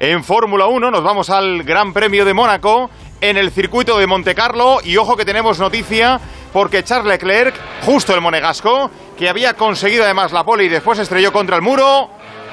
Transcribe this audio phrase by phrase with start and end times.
[0.00, 2.88] En Fórmula 1 nos vamos al Gran Premio de Mónaco
[3.20, 6.20] en el circuito de Montecarlo y ojo que tenemos noticia
[6.52, 11.32] porque Charles Leclerc, justo el monegasco, que había conseguido además la pole y después estrelló
[11.32, 12.10] contra el muro,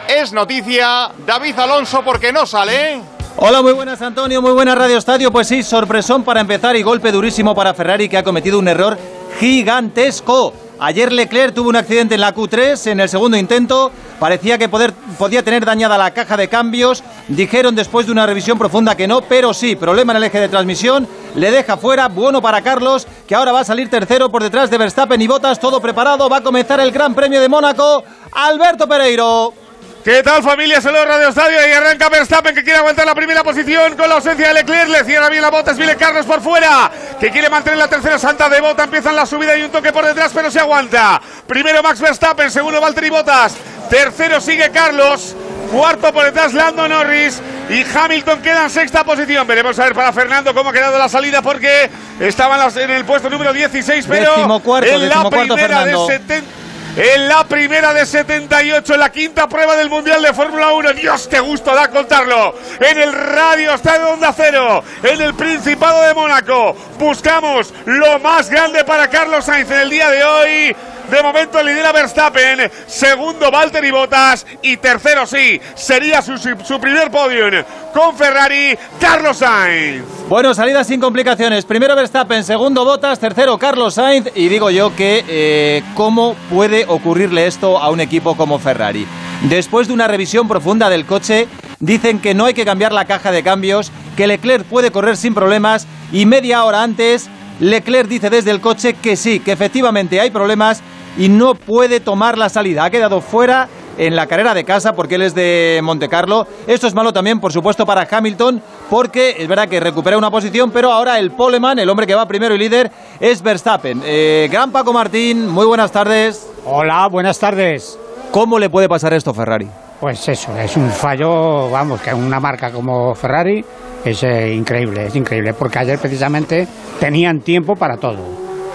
[0.07, 2.99] es noticia David Alonso porque no sale.
[3.37, 5.31] Hola, muy buenas Antonio, muy buenas Radio Estadio.
[5.31, 8.97] Pues sí, sorpresón para empezar y golpe durísimo para Ferrari que ha cometido un error
[9.39, 10.51] gigantesco.
[10.79, 13.91] Ayer Leclerc tuvo un accidente en la Q3 en el segundo intento.
[14.19, 17.01] Parecía que podía tener dañada la caja de cambios.
[17.29, 20.49] Dijeron después de una revisión profunda que no, pero sí, problema en el eje de
[20.49, 21.07] transmisión.
[21.35, 22.09] Le deja fuera.
[22.09, 25.59] Bueno para Carlos, que ahora va a salir tercero por detrás de Verstappen y Botas.
[25.59, 26.29] Todo preparado.
[26.29, 28.03] Va a comenzar el Gran Premio de Mónaco.
[28.33, 29.64] Alberto Pereiro.
[30.05, 30.79] ¿Qué tal familia?
[30.79, 34.49] Saludos Radio Estadio y arranca Verstappen que quiere aguantar la primera posición con la ausencia
[34.49, 37.87] de Leclerc, le cierra bien la bota, Vile Carlos por fuera, que quiere mantener la
[37.87, 41.19] tercera santa de bota, empiezan la subida y un toque por detrás pero se aguanta.
[41.47, 43.55] Primero Max Verstappen, segundo Valtteri Bottas,
[43.89, 45.35] tercero sigue Carlos,
[45.71, 49.47] cuarto por detrás Lando Norris y Hamilton queda en sexta posición.
[49.47, 53.27] Veremos a ver para Fernando cómo ha quedado la salida porque estaban en el puesto
[53.27, 56.64] número 16 pero en la primera de 70
[56.95, 60.93] en la primera de 78, en la quinta prueba del Mundial de Fórmula 1.
[60.93, 62.55] Dios, qué gusto da contarlo.
[62.79, 66.75] En el radio está de Onda Cero, en el Principado de Mónaco.
[66.97, 70.75] Buscamos lo más grande para Carlos Sainz en el día de hoy.
[71.09, 77.63] De momento lidera Verstappen, segundo Valtteri Bottas y tercero sí, sería su, su primer podium
[77.93, 80.03] con Ferrari, Carlos Sainz.
[80.27, 81.63] Bueno, salida sin complicaciones.
[81.65, 87.45] Primero Verstappen, segundo Bottas, tercero Carlos Sainz y digo yo que eh, cómo puede ocurrirle
[87.45, 89.05] esto a un equipo como Ferrari.
[89.43, 91.47] Después de una revisión profunda del coche,
[91.79, 95.35] dicen que no hay que cambiar la caja de cambios, que Leclerc puede correr sin
[95.35, 100.29] problemas y media hora antes Leclerc dice desde el coche que sí, que efectivamente hay
[100.29, 100.81] problemas
[101.17, 102.83] y no puede tomar la salida.
[102.83, 106.47] Ha quedado fuera en la carrera de casa porque él es de Montecarlo.
[106.67, 110.71] Esto es malo también, por supuesto, para Hamilton porque es verdad que recupera una posición,
[110.71, 114.01] pero ahora el poleman, el hombre que va primero y líder, es Verstappen.
[114.05, 116.49] Eh, gran Paco Martín, muy buenas tardes.
[116.65, 117.97] Hola, buenas tardes.
[118.31, 119.67] ¿Cómo le puede pasar esto a Ferrari?
[119.99, 123.63] Pues eso, es un fallo, vamos, que una marca como Ferrari
[124.03, 126.67] es eh, increíble, es increíble, porque ayer precisamente
[126.99, 128.19] tenían tiempo para todo,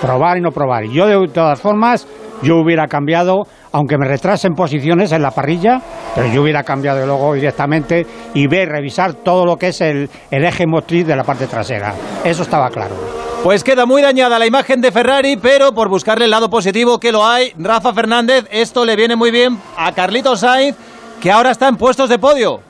[0.00, 0.84] probar y no probar.
[0.84, 2.06] Yo de todas formas
[2.42, 5.81] yo hubiera cambiado, aunque me retrasen posiciones en la parrilla,
[6.14, 10.44] pero yo hubiera cambiado luego directamente y ver, revisar todo lo que es el, el
[10.44, 11.94] eje motriz de la parte trasera.
[12.25, 12.97] Eso estaba claro.
[13.44, 17.12] Pues queda muy dañada la imagen de Ferrari, pero por buscarle el lado positivo que
[17.12, 20.76] lo hay, Rafa Fernández, esto le viene muy bien a Carlito Sainz,
[21.20, 22.60] que ahora está en puestos de podio.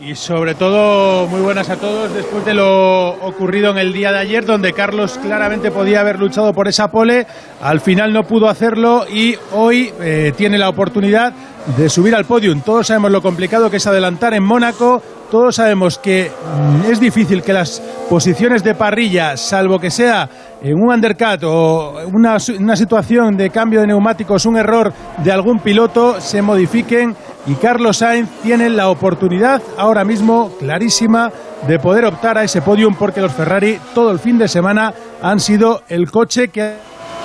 [0.00, 4.18] Y sobre todo, muy buenas a todos, después de lo ocurrido en el día de
[4.18, 7.28] ayer, donde Carlos claramente podía haber luchado por esa pole,
[7.62, 11.32] al final no pudo hacerlo y hoy eh, tiene la oportunidad
[11.76, 12.60] de subir al podium.
[12.62, 15.00] Todos sabemos lo complicado que es adelantar en Mónaco,
[15.30, 17.80] todos sabemos que mm, es difícil que las
[18.10, 20.28] posiciones de parrilla, salvo que sea
[20.60, 25.60] en un undercut o una, una situación de cambio de neumáticos, un error de algún
[25.60, 27.14] piloto, se modifiquen
[27.46, 31.30] y Carlos Sainz tiene la oportunidad ahora mismo clarísima
[31.66, 35.40] de poder optar a ese podium porque los Ferrari todo el fin de semana han
[35.40, 36.76] sido el coche que ha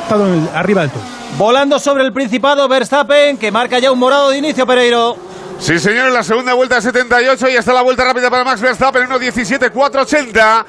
[0.04, 1.04] estado arriba del todo.
[1.38, 5.16] Volando sobre el Principado Verstappen que marca ya un morado de inicio Pereiro.
[5.60, 8.62] Sí, señor, en la segunda vuelta de 78 y está la vuelta rápida para Max
[8.62, 10.66] Verstappen, 1.17.480.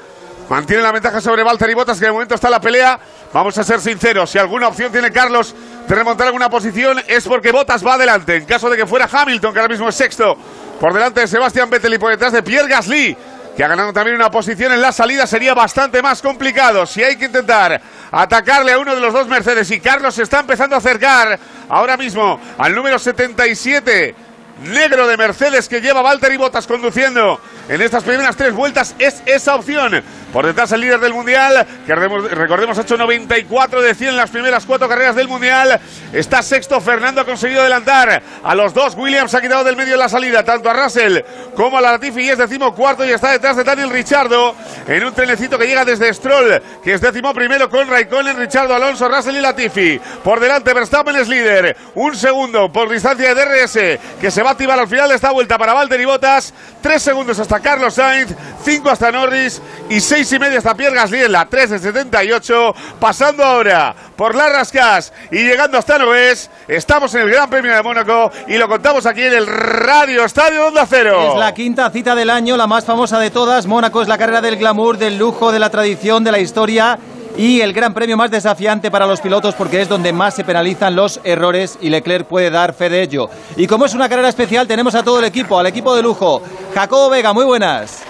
[0.49, 2.99] Mantiene la ventaja sobre Valtteri Bottas, que de momento está la pelea.
[3.31, 5.55] Vamos a ser sinceros, si alguna opción tiene Carlos
[5.87, 8.37] de remontar alguna posición es porque Bottas va adelante.
[8.37, 10.37] En caso de que fuera Hamilton, que ahora mismo es sexto,
[10.79, 13.17] por delante de Sebastián Vettel y por detrás de Pierre Gasly,
[13.55, 16.85] que ha ganado también una posición en la salida, sería bastante más complicado.
[16.85, 17.81] Si hay que intentar
[18.11, 21.37] atacarle a uno de los dos Mercedes y Carlos se está empezando a acercar
[21.67, 24.15] ahora mismo al número 77
[24.61, 29.55] negro de Mercedes que lleva Valtteri Bottas conduciendo en estas primeras tres vueltas es esa
[29.55, 30.03] opción.
[30.31, 34.29] Por detrás el líder del Mundial, que recordemos ha hecho 94 de 100 en las
[34.29, 35.79] primeras cuatro carreras del Mundial.
[36.13, 38.95] Está sexto, Fernando ha conseguido adelantar a los dos.
[38.95, 41.19] Williams ha quitado del medio la salida, tanto a Russell
[41.55, 44.55] como a Latifi y es décimo cuarto y está detrás de Daniel Richardo
[44.87, 49.09] en un trenecito que llega desde Stroll, que es décimo primero con Raikkonen, Richardo, Alonso,
[49.09, 49.99] Russell y Latifi.
[50.23, 54.51] Por delante Verstappen es líder, un segundo por distancia de DRS que se va a
[54.53, 58.89] activar al final de esta vuelta para Valtteri Bottas, tres segundos hasta Carlos Sainz, cinco
[58.89, 62.75] hasta Norris y seis y media hasta Pierre Gasly en la 3 de 78.
[62.99, 66.51] Pasando ahora por las Rascas y llegando hasta Noves.
[66.67, 70.67] Estamos en el Gran Premio de Mónaco y lo contamos aquí en el Radio Estadio
[70.67, 71.31] Onda Cero.
[71.31, 73.65] Es la quinta cita del año, la más famosa de todas.
[73.65, 76.99] Mónaco es la carrera del glamour, del lujo, de la tradición, de la historia
[77.35, 80.95] y el gran premio más desafiante para los pilotos porque es donde más se penalizan
[80.95, 83.27] los errores y Leclerc puede dar fe de ello.
[83.57, 86.43] Y como es una carrera especial, tenemos a todo el equipo, al equipo de lujo.
[86.75, 88.03] Jacobo Vega, muy buenas.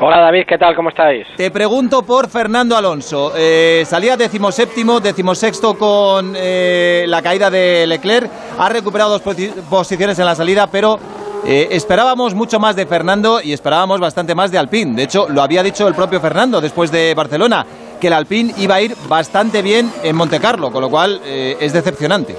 [0.00, 0.74] Hola David, ¿qué tal?
[0.74, 1.24] ¿Cómo estáis?
[1.36, 3.32] Te pregunto por Fernando Alonso.
[3.36, 8.28] Eh, salía decimoséptimo, decimosexto con eh, la caída de Leclerc.
[8.58, 9.36] Ha recuperado dos
[9.70, 10.98] posiciones en la salida, pero
[11.46, 14.96] eh, esperábamos mucho más de Fernando y esperábamos bastante más de Alpine.
[14.96, 17.64] De hecho, lo había dicho el propio Fernando después de Barcelona,
[18.00, 22.34] que el Alpine iba a ir bastante bien en Montecarlo, con lo cual es decepcionante.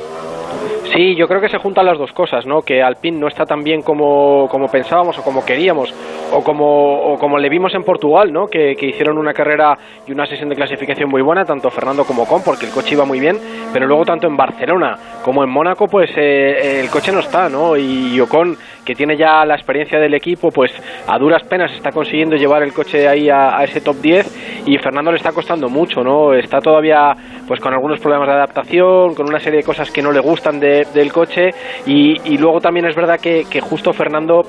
[0.96, 2.62] Sí, yo creo que se juntan las dos cosas, ¿no?
[2.62, 5.94] Que Alpine no está tan bien como, como pensábamos o como queríamos
[6.32, 8.48] o como, o como le vimos en Portugal, ¿no?
[8.48, 9.78] Que, hicieron una carrera
[10.08, 13.04] y una sesión de clasificación muy buena, tanto Fernando como Con, porque el coche iba
[13.04, 13.38] muy bien,
[13.74, 17.76] pero luego tanto en Barcelona como en Mónaco, pues eh, el coche no está, ¿no?
[17.76, 18.56] Y Ocon,
[18.86, 20.72] que tiene ya la experiencia del equipo, pues
[21.08, 25.12] a duras penas está consiguiendo llevar el coche ahí a, ese top 10 y Fernando
[25.12, 26.34] le está costando mucho, ¿no?
[26.34, 27.16] Está todavía
[27.48, 30.60] pues con algunos problemas de adaptación, con una serie de cosas que no le gustan
[30.60, 31.50] de, del coche
[31.86, 34.42] y, luego también es verdad que, justo Fernando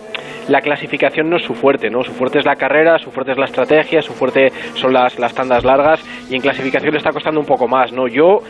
[0.49, 2.03] la clasificación no es su fuerte, ¿no?
[2.03, 5.35] Su fuerte es la carrera, su fuerte es la estrategia, su fuerte son las, las
[5.35, 6.01] tandas largas
[6.31, 8.07] y en clasificación le está costando un poco más, ¿no?
[8.07, 8.41] Yo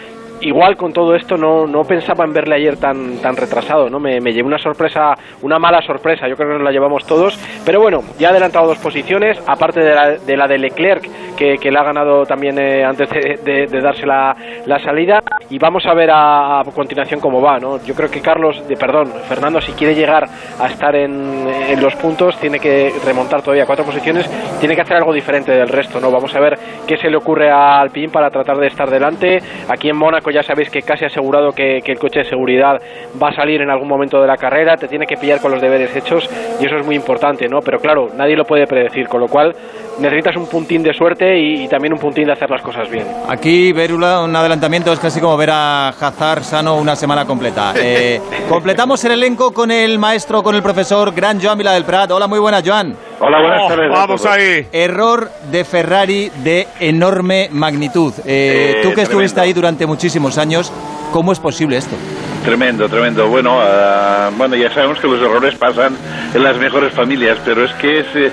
[0.41, 3.99] igual con todo esto no, no pensaba en verle ayer tan, tan retrasado, ¿no?
[3.99, 7.39] Me, me llevé una sorpresa, una mala sorpresa, yo creo que nos la llevamos todos,
[7.65, 11.57] pero bueno, ya ha adelantado dos posiciones, aparte de la de, la de Leclerc, que,
[11.57, 14.35] que le ha ganado también eh, antes de, de, darse la,
[14.67, 17.83] la, salida, y vamos a ver a, continuación cómo va, ¿no?
[17.85, 20.25] Yo creo que Carlos, de, perdón, Fernando, si quiere llegar
[20.59, 24.29] a estar en, en los puntos, tiene que remontar todavía cuatro posiciones,
[24.61, 26.11] tiene que hacer algo diferente del resto, ¿no?
[26.11, 29.89] Vamos a ver qué se le ocurre a Alpine para tratar de estar delante, aquí
[29.89, 32.81] en Mónaco ya sabéis que casi asegurado que, el coche de seguridad
[33.21, 35.61] va a salir en algún momento de la carrera, te tiene que pillar con los
[35.61, 36.29] deberes hechos
[36.61, 37.61] y eso es muy importante, ¿no?
[37.61, 39.55] Pero claro, nadie lo puede predecir, con lo cual
[39.99, 43.07] necesitas un puntín de suerte y, también un puntín de hacer las cosas bien.
[43.29, 47.75] Aquí, Verula, un adelantamiento es casi como ver a Hazard sano una semana completa.
[47.89, 52.11] Eh, completamos el elenco con el maestro, con el profesor Gran Joan Vila del Prat.
[52.11, 52.97] Hola, muy buena, Joan.
[53.21, 53.91] Hola, buenas oh, tardes.
[53.91, 54.67] Vamos ahí.
[54.73, 58.13] Error de Ferrari de enorme magnitud.
[58.27, 59.87] Eh, tú que estuviste ahí durante
[60.21, 60.73] muchísimos años,
[61.13, 61.95] ¿cómo es posible esto?
[62.43, 63.29] Tremendo, tremendo.
[63.29, 65.95] Bueno, ah, bueno, ya sabemos que los errores pasan
[66.33, 68.31] en las mejores familias, pero es que es, eh,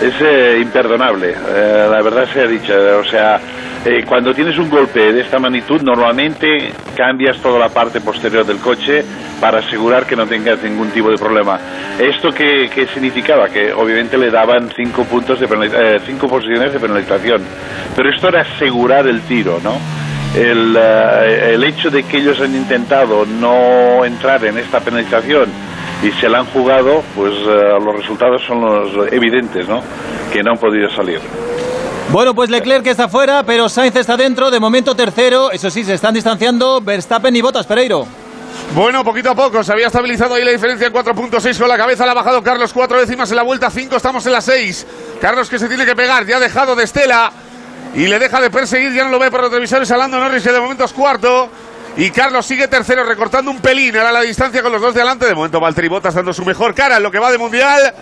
[0.00, 1.34] es eh, imperdonable.
[1.34, 2.72] la verdad se ha dicho.
[3.00, 3.38] O sea,
[4.08, 9.04] cuando tienes un golpe de esta magnitud, normalmente cambias toda la parte posterior del coche
[9.40, 11.58] para asegurar que no tengas ningún tipo de problema.
[11.98, 13.48] ¿Esto qué, significaba?
[13.48, 17.42] Que obviamente le daban cinco, puntos de eh, cinco posiciones de penalización,
[17.94, 20.05] pero esto era asegurar el tiro, ¿no?
[20.36, 25.48] El, eh, el hecho de que ellos han intentado no entrar en esta penalización
[26.02, 29.82] y se la han jugado, pues eh, los resultados son los evidentes, ¿no?
[30.32, 31.20] Que no han podido salir.
[32.10, 35.50] Bueno, pues Leclerc está fuera, pero Sainz está dentro, de momento tercero.
[35.50, 38.06] Eso sí, se están distanciando Verstappen y Bottas, Pereiro.
[38.74, 42.04] Bueno, poquito a poco, se había estabilizado ahí la diferencia en 4.6 con la cabeza,
[42.04, 44.86] la ha bajado Carlos cuatro décimas en la vuelta 5, estamos en la 6.
[45.20, 47.32] Carlos que se tiene que pegar, ya ha dejado de Estela
[47.96, 50.52] y le deja de perseguir, ya no lo ve por los revisores, Alando Norris que
[50.52, 51.48] de momento es cuarto.
[51.96, 53.96] Y Carlos sigue tercero, recortando un pelín.
[53.96, 55.24] Ahora la distancia con los dos de adelante.
[55.24, 57.94] De momento Valtteri Bottas dando su mejor cara en lo que va de mundial.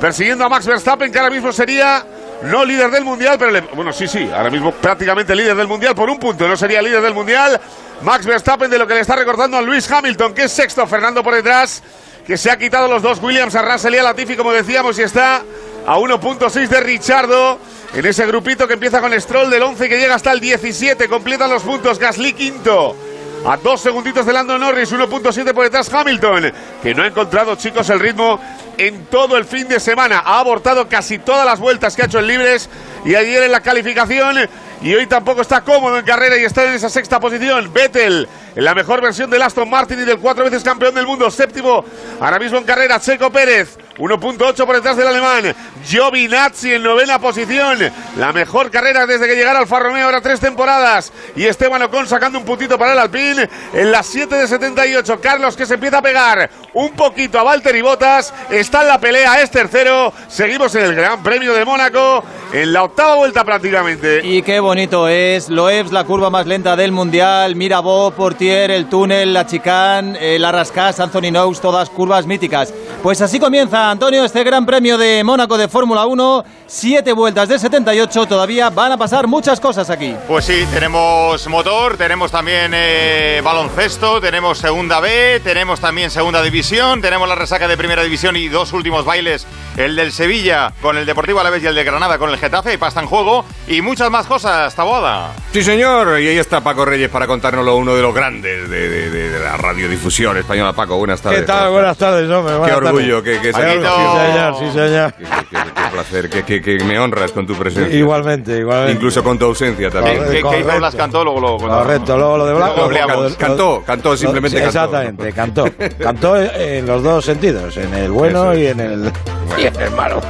[0.00, 2.06] Persiguiendo a Max Verstappen, que ahora mismo sería
[2.44, 6.08] no líder del mundial, pero bueno, sí, sí, ahora mismo prácticamente líder del mundial por
[6.08, 6.46] un punto.
[6.46, 7.60] No sería líder del mundial.
[8.02, 10.86] Max Verstappen de lo que le está recordando a Luis Hamilton, que es sexto.
[10.86, 11.82] Fernando por detrás,
[12.24, 15.02] que se ha quitado los dos Williams a Russell y a Latifi, como decíamos, y
[15.02, 15.42] está
[15.86, 17.58] a 1.6 de Richardo.
[17.92, 21.08] En ese grupito que empieza con Stroll del 11 que llega hasta el 17.
[21.08, 21.98] Completan los puntos.
[21.98, 22.96] Gasly quinto.
[23.44, 27.88] A dos segunditos de Lando Norris, 1.7 por detrás Hamilton, que no ha encontrado, chicos,
[27.88, 28.38] el ritmo
[28.80, 30.22] en todo el fin de semana.
[30.24, 32.70] Ha abortado casi todas las vueltas que ha hecho en libres
[33.04, 34.38] y ayer en la calificación
[34.80, 37.70] y hoy tampoco está cómodo en carrera y está en esa sexta posición.
[37.74, 41.30] Vettel en la mejor versión del Aston Martin y del cuatro veces campeón del mundo,
[41.30, 41.84] séptimo
[42.20, 43.76] ahora mismo en carrera, Checo Pérez.
[43.98, 45.54] 1.8 por detrás del alemán.
[45.84, 47.78] Giovinazzi en novena posición.
[48.16, 51.12] La mejor carrera desde que llegara Alfa Romeo, ahora tres temporadas.
[51.36, 55.20] Y Esteban Ocon sacando un puntito para el Alpine en las 7 de 78.
[55.20, 58.32] Carlos que se empieza a pegar un poquito a Valtteri Bottas.
[58.50, 60.12] Está en la pelea, es tercero.
[60.28, 62.22] Seguimos en el Gran Premio de Mónaco
[62.52, 64.20] en la octava vuelta prácticamente.
[64.24, 65.48] Y qué bonito es.
[65.48, 67.56] Loebs, la curva más lenta del Mundial.
[67.56, 72.72] Mirabeau, Portier, el túnel, la chicane, eh, la Rascas, Anthony Knox, todas curvas míticas.
[73.02, 76.44] Pues así comienza, Antonio, este Gran Premio de Mónaco de Fórmula 1.
[76.66, 78.26] Siete vueltas de 78.
[78.26, 80.14] Todavía van a pasar muchas cosas aquí.
[80.28, 86.59] Pues sí, tenemos motor, tenemos también eh, baloncesto, tenemos segunda B, tenemos también segunda división
[86.60, 89.46] Tenemos la resaca de primera división y dos últimos bailes.
[89.78, 92.74] El del Sevilla con el Deportivo Alavés y el de Granada con el Getafe.
[92.74, 93.46] Y pasta en juego.
[93.66, 95.32] Y muchas más cosas, Taboada.
[95.54, 96.20] Sí, señor.
[96.20, 99.29] Y ahí está Paco Reyes para contárnoslo, uno de los grandes de, de- de- de
[99.42, 100.72] la radiodifusión española.
[100.72, 101.40] Paco, buenas tardes.
[101.40, 101.70] ¿Qué tal?
[101.70, 102.52] Buenas tardes, hombre.
[102.54, 103.38] Qué buenas orgullo, tardes.
[103.40, 103.82] qué, qué Paquito.
[103.82, 104.14] satisfacción.
[104.20, 105.12] Sí, señor, sí, señor.
[105.14, 107.96] Qué, qué- qué placer, que, que- que me honras con tu presencia.
[107.98, 108.92] Igualmente, igualmente.
[108.92, 110.18] Incluso con tu ausencia ¿Qué, también.
[110.24, 110.78] qué- qué hizo correcto.
[110.78, 111.24] Blas Cantó?
[111.24, 111.56] Luego lo.
[111.58, 114.78] Correcto, luego lo de lo- Cantó, cantó, simplemente Sí, cantó.
[114.84, 115.64] Exactamente, cantó.
[115.98, 118.72] Cantó en los dos sentidos, en el bueno Eso y es.
[118.72, 119.12] en el,
[119.58, 120.20] y en el malo.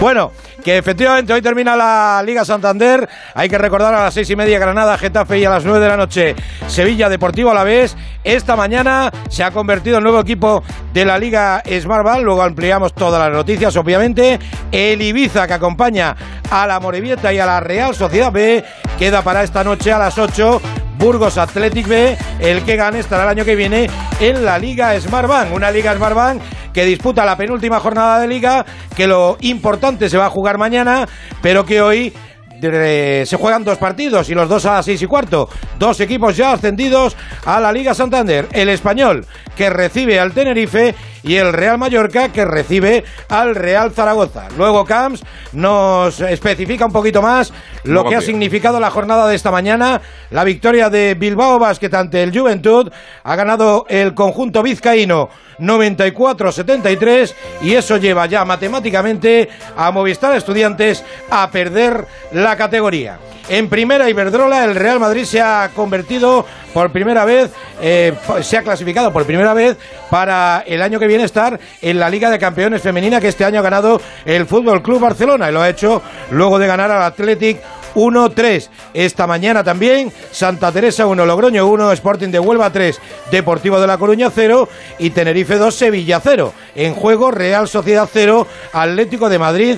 [0.00, 0.32] Bueno,
[0.66, 3.08] que efectivamente hoy termina la Liga Santander.
[3.34, 5.86] Hay que recordar a las seis y media Granada, Getafe y a las nueve de
[5.86, 6.34] la noche
[6.66, 7.96] Sevilla Deportivo a la vez.
[8.24, 12.24] Esta mañana se ha convertido en nuevo equipo de la Liga Smartball.
[12.24, 14.40] Luego ampliamos todas las noticias, obviamente.
[14.72, 16.16] El Ibiza que acompaña
[16.50, 18.64] a la Morevieta y a la Real Sociedad B
[18.98, 20.60] queda para esta noche a las 8
[20.98, 23.88] Burgos Athletic B, el que gane estará el año que viene
[24.20, 29.06] en la Liga Smartbank, una Liga Smartbank que disputa la penúltima jornada de liga, que
[29.06, 31.08] lo importante se va a jugar mañana,
[31.40, 32.12] pero que hoy
[32.60, 35.48] se juegan dos partidos y los dos a las seis y cuarto.
[35.78, 38.48] Dos equipos ya ascendidos a la Liga Santander.
[38.52, 39.26] El español
[39.56, 40.94] que recibe al Tenerife
[41.26, 44.48] y el Real Mallorca que recibe al Real Zaragoza.
[44.56, 47.52] Luego Camps nos especifica un poquito más
[47.84, 50.00] lo que ha significado la jornada de esta mañana.
[50.30, 52.92] La victoria de Bilbao Basket ante el Juventud.
[53.24, 55.28] Ha ganado el conjunto vizcaíno
[55.58, 63.18] 94-73 y eso lleva ya matemáticamente a Movistar Estudiantes a perder la categoría.
[63.48, 68.12] En primera Iberdrola, el Real Madrid se ha convertido por primera vez, eh,
[68.42, 69.76] se ha clasificado por primera vez
[70.10, 73.60] para el año que viene estar en la Liga de Campeones Femenina que este año
[73.60, 77.58] ha ganado el Fútbol Club Barcelona y lo ha hecho luego de ganar al Athletic
[77.94, 78.68] 1-3.
[78.92, 83.00] Esta mañana también Santa Teresa 1, Logroño 1, Sporting de Huelva 3,
[83.30, 86.52] Deportivo de La Coruña 0 y Tenerife 2, Sevilla 0.
[86.74, 89.76] En juego Real Sociedad 0, Atlético de Madrid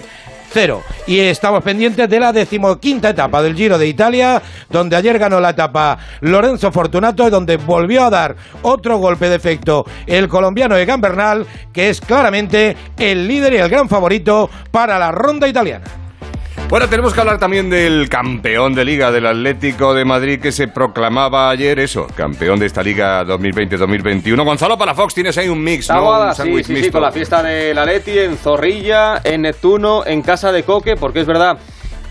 [0.51, 0.83] 0.
[1.07, 5.51] Y estamos pendientes de la decimoquinta etapa del Giro de Italia, donde ayer ganó la
[5.51, 11.01] etapa Lorenzo Fortunato y donde volvió a dar otro golpe de efecto el colombiano Egan
[11.01, 16.08] Bernal, que es claramente el líder y el gran favorito para la ronda italiana.
[16.69, 20.69] Bueno, tenemos que hablar también del campeón de liga del Atlético de Madrid que se
[20.69, 24.45] proclamaba ayer eso, campeón de esta liga 2020-2021.
[24.45, 26.29] Gonzalo Palafox, tienes ahí un mix, ¿no?
[26.29, 30.21] Un sí, sí, sí, con la fiesta de la Leti en Zorrilla, en Neptuno, en
[30.21, 31.59] Casa de Coque, porque es verdad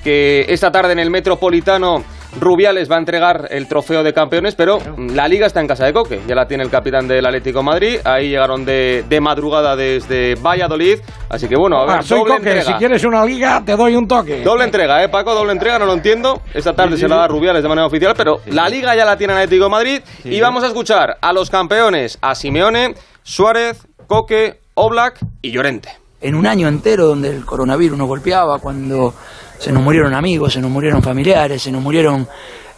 [0.03, 2.03] que esta tarde en el Metropolitano
[2.39, 5.93] Rubiales va a entregar el trofeo de campeones, pero la liga está en Casa de
[5.93, 9.75] Coque, ya la tiene el capitán del Atlético de Madrid, ahí llegaron de, de madrugada
[9.75, 12.65] desde Valladolid, así que bueno, a ver, Ah, soy doble Coque, entrega.
[12.65, 14.41] si quieres una liga te doy un toque.
[14.43, 15.33] Doble entrega, ¿eh, Paco?
[15.33, 16.41] Doble entrega, no lo entiendo.
[16.53, 19.33] Esta tarde se la da Rubiales de manera oficial, pero la liga ya la tiene
[19.33, 20.01] el Atlético de Madrid.
[20.23, 22.93] Y vamos a escuchar a los campeones, a Simeone,
[23.23, 25.89] Suárez, Coque, Oblak y Llorente.
[26.21, 29.13] en un año entero donde el coronavirus nos golpeaba, cuando
[29.59, 32.27] se nos murieron amigos, se nos murieron familiares, se nos murieron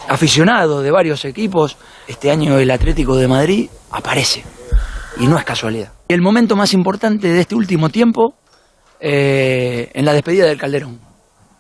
[0.08, 4.44] aficionados de varios equipos, este año el Atlético de Madrid aparece.
[5.18, 5.92] Y no es casualidad.
[6.08, 8.36] El momento más importante de este último tiempo,
[9.00, 11.00] eh, en la despedida del Calderón,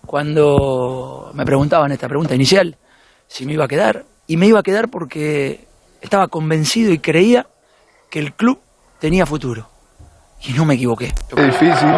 [0.06, 2.78] cuando me preguntaban esta pregunta inicial,
[3.28, 5.68] si me iba a quedar, y me iba a quedar porque
[6.02, 7.48] estaba convencido y creía
[8.10, 8.60] que el club
[9.00, 9.68] tenía futuro.
[10.42, 11.14] Y no me equivoqué.
[11.36, 11.90] Es difícil.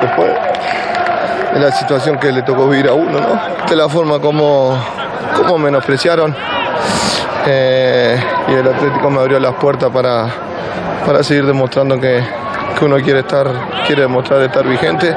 [0.00, 0.30] Después,
[1.54, 3.66] es la situación que le tocó vivir a uno, ¿no?
[3.68, 4.78] De la forma como,
[5.36, 6.34] como menospreciaron.
[7.46, 10.28] Eh, y el Atlético me abrió las puertas para,
[11.04, 12.24] para seguir demostrando que,
[12.78, 13.46] que uno quiere estar,
[13.86, 15.14] quiere demostrar estar vigente.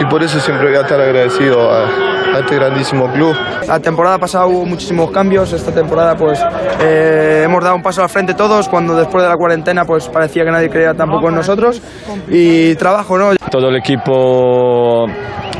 [0.00, 3.34] Y por eso siempre voy a estar agradecido a, a este grandísimo club.
[3.66, 6.40] La temporada pasada hubo muchísimos cambios, esta temporada pues
[6.80, 10.44] eh, hemos dado un paso al frente todos, cuando después de la cuarentena pues parecía
[10.44, 11.80] que nadie creía tampoco en nosotros
[12.28, 13.36] y trabajo, ¿no?
[13.50, 15.06] Todo el equipo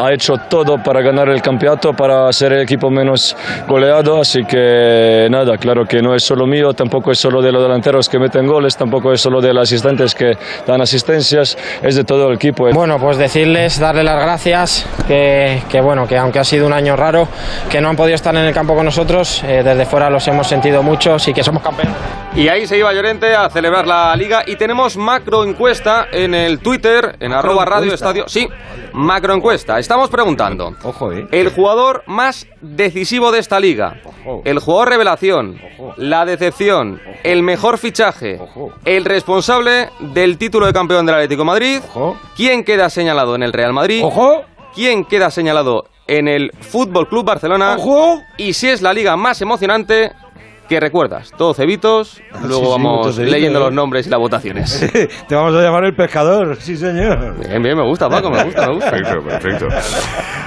[0.00, 5.26] ha hecho todo para ganar el campeonato, para ser el equipo menos goleado, así que
[5.30, 8.46] nada, claro que no es solo mío, tampoco es solo de los delanteros que meten
[8.46, 10.32] goles, tampoco es solo de los asistentes que
[10.66, 12.68] dan asistencias, es de todo el equipo.
[12.72, 16.96] Bueno, pues decirles, darle las gracias, que, que bueno, que aunque ha sido un año
[16.96, 17.28] raro,
[17.70, 20.46] que no han podido estar en el campo con nosotros, eh, desde fuera los hemos
[20.46, 21.94] sentido muchos y que somos campeones.
[22.34, 26.60] Y ahí se iba Llorente a celebrar la liga y tenemos macro encuesta en el
[26.60, 28.28] Twitter, en arroba radio estadio.
[28.28, 28.48] Sí,
[28.92, 29.78] macro encuesta.
[29.78, 30.74] Estamos preguntando.
[31.30, 34.00] El jugador más decisivo de esta liga.
[34.44, 35.60] El jugador revelación.
[35.96, 37.00] La decepción.
[37.24, 38.38] El mejor fichaje.
[38.84, 41.80] El responsable del título de campeón del Atlético de Madrid.
[42.36, 44.04] ¿Quién queda señalado en el Real Madrid?
[44.74, 47.76] ¿Quién queda señalado en el Fútbol Club Barcelona?
[48.36, 50.12] Y si es la liga más emocionante,
[50.68, 51.32] ¿Qué recuerdas?
[51.37, 53.62] Todo cebitos, luego sí, vamos leyendo ¿eh?
[53.62, 54.78] los nombres y las votaciones.
[55.28, 57.38] Te vamos a llamar el pescador, sí señor.
[57.38, 58.90] Bien, bien, me gusta, Paco, me gusta, me gusta.
[58.90, 59.68] Perfecto, perfecto.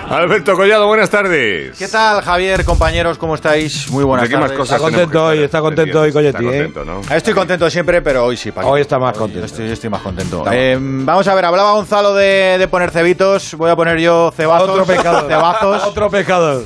[0.09, 1.75] Alberto Collado, buenas tardes.
[1.77, 3.17] ¿Qué tal, Javier, compañeros?
[3.17, 3.89] ¿Cómo estáis?
[3.89, 4.59] Muy buenas ¿De qué más tardes.
[4.59, 6.71] cosas Está contento hoy, está contento hoy, Coyetti, ¿eh?
[6.85, 7.01] ¿no?
[7.15, 8.69] Estoy contento siempre, pero hoy sí, Paco.
[8.69, 9.45] Hoy está más contento.
[9.47, 10.43] Estoy, estoy más contento.
[10.51, 13.55] Eh, vamos a ver, hablaba Gonzalo de, de poner cebitos.
[13.55, 14.69] Voy a poner yo cebazos.
[14.69, 15.27] Otro pecado.
[15.27, 15.83] Cebazos.
[15.85, 16.63] Otro pecado.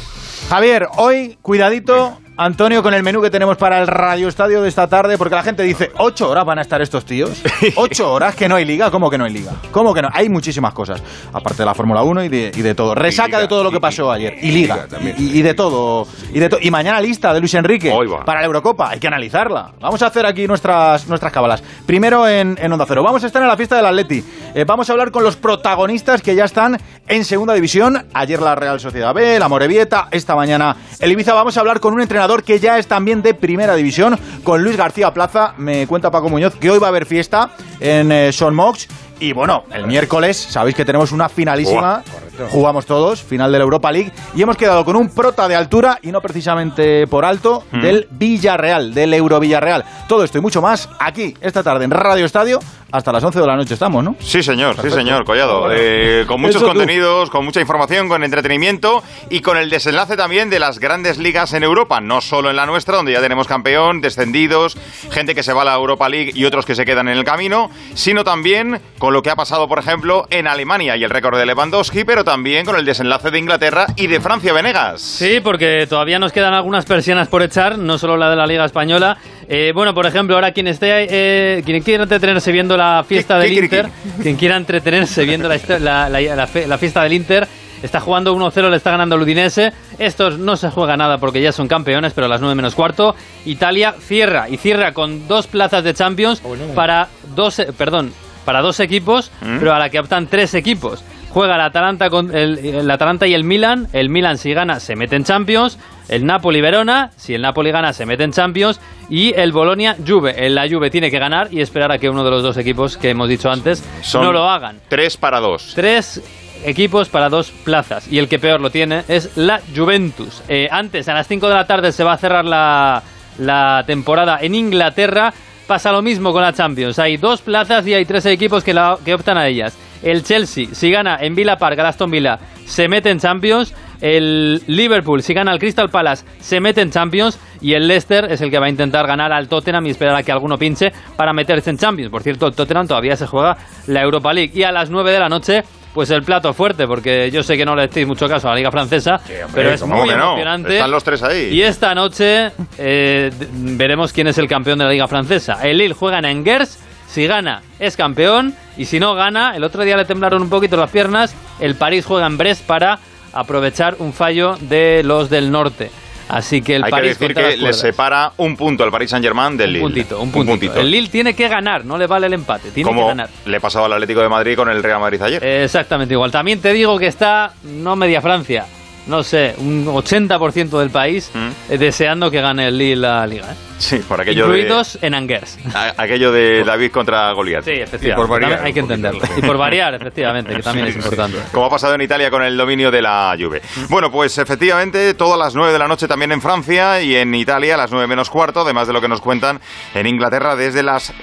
[0.49, 4.87] Javier, hoy, cuidadito, Antonio, con el menú que tenemos para el Radio Estadio de esta
[4.89, 7.41] tarde, porque la gente dice, ¿ocho horas van a estar estos tíos?
[7.77, 8.91] ¿Ocho horas que no hay liga?
[8.91, 9.53] ¿Cómo que no hay liga?
[9.71, 10.09] ¿Cómo que no?
[10.11, 11.01] Hay muchísimas cosas,
[11.31, 12.93] aparte de la Fórmula 1 y de, y de todo.
[12.93, 14.37] Resaca liga, de todo lo que pasó y- ayer.
[14.41, 14.75] y liga.
[14.75, 15.15] liga también.
[15.17, 16.05] Y, y de todo.
[16.33, 17.89] Y, de to- y mañana lista de Luis Enrique
[18.25, 18.89] para la Eurocopa.
[18.89, 19.71] Hay que analizarla.
[19.79, 21.63] Vamos a hacer aquí nuestras, nuestras cábalas.
[21.85, 23.01] Primero en, en Onda Cero.
[23.01, 24.21] Vamos a estar en la fiesta del Atleti.
[24.53, 28.05] Eh, vamos a hablar con los protagonistas que ya están en segunda división.
[28.13, 31.33] Ayer la Real Sociedad B, la Morevieta, esta mañana el Ibiza.
[31.33, 34.77] Vamos a hablar con un entrenador que ya es también de primera división, con Luis
[34.77, 35.53] García Plaza.
[35.57, 38.87] Me cuenta Paco Muñoz que hoy va a haber fiesta en eh, Son Mox.
[39.17, 42.03] Y bueno, el miércoles sabéis que tenemos una finalísima.
[42.51, 44.11] Jugamos todos, final de la Europa League.
[44.35, 47.81] Y hemos quedado con un prota de altura y no precisamente por alto Mm.
[47.81, 49.85] del Villarreal, del Euro Villarreal.
[50.09, 52.59] Todo esto y mucho más aquí, esta tarde en Radio Estadio.
[52.91, 54.15] Hasta las 11 de la noche estamos, ¿no?
[54.19, 54.97] Sí, señor, Perfecto.
[54.97, 55.61] sí, señor, Collado.
[55.61, 55.75] Bueno.
[55.77, 56.71] Eh, con muchos Eso tú.
[56.71, 61.53] contenidos, con mucha información, con entretenimiento y con el desenlace también de las grandes ligas
[61.53, 64.77] en Europa, no solo en la nuestra, donde ya tenemos campeón, descendidos,
[65.11, 67.23] gente que se va a la Europa League y otros que se quedan en el
[67.23, 71.37] camino, sino también con lo que ha pasado, por ejemplo, en Alemania y el récord
[71.37, 75.01] de Lewandowski, pero también con el desenlace de Inglaterra y de Francia Venegas.
[75.01, 78.63] Sí, porque todavía nos quedan algunas persianas por echar, no solo la de la Liga
[78.63, 79.17] Española.
[79.49, 83.43] Eh, bueno, por ejemplo, ahora quien esté, eh, quien quiera entretenerse viendo la fiesta ¿Qué-
[83.45, 83.89] del qué Inter,
[84.21, 87.47] quien quiera entretenerse viendo la, la- la- la fe- la fiesta del Inter,
[87.83, 89.71] está jugando 1-0, le está ganando el Udinese.
[89.99, 93.15] Estos no se juega nada porque ya son campeones, pero a las 9 menos cuarto.
[93.45, 96.41] Italia cierra y cierra con dos plazas de Champions
[96.75, 98.11] para dos, eh, perdón,
[98.45, 99.57] para dos equipos, ¿Mm?
[99.59, 101.03] pero a la que optan tres equipos.
[101.31, 103.87] Juega el Atalanta, con el, el Atalanta y el Milan.
[103.91, 105.77] El Milan si gana se mete en Champions.
[106.07, 108.79] El Napoli Verona, si el Napoli gana se mete en Champions.
[109.09, 110.49] Y el Bolonia Juve.
[110.49, 113.11] La Juve tiene que ganar y esperar a que uno de los dos equipos que
[113.11, 114.79] hemos dicho antes Son no lo hagan.
[114.89, 115.73] Tres para dos.
[115.75, 116.21] Tres
[116.63, 118.11] equipos para dos plazas.
[118.11, 120.41] Y el que peor lo tiene es la Juventus.
[120.47, 123.03] Eh, antes, a las 5 de la tarde, se va a cerrar la,
[123.37, 125.31] la temporada en Inglaterra.
[125.67, 126.97] Pasa lo mismo con la Champions.
[126.99, 129.77] Hay dos plazas y hay tres equipos que, la- que optan a ellas.
[130.03, 133.73] El Chelsea, si gana en Villa Park, Aston Villa, se mete en Champions.
[134.01, 137.39] El Liverpool, si gana al Crystal Palace, se mete en Champions.
[137.61, 140.23] Y el Leicester es el que va a intentar ganar al Tottenham y esperar a
[140.23, 142.11] que alguno pinche para meterse en Champions.
[142.11, 144.51] Por cierto, el Tottenham todavía se juega la Europa League.
[144.53, 145.63] Y a las 9 de la noche,
[145.95, 148.57] pues el plato fuerte, porque yo sé que no le estéis mucho caso a la
[148.57, 149.21] Liga Francesa,
[149.53, 150.13] pero es ¿cómo muy no?
[150.13, 150.73] emocionante.
[150.73, 151.53] Están los tres ahí.
[151.53, 155.57] Y esta noche eh, veremos quién es el campeón de la Liga Francesa.
[155.63, 159.83] El Lille juega en Angers, si gana es campeón, y si no gana, el otro
[159.83, 162.99] día le temblaron un poquito las piernas, el París juega en Brest para
[163.35, 165.91] aprovechar un fallo de los del norte.
[166.27, 169.11] Así que el Hay que París decir contra que le separa un punto al Paris
[169.11, 169.83] Saint-Germain del un Lille.
[169.83, 170.79] puntito, un puntito.
[170.79, 173.29] El Lille tiene que ganar, no le vale el empate, tiene Como que ganar.
[173.45, 175.45] le pasaba al Atlético de Madrid con el Real Madrid ayer.
[175.45, 176.31] Exactamente igual.
[176.31, 178.65] También te digo que está, no media Francia,
[179.05, 181.31] no sé, un 80% del país
[181.69, 183.51] eh, deseando que gane el Lille la liga.
[183.51, 183.55] ¿eh?
[183.77, 185.57] Sí, por aquello de, Incluidos en Angers.
[185.73, 187.63] a- aquello de David contra Goliat.
[187.65, 188.55] Sí, efectivamente.
[188.63, 189.21] hay que entenderlo.
[189.37, 191.37] Y por variar, efectivamente, que también es importante.
[191.51, 193.61] Como ha pasado en Italia con el dominio de la Juve.
[193.89, 197.75] Bueno, pues efectivamente, todas las 9 de la noche también en Francia y en Italia
[197.75, 199.59] a las 9 menos cuarto, además de lo que nos cuentan
[199.93, 201.13] en Inglaterra desde las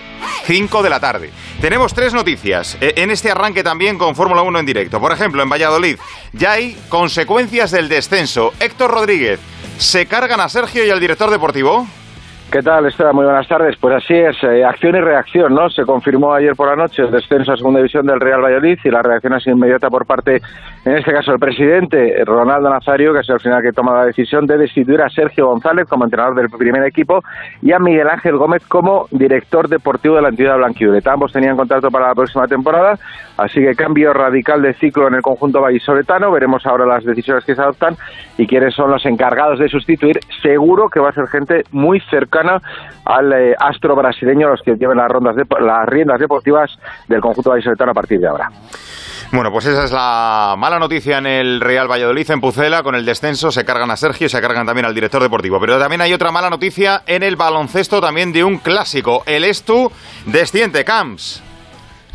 [0.45, 1.31] 5 de la tarde.
[1.61, 5.01] Tenemos tres noticias eh, en este arranque también con Fórmula 1 en directo.
[5.01, 5.97] Por ejemplo, en Valladolid
[6.33, 8.53] ya hay consecuencias del descenso.
[8.61, 9.41] Héctor Rodríguez,
[9.79, 11.87] ¿se cargan a Sergio y al director deportivo?
[12.53, 13.17] ¿Qué tal, Esteban?
[13.17, 13.79] Muy buenas tardes.
[13.81, 15.71] Pues así es, eh, acción y reacción, ¿no?
[15.71, 18.91] Se confirmó ayer por la noche el descenso a segunda división del Real Valladolid y
[18.91, 20.43] la reacción ha sido inmediata por parte,
[20.85, 24.05] en este caso, del presidente eh, Ronaldo Nazario, que es el final que toma la
[24.05, 27.23] decisión de destituir a Sergio González como entrenador del primer equipo
[27.63, 31.15] y a Miguel Ángel Gómez como director deportivo de la entidad blanquivioleta.
[31.15, 32.99] Ambos tenían contrato para la próxima temporada,
[33.39, 36.31] así que cambio radical de ciclo en el conjunto vallisoletano.
[36.31, 37.95] Veremos ahora las decisiones que se adoptan
[38.37, 40.21] y quiénes son los encargados de sustituir.
[40.43, 44.97] Seguro que va a ser gente muy cercana al eh, astro brasileño, los que lleven
[44.97, 46.71] las, rondas de, las riendas deportivas
[47.09, 48.51] del conjunto vallisoletano a partir de ahora.
[49.33, 53.07] Bueno, pues esa es la mala noticia en el Real Valladolid, en Pucela, con el
[53.07, 55.59] descenso, se cargan a Sergio se cargan también al director deportivo.
[55.59, 59.23] Pero también hay otra mala noticia en el baloncesto también de un clásico.
[59.25, 59.91] El Estu
[60.27, 61.43] desciende Camps.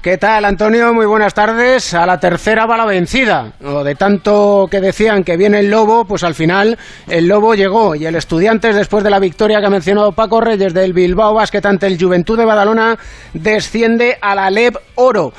[0.01, 0.93] ¿Qué tal, Antonio?
[0.93, 1.93] Muy buenas tardes.
[1.95, 3.53] A la tercera va la vencida.
[3.65, 7.95] O de tanto que decían que viene el lobo, pues al final el lobo llegó.
[7.95, 11.65] Y el Estudiantes, después de la victoria que ha mencionado Paco Reyes del Bilbao Basket
[11.65, 12.97] ante el Juventud de Badalona,
[13.33, 15.33] desciende a la LEB Oro.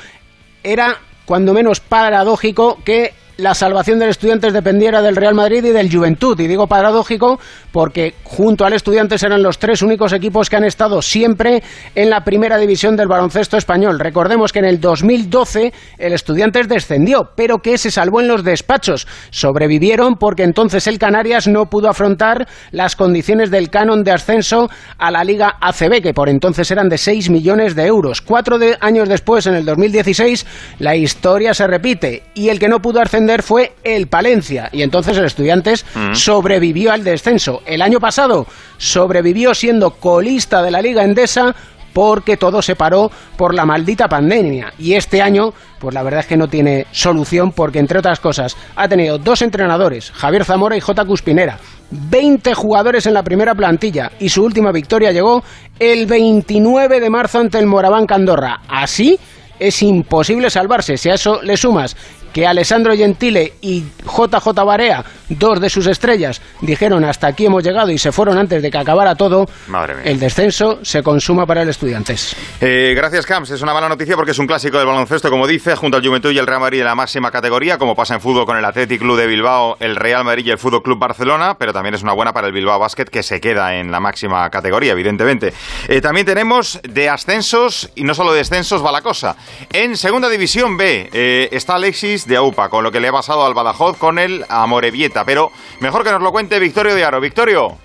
[0.61, 5.91] Era cuando menos paradójico que la salvación del Estudiantes dependiera del Real Madrid y del
[5.91, 6.39] Juventud.
[6.39, 7.39] Y digo paradójico
[7.71, 11.63] porque junto al Estudiantes eran los tres únicos equipos que han estado siempre
[11.95, 13.99] en la primera división del baloncesto español.
[13.99, 19.07] Recordemos que en el 2012 el Estudiantes descendió, pero que se salvó en los despachos.
[19.29, 25.11] Sobrevivieron porque entonces el Canarias no pudo afrontar las condiciones del canon de ascenso a
[25.11, 28.21] la Liga ACB, que por entonces eran de 6 millones de euros.
[28.21, 30.45] Cuatro años después, en el 2016,
[30.79, 35.17] la historia se repite y el que no pudo ascender fue el Palencia y entonces
[35.17, 36.13] el Estudiantes Mm.
[36.15, 37.61] sobrevivió al descenso.
[37.65, 38.45] El año pasado
[38.77, 41.55] sobrevivió siendo colista de la Liga Endesa
[41.93, 44.73] porque todo se paró por la maldita pandemia.
[44.77, 48.55] Y este año, pues la verdad es que no tiene solución porque, entre otras cosas,
[48.75, 51.03] ha tenido dos entrenadores, Javier Zamora y J.
[51.05, 51.57] Cuspinera,
[51.91, 55.43] 20 jugadores en la primera plantilla y su última victoria llegó
[55.79, 58.61] el 29 de marzo ante el Moraván Andorra.
[58.67, 59.19] Así
[59.59, 60.95] es imposible salvarse.
[60.95, 61.97] Si a eso le sumas
[62.33, 67.91] que Alessandro Gentile y JJ Barea, dos de sus estrellas, dijeron hasta aquí hemos llegado
[67.91, 70.03] y se fueron antes de que acabara todo, Madre mía.
[70.05, 72.35] el descenso se consuma para el Estudiantes.
[72.61, 73.51] Eh, gracias, Camps.
[73.51, 76.31] Es una mala noticia porque es un clásico del baloncesto, como dice, junto al Juventud
[76.31, 78.99] y el Real Madrid en la máxima categoría, como pasa en fútbol con el Athletic
[78.99, 82.13] Club de Bilbao, el Real Madrid y el Fútbol Club Barcelona, pero también es una
[82.13, 85.53] buena para el Bilbao Basket que se queda en la máxima categoría, evidentemente.
[85.87, 89.35] Eh, también tenemos de ascensos y no solo de descensos va la cosa.
[89.71, 93.45] En segunda división B eh, está Alexis de AUPA, con lo que le ha pasado
[93.45, 97.19] al Badajoz con el Amorebieta, pero mejor que nos lo cuente Victorio de Aro.
[97.19, 97.77] Victorio.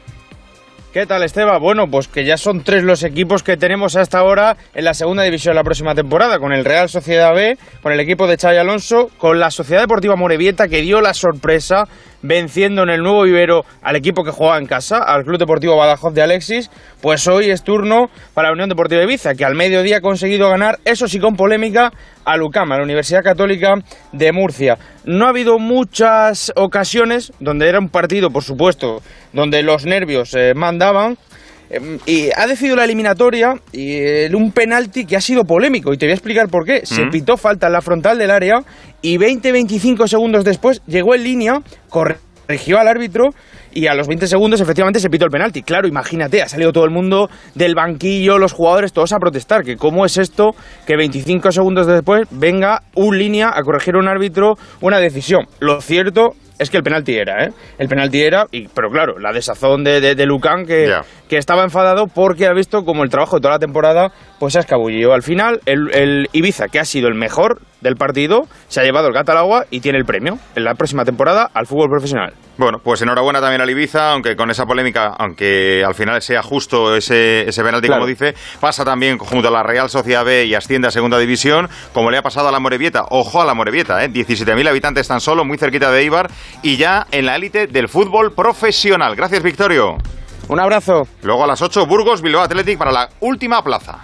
[0.95, 1.59] ¿Qué tal, Esteba?
[1.59, 5.25] Bueno, pues que ya son tres los equipos que tenemos hasta ahora en la segunda
[5.25, 9.11] división la próxima temporada, con el Real Sociedad B, con el equipo de Xavi Alonso,
[9.19, 11.89] con la Sociedad Deportiva Morevieta, que dio la sorpresa
[12.25, 16.15] venciendo en el nuevo vivero al equipo que juega en casa, al Club Deportivo Badajoz
[16.15, 16.71] de Alexis,
[17.03, 20.79] pues hoy es turno para la Unión Deportiva Ibiza, que al mediodía ha conseguido ganar,
[20.87, 21.93] eso sí con polémica,
[22.25, 23.75] a Lucam, a la Universidad Católica
[24.13, 24.79] de Murcia.
[25.05, 29.03] No ha habido muchas ocasiones donde era un partido, por supuesto,
[29.35, 31.19] donde los nervios eh, mandaban,
[32.07, 36.13] y ha decidido la eliminatoria y un penalti que ha sido polémico y te voy
[36.13, 36.85] a explicar por qué.
[36.85, 37.11] Se Mm.
[37.11, 38.63] pitó falta en la frontal del área
[39.03, 43.31] y 20-25 segundos después llegó en línea, corrigió al árbitro
[43.73, 45.63] y a los 20 segundos efectivamente se pitó el penalti.
[45.63, 49.77] Claro, imagínate, ha salido todo el mundo del banquillo, los jugadores todos a protestar, que
[49.77, 50.55] cómo es esto
[50.87, 55.47] que 25 segundos después venga un línea a corregir un árbitro una decisión.
[55.59, 57.53] Lo cierto es que el penalti era, ¿eh?
[57.79, 60.93] El penalti era, y, pero claro, la desazón de, de, de Lucán que,
[61.29, 64.59] que estaba enfadado porque ha visto como el trabajo de toda la temporada pues se
[64.59, 65.13] ha escabullido.
[65.13, 69.07] Al final, el, el Ibiza, que ha sido el mejor del partido, se ha llevado
[69.07, 72.33] el gato al agua y tiene el premio en la próxima temporada al fútbol profesional.
[72.57, 76.95] Bueno, pues enhorabuena también al Ibiza, aunque con esa polémica, aunque al final sea justo
[76.97, 78.01] ese, ese penalti, Claro.
[78.03, 81.69] como dice, pasa también junto a la Real Sociedad B y asciende a Segunda División,
[81.93, 83.05] como le ha pasado a la Morevieta.
[83.11, 84.09] Ojo a la Morevieta, ¿eh?
[84.09, 86.31] 17.000 habitantes tan solo, muy cerquita de Eibar,
[86.63, 89.15] y ya en la élite del fútbol profesional.
[89.17, 89.97] Gracias, Victorio.
[90.49, 91.09] Un abrazo.
[91.23, 93.99] Luego a las 8, Burgos, Bilbao Athletic para la última plaza.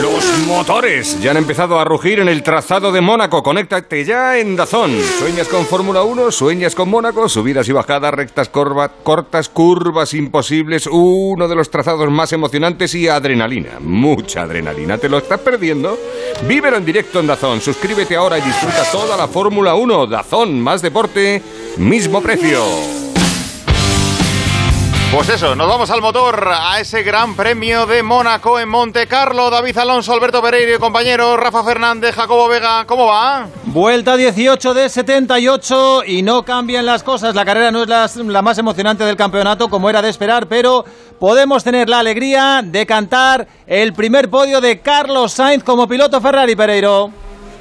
[0.00, 3.42] Los motores ya han empezado a rugir en el trazado de Mónaco.
[3.42, 4.90] Conéctate ya en Dazón.
[5.18, 6.30] ¿Sueñas con Fórmula 1?
[6.30, 7.28] ¿Sueñas con Mónaco?
[7.28, 10.88] Subidas y bajadas, rectas cortas, curvas imposibles.
[10.90, 13.78] Uno de los trazados más emocionantes y adrenalina.
[13.80, 14.96] Mucha adrenalina.
[14.96, 15.98] ¿Te lo estás perdiendo?
[16.48, 17.60] Vívelo en directo en Dazón.
[17.60, 20.06] Suscríbete ahora y disfruta toda la Fórmula 1.
[20.06, 21.42] Dazón, más deporte,
[21.76, 23.01] mismo precio.
[25.12, 29.50] Pues eso, nos vamos al motor, a ese gran premio de Mónaco en Monte Carlo.
[29.50, 33.46] David Alonso, Alberto Pereira y compañeros, Rafa Fernández, Jacobo Vega, ¿cómo va?
[33.64, 37.34] Vuelta 18 de 78 y no cambian las cosas.
[37.34, 40.86] La carrera no es la, la más emocionante del campeonato como era de esperar, pero
[41.20, 46.56] podemos tener la alegría de cantar el primer podio de Carlos Sainz como piloto Ferrari
[46.56, 47.10] Pereiro.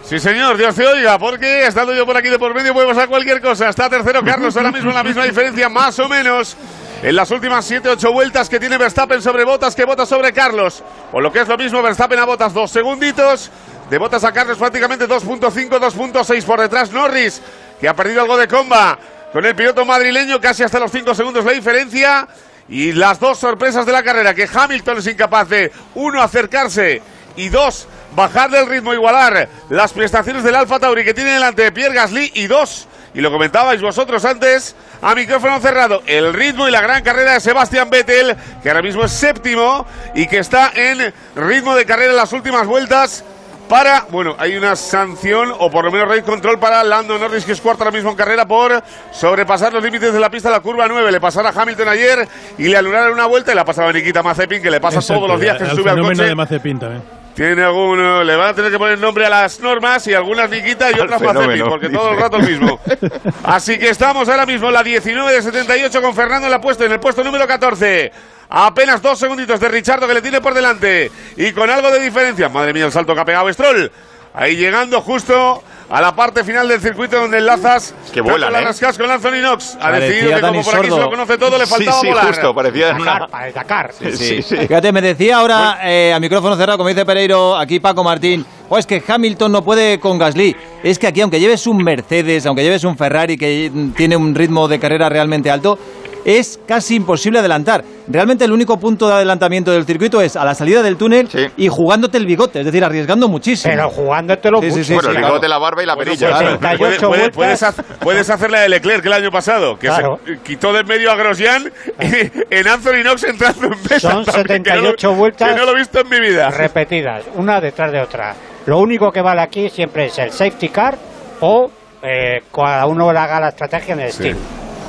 [0.06, 3.08] Sí, señor, Dios te oiga, porque estando yo por aquí de por medio podemos a
[3.08, 3.68] cualquier cosa.
[3.68, 6.56] Está tercero Carlos ahora mismo en la misma diferencia, más o menos.
[7.04, 10.84] En las últimas 7-8 vueltas que tiene Verstappen sobre Botas, que Botas sobre Carlos.
[11.12, 13.50] O lo que es lo mismo, Verstappen a Botas dos segunditos.
[13.90, 17.42] De Botas a Carlos prácticamente 2.5, 2.6 por detrás Norris,
[17.80, 19.00] que ha perdido algo de comba
[19.34, 22.28] con el piloto madrileño, casi hasta los 5 segundos la diferencia.
[22.70, 27.02] Y las dos sorpresas de la carrera, que Hamilton es incapaz de, uno, acercarse
[27.36, 31.72] y dos, bajar del ritmo, igualar las prestaciones del Alfa Tauri que tiene delante de
[31.72, 36.72] Pierre Gasly y dos, y lo comentabais vosotros antes, a micrófono cerrado, el ritmo y
[36.72, 41.14] la gran carrera de Sebastián Vettel, que ahora mismo es séptimo y que está en
[41.36, 43.24] ritmo de carrera en las últimas vueltas
[43.68, 47.54] para, bueno, hay una sanción o por lo menos race control para Lando Norris, que
[47.54, 50.62] es cuarto ahora mismo en carrera por sobrepasar los límites de la pista de la
[50.62, 51.10] curva 9.
[51.10, 54.22] Le pasara a Hamilton ayer y le anularon una vuelta y la pasaba a Nikita
[54.24, 56.24] Mazepin, que le pasa Exacto, todos los días que se sube al coche.
[56.24, 57.21] de Mazepin también.
[57.34, 60.92] Tiene alguno, le van a tener que poner nombre a las normas y algunas Nikita
[60.92, 61.98] y otras fenómeno, porque dice.
[61.98, 62.80] todo el rato el mismo.
[63.44, 66.86] Así que estamos ahora mismo en la 19 de 78 con Fernando en la puesta,
[66.86, 68.12] en el puesto número 14.
[68.50, 72.50] Apenas dos segunditos de Richardo que le tiene por delante y con algo de diferencia.
[72.50, 73.92] Madre mía, el salto que ha pegado Stroll.
[74.34, 78.62] Ahí llegando justo a la parte final del circuito donde enlazas Que vuelan, ¿eh?
[78.62, 79.76] rascas con Anthony Knox.
[79.76, 82.02] Ha Parecía decidido que Dani como por aquí se lo conoce todo, le faltaba sí,
[82.02, 82.28] sí, volar.
[82.28, 83.06] justo, parecía una...
[83.06, 83.94] Dakar, para el Dakar.
[83.94, 88.46] Sí, Fíjate, me decía ahora eh, a micrófono cerrado, como dice Pereiro, aquí Paco Martín,
[88.70, 90.56] oh, es que Hamilton no puede con Gasly.
[90.82, 94.70] Es que aquí, aunque lleves un Mercedes, aunque lleves un Ferrari que tiene un ritmo
[94.70, 95.78] de carrera realmente alto,
[96.24, 97.84] es casi imposible adelantar.
[98.12, 101.68] Realmente el único punto de adelantamiento del circuito es a la salida del túnel y
[101.68, 103.74] jugándote el bigote, es decir, arriesgando muchísimo.
[103.74, 104.84] Pero jugándotelo Sí, sí, mucho.
[104.84, 105.34] sí, Bueno, sí, el claro.
[105.34, 106.28] bigote, la barba y la perilla.
[106.30, 106.60] Pues, claro.
[106.60, 107.36] puede- 38 puede- vueltas.
[107.36, 110.20] puedes, hacer, puedes hacer la de Leclerc el año pasado, que Claro.
[110.26, 114.00] se quitó del medio a Grosjean y en Anthony Knox entrando en pista.
[114.00, 115.50] Son también, que no lo- 78 vueltas.
[115.52, 116.50] Que no lo he visto en mi vida.
[116.50, 118.36] repetidas, una detrás de otra.
[118.66, 120.98] Lo único que vale aquí siempre es el safety car
[121.40, 121.72] o
[122.04, 124.38] eh, cada uno haga la estrategia en el Steam.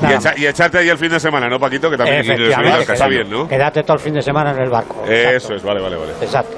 [0.00, 1.90] Y, echa- y echarte ahí el fin de semana, ¿no, Paquito?
[1.90, 3.46] Que también que está bien, ¿no?
[3.48, 5.04] Quédate todo el fin de semana en el barco.
[5.06, 6.12] Eso es, vale, vale, vale.
[6.20, 6.56] Exacto.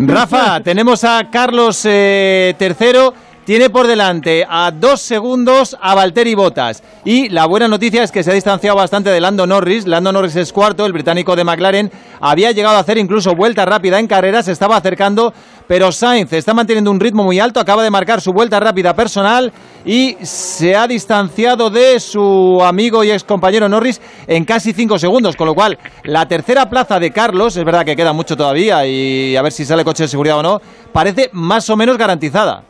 [0.00, 3.12] Rafa, tenemos a Carlos eh, tercero.
[3.44, 6.82] Tiene por delante a dos segundos a Valtteri Bottas.
[7.04, 9.86] Y la buena noticia es que se ha distanciado bastante de Lando Norris.
[9.86, 11.92] Lando Norris es cuarto, el británico de McLaren.
[12.22, 15.34] Había llegado a hacer incluso vuelta rápida en carrera, se estaba acercando.
[15.66, 19.52] Pero Sainz está manteniendo un ritmo muy alto, acaba de marcar su vuelta rápida personal
[19.84, 25.36] y se ha distanciado de su amigo y ex compañero Norris en casi cinco segundos.
[25.36, 29.36] Con lo cual, la tercera plaza de Carlos, es verdad que queda mucho todavía y
[29.36, 30.60] a ver si sale coche de seguridad o no,
[30.94, 32.64] parece más o menos garantizada.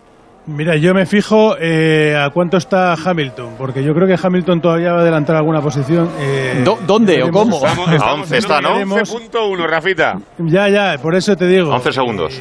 [0.46, 4.92] Mira, yo me fijo eh, a cuánto está Hamilton, porque yo creo que Hamilton todavía
[4.92, 6.10] va a adelantar alguna posición.
[6.20, 7.56] eh, ¿Dónde o cómo?
[7.64, 8.78] Estamos, A estamos 11 en está, ¿no?
[8.80, 10.18] 11.1, Rafita.
[10.38, 11.70] Ya, ya, por eso te digo.
[11.74, 12.40] 11 segundos.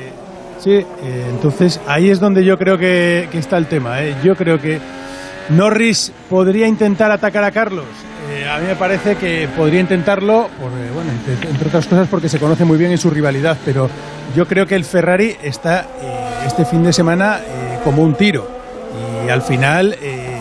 [0.60, 0.86] Sí, eh,
[1.30, 4.02] entonces ahí es donde yo creo que, que está el tema.
[4.04, 4.16] eh.
[4.22, 4.80] Yo creo que
[5.50, 7.86] Norris podría intentar atacar a Carlos.
[8.32, 12.08] Eh, a mí me parece que podría intentarlo, por, eh, bueno, entre, entre otras cosas
[12.10, 13.90] porque se conoce muy bien en su rivalidad, pero
[14.36, 18.48] yo creo que el Ferrari está eh, este fin de semana eh, como un tiro
[19.26, 20.40] y al final eh,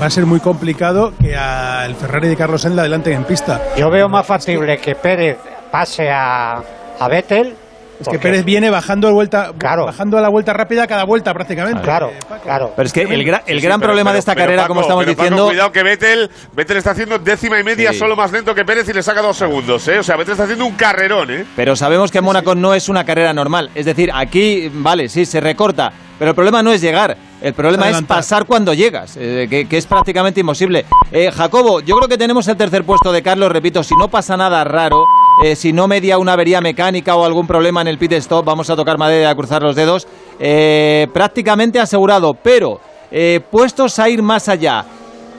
[0.00, 3.60] va a ser muy complicado que al Ferrari de Carlos Sainz le adelanten en pista.
[3.76, 5.38] Yo veo más factible que Pérez
[5.70, 6.62] pase a,
[6.98, 7.54] a Vettel.
[8.00, 9.86] Es que Pérez viene bajando, vuelta, Claro.
[9.86, 11.82] bajando a la vuelta rápida cada vuelta prácticamente.
[11.82, 12.72] Claro, Eh, claro.
[12.76, 14.44] Pero es que el, gra- el Sí, sí, gran pero- problema pero- de esta pero,
[14.44, 15.46] carrera, Paco, como estamos pero, Paco, diciendo...
[15.48, 17.98] cuidado que Vettel, Vettel está haciendo décima y media, Sí.
[17.98, 19.98] solo más lento que Pérez y le saca dos segundos, ¿eh?
[19.98, 21.44] O sea, Vettel está haciendo un carrerón, ¿eh?
[21.56, 23.70] Pero sabemos que Mónaco no es una carrera normal.
[23.74, 25.92] Es decir, aquí, vale, sí, se recorta.
[26.18, 27.16] Pero el problema no es llegar.
[27.40, 30.84] El problema es pasar cuando llegas, eh, que, que es prácticamente imposible.
[31.12, 33.52] Eh, Jacobo, yo creo que tenemos el tercer puesto de Carlos.
[33.52, 35.04] Repito, si no pasa nada raro,
[35.44, 38.68] eh, si no media una avería mecánica o algún problema en el pit stop, vamos
[38.70, 40.08] a tocar madera a cruzar los dedos,
[40.40, 42.34] eh, prácticamente asegurado.
[42.34, 44.84] Pero, eh, puestos a ir más allá,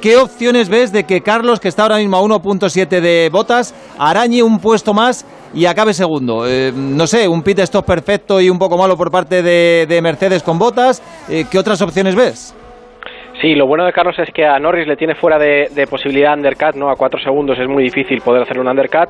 [0.01, 4.41] ¿Qué opciones ves de que Carlos, que está ahora mismo a 1.7 de botas, arañe
[4.41, 6.45] un puesto más y acabe segundo?
[6.73, 10.41] No sé, un pit stop perfecto y un poco malo por parte de, de Mercedes
[10.41, 11.03] con botas.
[11.27, 12.55] ¿Qué otras opciones ves?
[13.41, 16.33] Sí, lo bueno de Carlos es que a Norris le tiene fuera de, de posibilidad
[16.33, 16.89] undercut, ¿no?
[16.89, 19.09] A cuatro segundos es muy difícil poder hacer un undercut.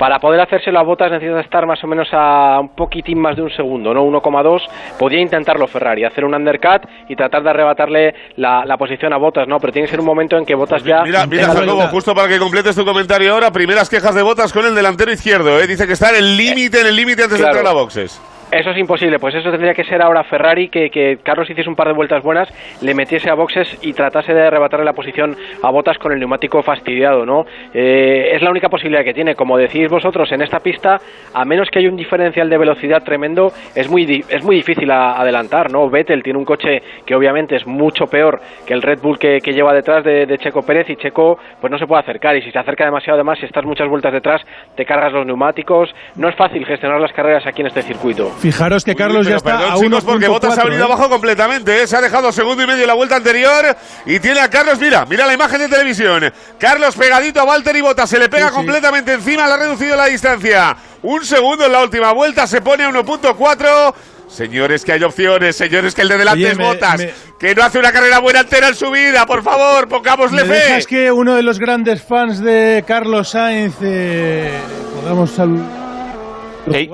[0.00, 3.42] Para poder hacérselo a Botas necesita estar más o menos a un poquitín más de
[3.42, 4.02] un segundo, ¿no?
[4.06, 4.62] 1,2.
[4.98, 9.46] Podría intentarlo Ferrari, hacer un undercut y tratar de arrebatarle la, la posición a Botas,
[9.46, 9.58] ¿no?
[9.60, 11.02] Pero tiene que ser un momento en que Botas ya...
[11.02, 14.64] Mira, mira, Jacobo, justo para que completes tu comentario ahora, primeras quejas de botas con
[14.64, 15.66] el delantero izquierdo, ¿eh?
[15.66, 17.52] Dice que está en el límite, en el límite antes Claro.
[17.52, 18.18] de entrar a boxes.
[18.52, 21.76] Eso es imposible, pues eso tendría que ser ahora Ferrari, que, que Carlos hiciese un
[21.76, 22.48] par de vueltas buenas,
[22.82, 26.60] le metiese a boxes y tratase de arrebatarle la posición a Botas con el neumático
[26.64, 27.44] fastidiado, ¿no?
[27.72, 29.36] Eh, es la única posibilidad que tiene.
[29.36, 30.98] Como decís vosotros, en esta pista,
[31.32, 35.12] a menos que haya un diferencial de velocidad tremendo, es muy, es muy difícil a-
[35.20, 35.88] adelantar, ¿no?
[35.88, 39.72] Vettel tiene un coche que obviamente es mucho peor que el Red Bull que, lleva
[39.72, 42.58] detrás de, de Checo Pérez y Checo pues no se puede acercar y si se
[42.58, 44.42] acerca demasiado además, si estás muchas vueltas detrás,
[44.74, 45.94] te cargas los neumáticos.
[46.16, 48.28] No es fácil gestionar las carreras aquí en este circuito.
[48.40, 50.86] Fijaros que Carlos ya está perdón, a chicos, porque 1.4, Botas ha venido ¿eh?
[50.86, 51.86] abajo completamente, ¿eh?
[51.86, 53.76] Se ha dejado segundo y medio en la vuelta anterior
[54.06, 56.32] y tiene a Carlos, mira, mira la imagen de televisión.
[56.58, 58.56] Carlos pegadito a Walter y Botas, se le pega Sí, sí.
[58.56, 60.74] completamente encima, le ha reducido la distancia.
[61.02, 63.94] Un segundo en la última vuelta, se pone a 1.4.
[64.28, 67.54] Señores, que hay opciones, señores, que el de delante Oye, es me- Botas, me- que
[67.54, 70.64] no hace una carrera buena entera en su vida, por favor, pongámosle ¿Me fe.
[70.66, 74.52] dejas que uno de los grandes fans de Carlos Sainz eh,
[75.02, 75.66] podamos saludar?
[76.72, 76.88] Ey.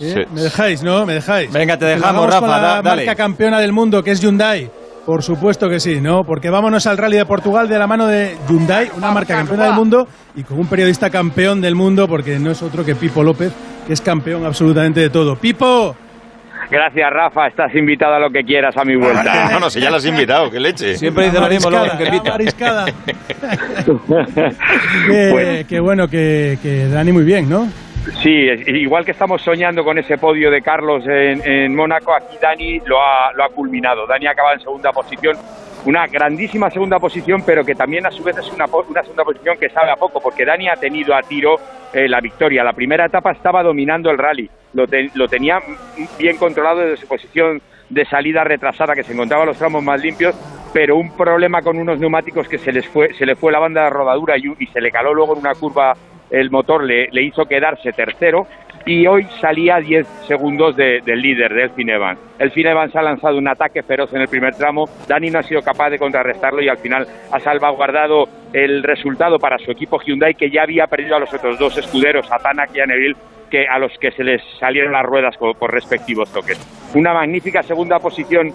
[0.00, 0.26] ¿Eh?
[0.34, 1.06] ¿Me dejáis, no?
[1.06, 1.50] ¿Me dejáis?
[1.52, 3.04] Venga, te Que lo dejamos, Rafa, con la da- dale.
[3.06, 4.70] marca campeona del mundo, que es Hyundai.
[5.06, 6.24] Por supuesto que sí, ¿no?
[6.24, 9.74] Porque vámonos al Rally de Portugal de la mano de Hyundai, una marca campeona del
[9.74, 13.52] mundo y con un periodista campeón del mundo, porque no es otro que Pipo López,
[13.86, 15.36] que es campeón absolutamente de todo.
[15.36, 15.94] ¡Pipo!
[16.68, 17.46] Gracias, Rafa.
[17.46, 19.48] Estás invitado a lo que quieras a mi vuelta.
[19.52, 20.96] No, no, si ya lo has invitado, qué leche.
[20.96, 22.30] Siempre dice lo mismo, luego que pita.
[22.32, 22.86] Mariscada.
[25.06, 27.68] Qué, Pues- qué bueno que, que Dani muy bien, ¿no?
[28.22, 32.80] Sí, igual que estamos soñando con ese podio de Carlos en, en Mónaco, aquí Dani
[32.86, 34.06] lo ha, lo ha culminado.
[34.06, 35.36] Dani acaba en segunda posición,
[35.84, 39.58] una grandísima segunda posición, pero que también a su vez es una, una segunda posición
[39.58, 41.56] que sabe a poco, porque Dani ha tenido a tiro
[41.92, 42.62] eh, la victoria.
[42.62, 45.58] La primera etapa estaba dominando el rally, lo, lo tenía
[46.16, 50.00] bien controlado desde su posición de salida retrasada, que se encontraba en los tramos más
[50.00, 50.36] limpios,
[50.72, 53.84] pero un problema con unos neumáticos que se les fue, se le fue la banda
[53.84, 55.94] de rodadura y, y se le caló luego en una curva
[56.30, 58.46] el motor le, hizo quedarse tercero
[58.84, 62.20] y hoy salía a 10 segundos de- del líder, del Evans.
[62.38, 65.60] El Evans ha lanzado un ataque feroz en el primer tramo, Dani no ha sido
[65.62, 70.50] capaz de contrarrestarlo y al final ha salvaguardado el resultado para su equipo Hyundai que
[70.50, 73.16] ya había perdido a los otros dos escuderos, a Tanak y a Neville,
[73.50, 76.58] que a los que se les salieron las ruedas co- por respectivos toques.
[76.94, 78.52] Una magnífica segunda posición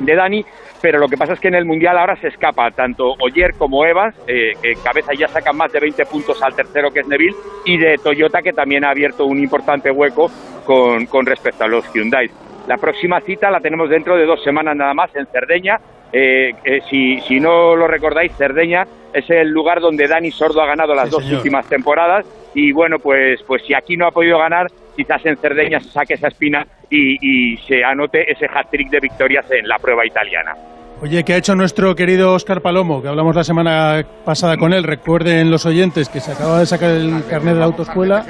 [0.00, 0.44] de Dani,
[0.82, 3.86] pero lo que pasa es que en el Mundial ahora se escapa tanto Oyer como
[3.86, 7.36] Evans, eh, que cabeza ya sacan más de 20 puntos al tercero que es Neville,
[7.64, 10.30] y de Toyota que también ha abierto un importante hueco
[10.66, 12.28] con, con respecto a los Hyundai.
[12.66, 15.78] La próxima cita la tenemos dentro de dos semanas nada más en Cerdeña.
[16.12, 20.66] Eh, eh, si, si no lo recordáis, Cerdeña es el lugar donde Dani Sordo ha
[20.66, 21.38] ganado las Sí, dos señor.
[21.38, 25.80] últimas temporadas y bueno, pues, pues si aquí no ha podido ganar, quizás en Cerdeña
[25.80, 27.16] se saque esa espina y,
[27.54, 30.54] y se anote ese hat-trick de victorias en la prueba italiana.
[31.02, 33.02] Oye, ¿qué ha hecho nuestro querido Óscar Palomo?
[33.02, 34.84] Que hablamos la semana pasada con él.
[34.84, 38.24] Recuerden los oyentes que se acaba de sacar el carnet de la autoescuela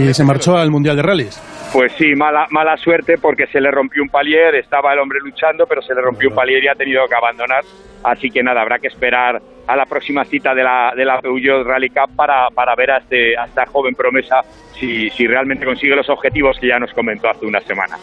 [0.00, 1.42] y se marchó al Mundial de Rallys.
[1.72, 5.66] Pues sí, mala, mala suerte porque se le rompió un palier, estaba el hombre luchando,
[5.66, 7.64] pero se le rompió un palier y ha tenido que abandonar.
[8.04, 11.66] Así que nada, habrá que esperar a la próxima cita de la, de la Peugeot
[11.66, 14.42] Rally Cup para, para ver a, este, a esta joven promesa
[14.78, 17.96] si, si realmente consigue los objetivos que ya nos comentó hace una semana.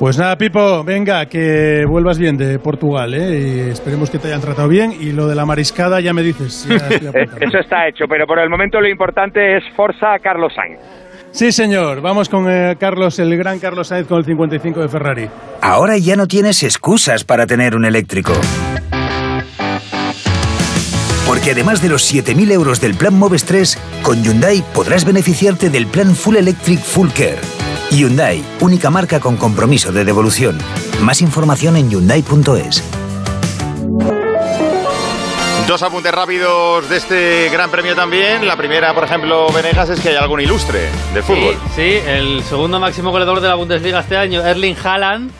[0.00, 3.38] Pues nada, Pipo, venga, que vuelvas bien de Portugal, ¿eh?
[3.38, 4.92] Y esperemos que te hayan tratado bien.
[4.98, 6.66] Y lo de la mariscada ya me dices.
[6.66, 6.78] ya.
[7.38, 10.80] Eso está hecho, pero por el momento lo importante es Forza Carlos Sainz.
[11.32, 12.00] Sí, señor.
[12.00, 15.28] Vamos con eh, Carlos, el gran Carlos Sainz con el 55 de Ferrari.
[15.60, 18.32] Ahora ya no tienes excusas para tener un eléctrico.
[21.26, 25.86] Porque además de los 7.000 euros del plan Moves 3, con Hyundai podrás beneficiarte del
[25.86, 27.59] plan Full Electric Full Care.
[27.90, 30.56] Hyundai, única marca con compromiso de devolución.
[31.02, 32.84] Más información en hyundai.es.
[35.66, 38.46] Dos apuntes rápidos de este gran premio también.
[38.46, 41.54] La primera, por ejemplo, Venegas, es que hay algún ilustre de fútbol.
[41.74, 45.30] Sí, sí, el segundo máximo goleador de la Bundesliga este año, Erling Haaland.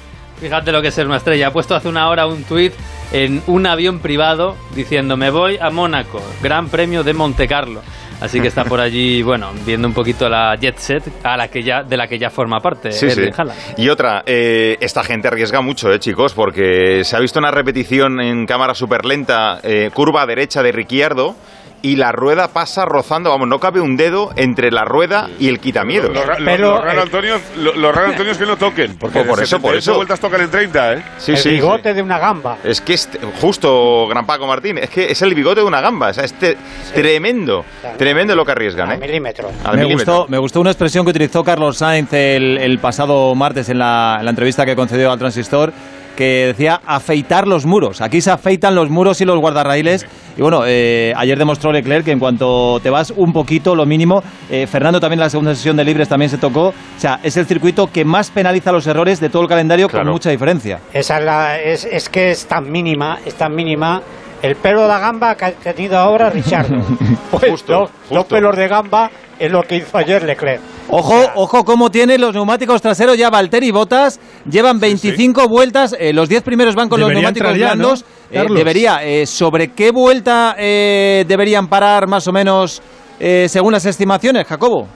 [0.41, 1.49] Fíjate lo que es ser una estrella.
[1.49, 2.73] Ha puesto hace una hora un tuit
[3.13, 7.83] en un avión privado diciendo me voy a Mónaco, Gran Premio de Monte Carlo.
[8.21, 11.63] Así que está por allí, bueno, viendo un poquito la jet set a la que
[11.63, 13.23] ya, de la que ya forma parte Sí, sí.
[13.37, 13.59] Haaland.
[13.79, 18.21] Y otra, eh, esta gente arriesga mucho, eh, chicos, porque se ha visto una repetición
[18.21, 21.35] en cámara súper lenta, eh, curva derecha de Ricciardo,
[21.83, 25.61] y la rueda pasa rozando, vamos, no cabe un dedo entre la rueda y el
[25.61, 26.11] quitamiedos.
[26.13, 28.97] Lo, lo- lo raro, Antonio, lo, lo raro, Antonio, es que no toquen.
[28.99, 29.95] Porque Pues por eso, por 78 eso.
[29.97, 31.03] vueltas tocan en 30, ¿eh?
[31.19, 31.61] Sí, sí, sí.
[31.61, 32.59] de una gamba.
[32.65, 33.09] Es que es
[33.41, 36.35] justo, Gran Paco Martín, es que es el bigote de una gamba, o sea, es
[36.35, 36.57] te-
[36.95, 37.65] tremendo,
[37.97, 38.99] tremendo lo que arriesgan, ¿eh?
[38.99, 39.49] milímetro.
[39.65, 40.15] Al Me milímetro.
[40.15, 44.17] gustó, me gustó una expresión que utilizó Carlos Sainz el, el pasado martes en la,
[44.19, 45.73] en la entrevista que concedió al Transistor,
[46.21, 48.03] que decía afeitar los muros.
[48.03, 50.07] Aquí se afeitan los muros y los guardarraíles.
[50.37, 54.23] Y bueno, eh, ayer demostró Leclerc que en cuanto te vas un poquito, lo mínimo,
[54.51, 56.69] eh, Fernando también en la segunda sesión de libres también se tocó.
[56.69, 60.07] O sea, es el circuito que más penaliza los errores de todo el calendario con
[60.09, 60.81] mucha diferencia.
[60.93, 64.03] Esa es, la, es, es que es tan mínima, es tan mínima.
[64.43, 66.77] El pelo de la gamba que ha tenido ahora Richardo.
[67.31, 70.61] Pues dos, dos pelos de gamba es lo que hizo ayer Leclerc.
[70.89, 74.19] Ojo, ojo cómo tiene los neumáticos traseros ya Valtteri Botas.
[74.51, 78.05] Llevan 25 vueltas, eh, los 10 primeros van con Debería los neumáticos ya, ¿no, blandos.
[78.31, 82.83] Eh, debería, eh, ¿sobre qué vuelta eh, deberían parar más o menos
[83.21, 84.89] eh, según las estimaciones, Jacobo?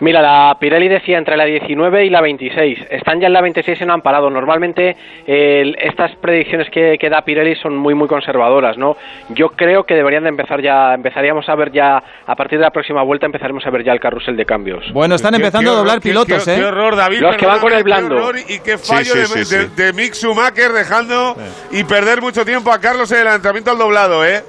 [0.00, 2.78] Mira, la Pirelli decía entre la 19 y la 26.
[2.90, 4.28] Están ya en la 26 y no han parado.
[4.28, 8.96] Normalmente el- estas predicciones que, que da Pirelli son muy muy conservadoras, ¿no?
[9.30, 12.70] Yo creo que deberían de empezar ya, empezaríamos a ver ya, a partir de la
[12.70, 14.84] próxima vuelta empezaremos a ver ya el carrusel de cambios.
[14.92, 16.56] Bueno, están empezando a doblar pilotos, qué, ¿eh?
[16.56, 17.20] Qué horror, David.
[17.20, 18.16] Los que van con el blando.
[18.16, 19.74] horror y qué fallo Sí, de, sí, sí, de- sí.
[19.76, 21.36] de Mick Schumacher dejando
[21.70, 24.42] y perder mucho tiempo a Carlos en el adelantamiento al doblado, ¿eh?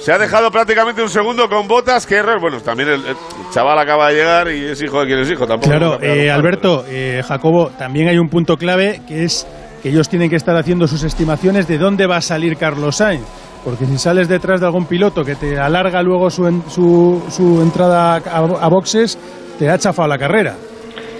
[0.00, 2.06] Se ha dejado prácticamente un segundo con botas.
[2.06, 2.40] Que error.
[2.40, 3.16] Bueno, también el, el
[3.52, 5.46] chaval acaba de llegar y es hijo de quien es hijo.
[5.46, 9.46] Tampoco Claro, eh, Alberto, eh, Jacobo, también hay un punto clave que es
[9.82, 13.24] que ellos tienen que estar haciendo sus estimaciones de dónde va a salir Carlos Sainz.
[13.64, 17.60] Porque si sales detrás de algún piloto que te alarga luego su, en- su, su
[17.60, 19.18] entrada a, a boxes,
[19.58, 20.54] te ha chafado la carrera.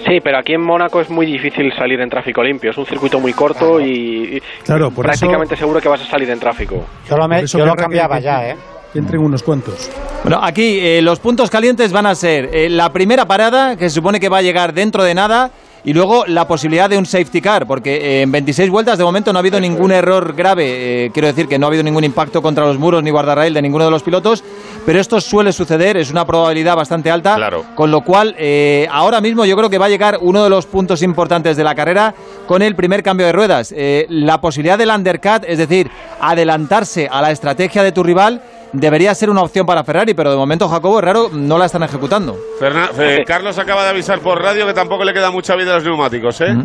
[0.05, 2.71] Sí, pero aquí en Mónaco es muy difícil salir en tráfico limpio.
[2.71, 6.05] Es un circuito muy corto y, y Claro, por eso- prácticamente seguro que vas a
[6.05, 6.85] salir en tráfico.
[7.09, 8.55] Yo lo, me- yo cambiaba que- ya, ¿eh?
[8.93, 9.91] Que entren unos cuantos.
[10.23, 13.95] Bueno, aquí eh, los puntos calientes van a ser eh, la primera parada, que se
[13.95, 15.51] supone que va a llegar dentro de nada,
[15.83, 19.31] y luego la posibilidad de un safety car, porque eh, en 26 vueltas de momento
[19.31, 21.05] no ha habido ningún error grave.
[21.05, 23.61] eh, quiero decir que no ha habido ningún impacto contra los muros ni guardarrail de
[23.61, 24.43] ninguno de los pilotos,
[24.85, 27.37] pero esto suele suceder, es una probabilidad bastante alta.
[27.75, 30.65] Con lo cual, eh, ahora mismo yo creo que va a llegar uno de los
[30.65, 32.13] puntos importantes de la carrera
[32.47, 33.73] con el primer cambio de ruedas.
[33.75, 38.41] Eh, la posibilidad del undercut, es decir, adelantarse a la estrategia de tu rival
[38.73, 41.83] debería ser una opción para Ferrari, pero de momento Jacobo es raro, no la están
[41.83, 42.35] ejecutando.
[42.59, 45.75] Ferna- eh, Carlos acaba de avisar por radio que tampoco le queda mucha vida a
[45.75, 46.55] los neumáticos, ¿eh?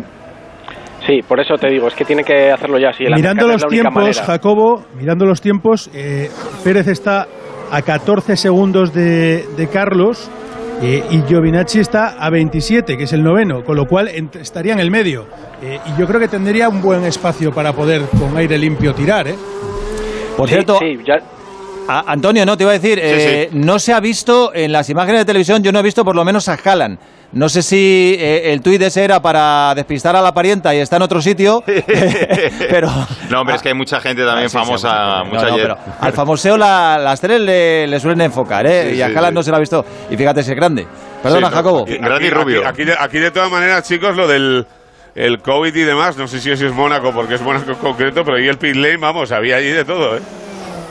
[1.05, 2.89] Sí, por eso te digo, es que tiene que hacerlo ya.
[2.97, 4.23] El mirando los tiempos, manera.
[4.25, 6.31] Jacobo, mirando los tiempos, eh,
[6.63, 7.27] Pérez está
[7.71, 10.29] a 14 segundos de, de Carlos
[10.81, 14.73] eh, y Giovinacci está a 27, que es el noveno, con lo cual ent- estaría
[14.73, 15.25] en el medio.
[15.61, 19.27] Eh, y yo creo que tendría un buen espacio para poder con aire limpio tirar,
[19.27, 19.35] ¿eh?
[20.35, 20.79] Por cierto,
[21.87, 25.21] a- Antonio, no te iba a decir, eh, no se ha visto en las imágenes
[25.21, 26.97] de televisión, yo no he visto por lo menos a Haaland.
[27.31, 30.95] No sé si eh, el tuit ese era para despistar a la parienta y está
[30.95, 31.63] en otro sitio,
[32.69, 32.89] pero
[33.29, 36.13] No, hombre, es que hay mucha gente también Ah, sí, famosa, mucha no, pero al
[36.13, 38.91] famoseo la- las tres le, le suelen enfocar, ¿eh?
[38.91, 39.35] Sí, y a sí, Haaland sí.
[39.35, 39.85] no se la ha visto.
[40.09, 40.87] Y fíjate si es grande.
[41.21, 41.83] Perdona, Sí, no, Jacobo.
[41.83, 44.65] aquí- aquí- Aquí, aquí de- aquí de todas maneras, chicos, lo del
[45.15, 48.23] el COVID y demás, no sé si eso es Mónaco porque es Mónaco en concreto,
[48.25, 50.21] pero ahí el pit lane, vamos, había allí de todo, ¿eh?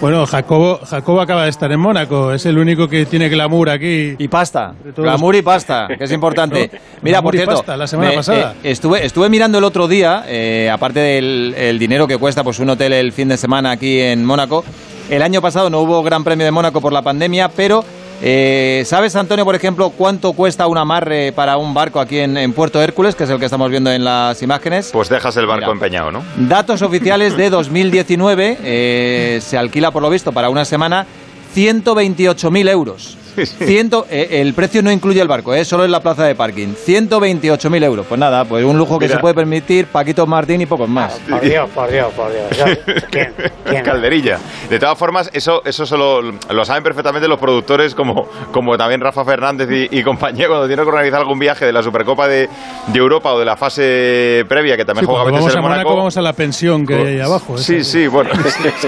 [0.01, 4.15] Bueno, Jacobo, Jacobo acaba de estar en Mónaco, es el único que tiene glamour aquí.
[4.19, 4.75] Y pasta.
[4.95, 6.71] Glamour y pasta, que es importante.
[7.03, 8.55] Mira, por cierto, pasta, la semana me- pasada.
[8.63, 12.59] eh, estuve, estuve mirando el otro día, eh, aparte del el dinero que cuesta pues
[12.59, 14.63] un hotel el fin de semana aquí en Mónaco.
[15.09, 17.83] El año pasado no hubo Gran Premio de Mónaco por la pandemia, pero
[18.23, 22.53] eh, ¿sabes, Antonio, por ejemplo, cuánto cuesta un amarre para un barco aquí en, en
[22.53, 24.91] Puerto Hércules, que es el que estamos viendo en las imágenes?
[24.93, 26.23] Pues dejas el barco empeñado, ¿no?
[26.37, 31.07] Datos oficiales de 2019, eh, se alquila por lo visto para una semana
[31.55, 33.19] 128.000 euros.
[33.35, 36.69] Ciento, eh, el precio no incluye el barco, eh, solo en la plaza de parking.
[36.75, 38.07] 128.000 euros.
[38.07, 39.17] Pues nada, pues un lujo que Mira.
[39.17, 41.15] se puede permitir Paquito Martín y pocos más.
[41.29, 42.79] Por Dios, por Dios, por Dios.
[43.11, 43.33] ¿quién?
[43.65, 43.83] ¿Quién?
[43.85, 44.39] Calderilla.
[44.71, 49.25] De todas formas, eso, eso solo lo saben perfectamente los productores, como, como también Rafa
[49.25, 52.49] Fernández y, y compañía, cuando tienen que organizar algún viaje de la Supercopa de,
[52.89, 55.59] de Europa o de la fase previa, que también Sí, juega a veces vamos a
[55.59, 55.97] el Mónaco.
[55.97, 57.59] vamos a la pensión que hay ahí abajo.
[57.59, 57.91] Sí, esa.
[57.93, 58.31] sí, bueno.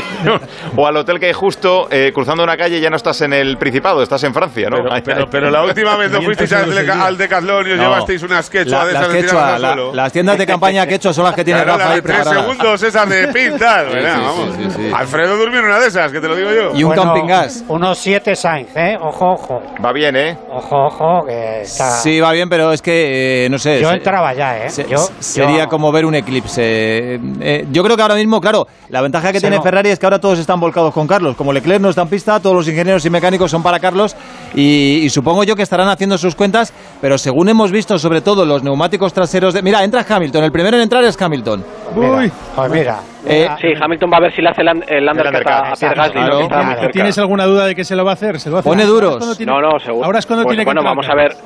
[0.77, 3.57] o al hotel que hay justo eh, cruzando una calle ya no estás en el
[3.59, 4.79] Principado, estás en Francia, ¿no?
[5.05, 7.83] Pero, pero la última vez no fuisteis al, Deca- al Decathlon y os No.
[7.85, 11.13] llevasteis unas quechua La- de las esas de quechua, la- las tiendas de campaña quechua
[11.15, 13.87] son las que tiene Claro, Rafa las ahí de tres segundos esas de pintas.
[13.89, 14.15] Sí, ¿verdad?
[14.17, 14.57] sí, Vamos.
[14.57, 14.91] sí, sí, sí.
[14.95, 16.77] Alfredo durmió en una de esas, que te lo digo yo.
[16.77, 17.65] Y un camping gas.
[17.69, 18.99] Unos 7 Sainz, ¿eh?
[19.01, 19.63] Ojo, ojo.
[19.85, 20.37] Va bien, ¿eh?
[20.51, 21.91] Ojo, ojo, que está...
[21.99, 23.81] Sí, va bien, pero es que, eh, no sé.
[23.81, 24.71] Yo entraba ya, ¿eh?
[24.71, 26.63] se- Yo- sería yo- como ver un eclipse.
[26.63, 29.63] Eh, eh, yo creo que ahora mismo, claro, la ventaja que Se tiene no.
[29.63, 31.37] Ferrari es que ahora todos están volcados con Carlos.
[31.37, 34.15] Como Leclerc no está en pista, todos los ingenieros y mecánicos son para Carlos.
[34.55, 38.45] Y, y supongo yo que estarán haciendo sus cuentas, pero según hemos visto, sobre todo
[38.47, 39.61] los neumáticos traseros de.
[39.63, 40.45] Mira, entra Hamilton.
[40.45, 41.63] El primero en entrar es Hamilton.
[41.95, 43.01] Mira, pues mira.
[43.27, 45.95] Eh, Sí, Hamilton va a ver si le hace el, el undercut a, a Pierre
[45.97, 46.89] Gasly, muy cerca.
[46.93, 48.41] ¿Tienes alguna duda de que se lo va a hacer?
[48.41, 48.71] ¿Se lo va a hacer?
[48.71, 49.37] Pone duros.
[49.37, 50.07] tiene- No, no, seguro.
[50.07, 51.37] Ahora es cuando Pues tiene que bueno, entrar vamos a ver.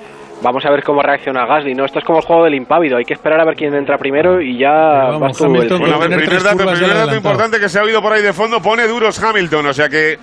[0.42, 1.84] Vamos a ver cómo reacciona Gasly, ¿no?
[1.84, 4.40] Esto es como el juego del impávido, hay que esperar a ver quién entra primero
[4.40, 7.60] y ya vamos, vas tú Hamilton el Bueno, a ver, primer dato, primer dato importante
[7.60, 10.18] que se ha oído por ahí de fondo, pone duros Hamilton, o sea que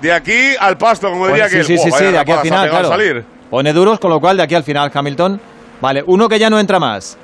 [0.00, 2.68] de aquí al pasto, como diría que sí, sí, sí, sí, de aquí al final,
[2.70, 2.88] claro.
[2.88, 3.24] salir.
[3.50, 5.40] Pone duros, con lo cual de aquí al final Hamilton.
[5.80, 7.16] Vale, uno que ya no entra más.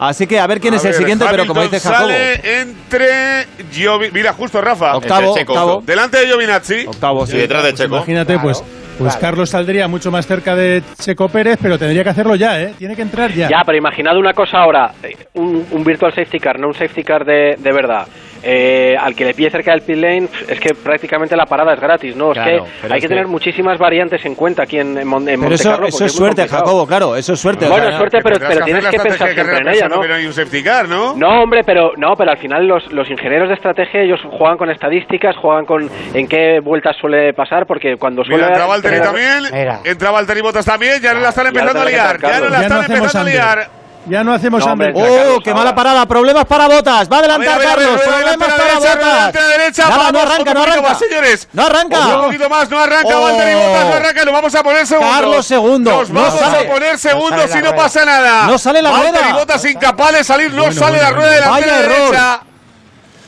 [0.00, 1.98] Así que a ver quién A es el siguiente, pero como dice Jacobo.
[2.08, 4.96] Sale entre Giovi- Mira, justo Rafa.
[4.96, 5.52] Octavo, Checo.
[5.52, 5.82] octavo.
[5.84, 6.86] Delante de Giovinazzi.
[6.86, 7.96] Octavo, Sí, detrás de Pues Checo.
[7.96, 8.62] imagínate, pues,
[8.96, 12.74] pues Carlos saldría mucho más cerca de Checo Pérez, pero tendría que hacerlo ya, ¿eh?
[12.78, 13.48] Tiene que entrar ya.
[13.48, 17.02] Ya, pero imaginad una cosa ahora, eh, un, un virtual safety car, no un safety
[17.02, 18.06] car de, de verdad.
[18.42, 21.80] Eh, al que le pille cerca del pit lane, es que prácticamente la parada es
[21.80, 22.30] gratis, ¿no?
[22.30, 25.06] Claro, es que hay es que que- tener muchísimas variantes en cuenta aquí en, en,
[25.08, 26.64] Mon- en Pero Monte eso, Carlo, eso porque es suerte, complicado.
[26.66, 27.66] Jacobo, claro, eso es suerte.
[27.68, 29.96] Bueno, O sea, suerte, pero, Tendrás pero que tienes que pensar siempre en ella, ¿no?
[30.04, 31.16] no hay un safety car, ¿no?
[31.16, 34.70] No, hombre, pero no, pero al final los, los ingenieros de estrategia ellos juegan con
[34.70, 39.06] estadísticas, juegan con en qué vueltas suele pasar, porque cuando suele Mira, entra Valtteri tener-
[39.08, 42.40] también, entra Valtteri Bottas también, ya no la están Y empezando a ahora liar, ya
[42.40, 43.77] no la están empezando a liar.
[44.08, 44.92] Ya no hacemos No, hambre.
[44.94, 46.06] hombre, ¡Oh, qué mala parada!
[46.06, 47.08] Problemas para Botas.
[47.10, 47.88] Va a adelantar A ver, a ver, Carlos.
[47.88, 49.32] a ver, Problemas para derecha, Botas.
[49.48, 50.88] derecha, Nada, no vamos, arranca, no poquito arranca.
[50.90, 51.48] más, señores.
[51.52, 51.98] No arranca.
[51.98, 53.22] Un poquito más, no arranca Oh.
[53.22, 55.12] Valtteri Bottas, no arranca, lo vamos a poner segundo.
[55.12, 56.58] Carlos segundo, Nos no vamos sale.
[56.68, 57.76] a poner No segundo la si no rueda.
[57.76, 58.46] pasa nada.
[58.46, 59.68] No sale la Valtteri rueda.
[59.68, 61.50] Incapaz de salir, no Bueno, sale bueno, la rueda bueno.
[61.50, 62.16] Vaya error.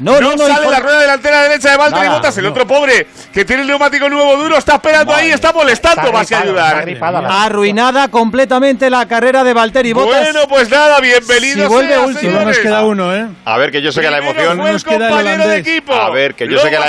[0.00, 0.46] No, no, no.
[0.46, 2.38] sale la rueda delantera derecha de Valtteri Nada, Bottas.
[2.38, 2.50] El no.
[2.50, 6.24] otro pobre que tiene el neumático nuevo duro está esperando ahí, está molestando que
[6.82, 7.30] gripado, ayudar.
[7.30, 10.22] Arruinada completamente la carrera de Valtteri Bottas.
[10.32, 11.62] Bueno, pues nada, bienvenidos.
[11.62, 13.28] Si vuelve sea, último, nos queda uno, ¿eh?
[13.44, 14.58] A ver, que yo sé que la emoción.
[14.58, 15.92] Nos queda compañero de equipo.
[15.94, 16.86] A ver, que yo Luego sé que la-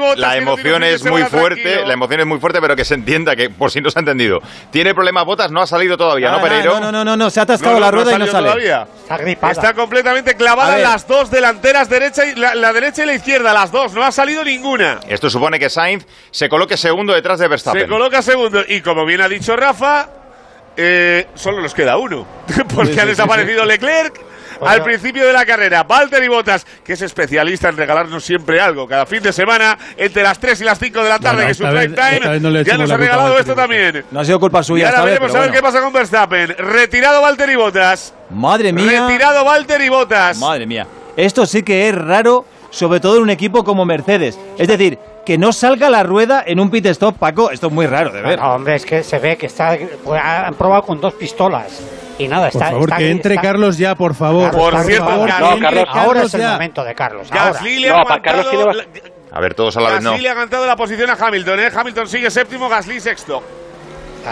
[0.00, 1.86] Bottas, no emoción es muy fuerte, tranquilo.
[1.86, 4.00] la emoción es muy fuerte, pero que se entienda que, por si no se ha
[4.00, 6.80] entendido, tiene problemas botas, no ha salido todavía, ¿no, Pereiro?
[6.80, 8.84] No, no, no, no, se ha atascado la rueda y no sale.
[9.50, 11.88] Está completamente A clavada las dos delanteras,
[12.24, 13.92] derecha y la, la derecha y la izquierda, las dos.
[13.92, 15.00] No ha salido ninguna.
[15.08, 17.82] Esto supone que Sainz se coloque segundo detrás de Verstappen.
[17.82, 18.62] Se coloca segundo.
[18.66, 20.08] Y como bien ha dicho Rafa,
[20.76, 22.26] eh, solo nos queda uno.
[22.74, 24.20] Porque Sí, ha sí, desaparecido Leclerc.
[24.64, 29.04] Al principio de la carrera, Valtteri Bottas, que es especialista en regalarnos siempre algo, cada
[29.04, 31.58] fin de semana, entre las 3 y las 5 de la tarde, Bueno, que es
[31.58, 34.04] su vez- time, no ya nos la ha regalado esto también.
[34.12, 35.66] No ha sido culpa Y suya ahora esta vez, veremos a ver qué bueno.
[35.72, 36.54] pasa con Verstappen.
[36.56, 38.14] Retirado Valtteri Bottas.
[38.30, 39.06] Madre mía.
[39.08, 40.38] Retirado Valtteri Bottas.
[40.38, 40.86] Madre mía.
[41.16, 44.38] Esto sí que es raro, sobre todo en un equipo como Mercedes.
[44.58, 47.50] Es decir, que no salga la rueda en un pit stop, Paco.
[47.50, 48.38] Esto es muy raro de ver.
[48.38, 49.76] No, hombre, es que se ve que está.
[50.04, 51.80] pues, han probado con dos pistolas.
[52.18, 52.70] Y nada, Por está.
[52.72, 54.50] favor, está- que entre está- Carlos ya, por favor.
[54.50, 56.52] Carlos, Por cierto, favor, Carlos- No, Carlos- Ahora Carlos es el ya.
[56.52, 57.28] momento de Carlos.
[57.32, 57.44] Ahora.
[57.52, 58.84] Gasly le, No, ha para Carlos tiene la-
[59.32, 60.10] A ver, todos a la vez no.
[60.10, 61.70] Gasly le ha aguantado la posición a Hamilton, ¿eh?
[61.74, 63.42] Hamilton sigue séptimo, Gasly sexto.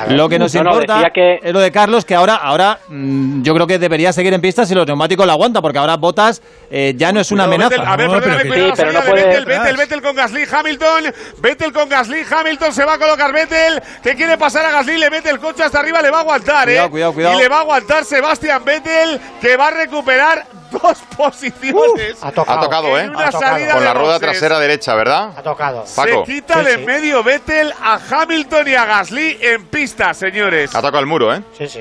[0.09, 3.43] Lo que nos No, no, importa que- es lo de Carlos, que ahora, ahora mm,
[3.43, 6.43] yo creo que debería seguir en pista si los neumáticos lo aguantan, porque ahora Botas
[6.71, 7.71] eh, ya no es una amenaza.
[7.71, 10.03] Vettel, a ver, No, pero que- cuidado, Sí, pero no de puede- Vettel, Vettel, Vettel
[10.03, 11.05] con Gasly, Hamilton,
[11.39, 15.11] Vettel con Gasly, Hamilton se va a colocar Vettel, que quiere pasar a Gasly, le
[15.11, 16.91] mete el coche hasta arriba, le va a aguantar, Cuidado, ¿eh?
[16.91, 17.35] cuidado, cuidado.
[17.39, 22.17] Y le va a aguantar Sebastián Vettel, que va a recuperar dos posiciones.
[22.23, 22.59] Ha tocado.
[22.59, 23.03] Ha tocado, ¿eh?
[23.05, 23.53] En una Ha tocado.
[23.55, 24.31] salida Con la rueda boxes.
[24.31, 25.31] trasera derecha, ¿verdad?
[25.37, 25.85] Ha tocado.
[25.95, 26.25] Paco.
[26.27, 26.85] Se quita Sí, de sí.
[26.85, 30.75] medio Vettel a Hamilton y a Gasly en pista, señores.
[30.75, 31.43] Ha tocado el muro, ¿eh?
[31.57, 31.81] Sí, sí.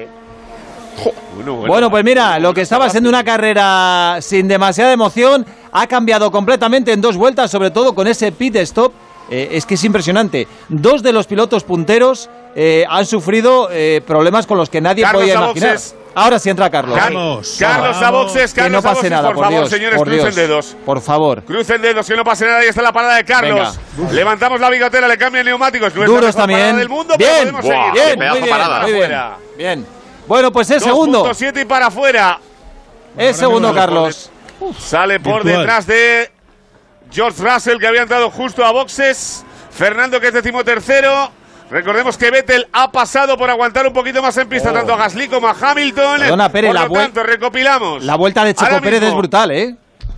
[1.36, 1.68] Bueno, bueno.
[1.68, 6.92] Bueno, pues mira, lo que estaba siendo una carrera sin demasiada emoción ha cambiado completamente
[6.92, 8.92] en dos vueltas, sobre todo con ese pit stop.
[9.30, 10.46] Eh, es que es impresionante.
[10.68, 15.22] Dos de los pilotos punteros eh, han sufrido eh, problemas con los que nadie Carlos
[15.22, 15.70] podía imaginar.
[15.72, 15.96] boxes.
[16.14, 16.98] Ahora sí entra Carlos.
[16.98, 19.60] Car- Vamos, Carlos a boxes, que Carlos no a pase boxes, nada, por, por, favor,
[19.60, 19.70] Dios.
[19.70, 20.36] señores, por crucen Dios.
[20.36, 20.78] dedos.
[20.86, 21.44] Por favor.
[21.44, 22.60] Crucen dedos, que no pase nada.
[22.60, 23.80] Ahí está la parada de Carlos.
[24.12, 25.96] Levantamos la bigotera, le cambian neumáticos.
[25.96, 26.78] No Duros también.
[26.78, 27.94] del mundo, bien, pero podemos Buah, seguir.
[27.94, 28.82] qué bien, muy bien, parada.
[28.82, 28.94] muy
[29.58, 29.86] bien.
[30.28, 31.24] Bueno, pues es segundo.
[31.26, 32.40] 2.7 y para afuera.
[33.18, 34.30] Es segundo, Carlos.
[34.80, 35.58] Sale por Virtual.
[35.60, 36.32] detrás de
[37.12, 39.44] George Russell, que había entrado justo a boxes.
[39.72, 41.32] Fernando, que es decimotercero.
[41.72, 45.30] Recordemos que Vettel ha pasado por aguantar un poquito más en pista, tanto a Gasly
[45.30, 46.16] como a Hamilton.
[46.18, 46.20] Oh.
[46.20, 48.04] Perdona, Pere, por la lo tanto, recopilamos.
[48.04, 49.76] La vuelta de Checo Pérez es brutal, ¿eh?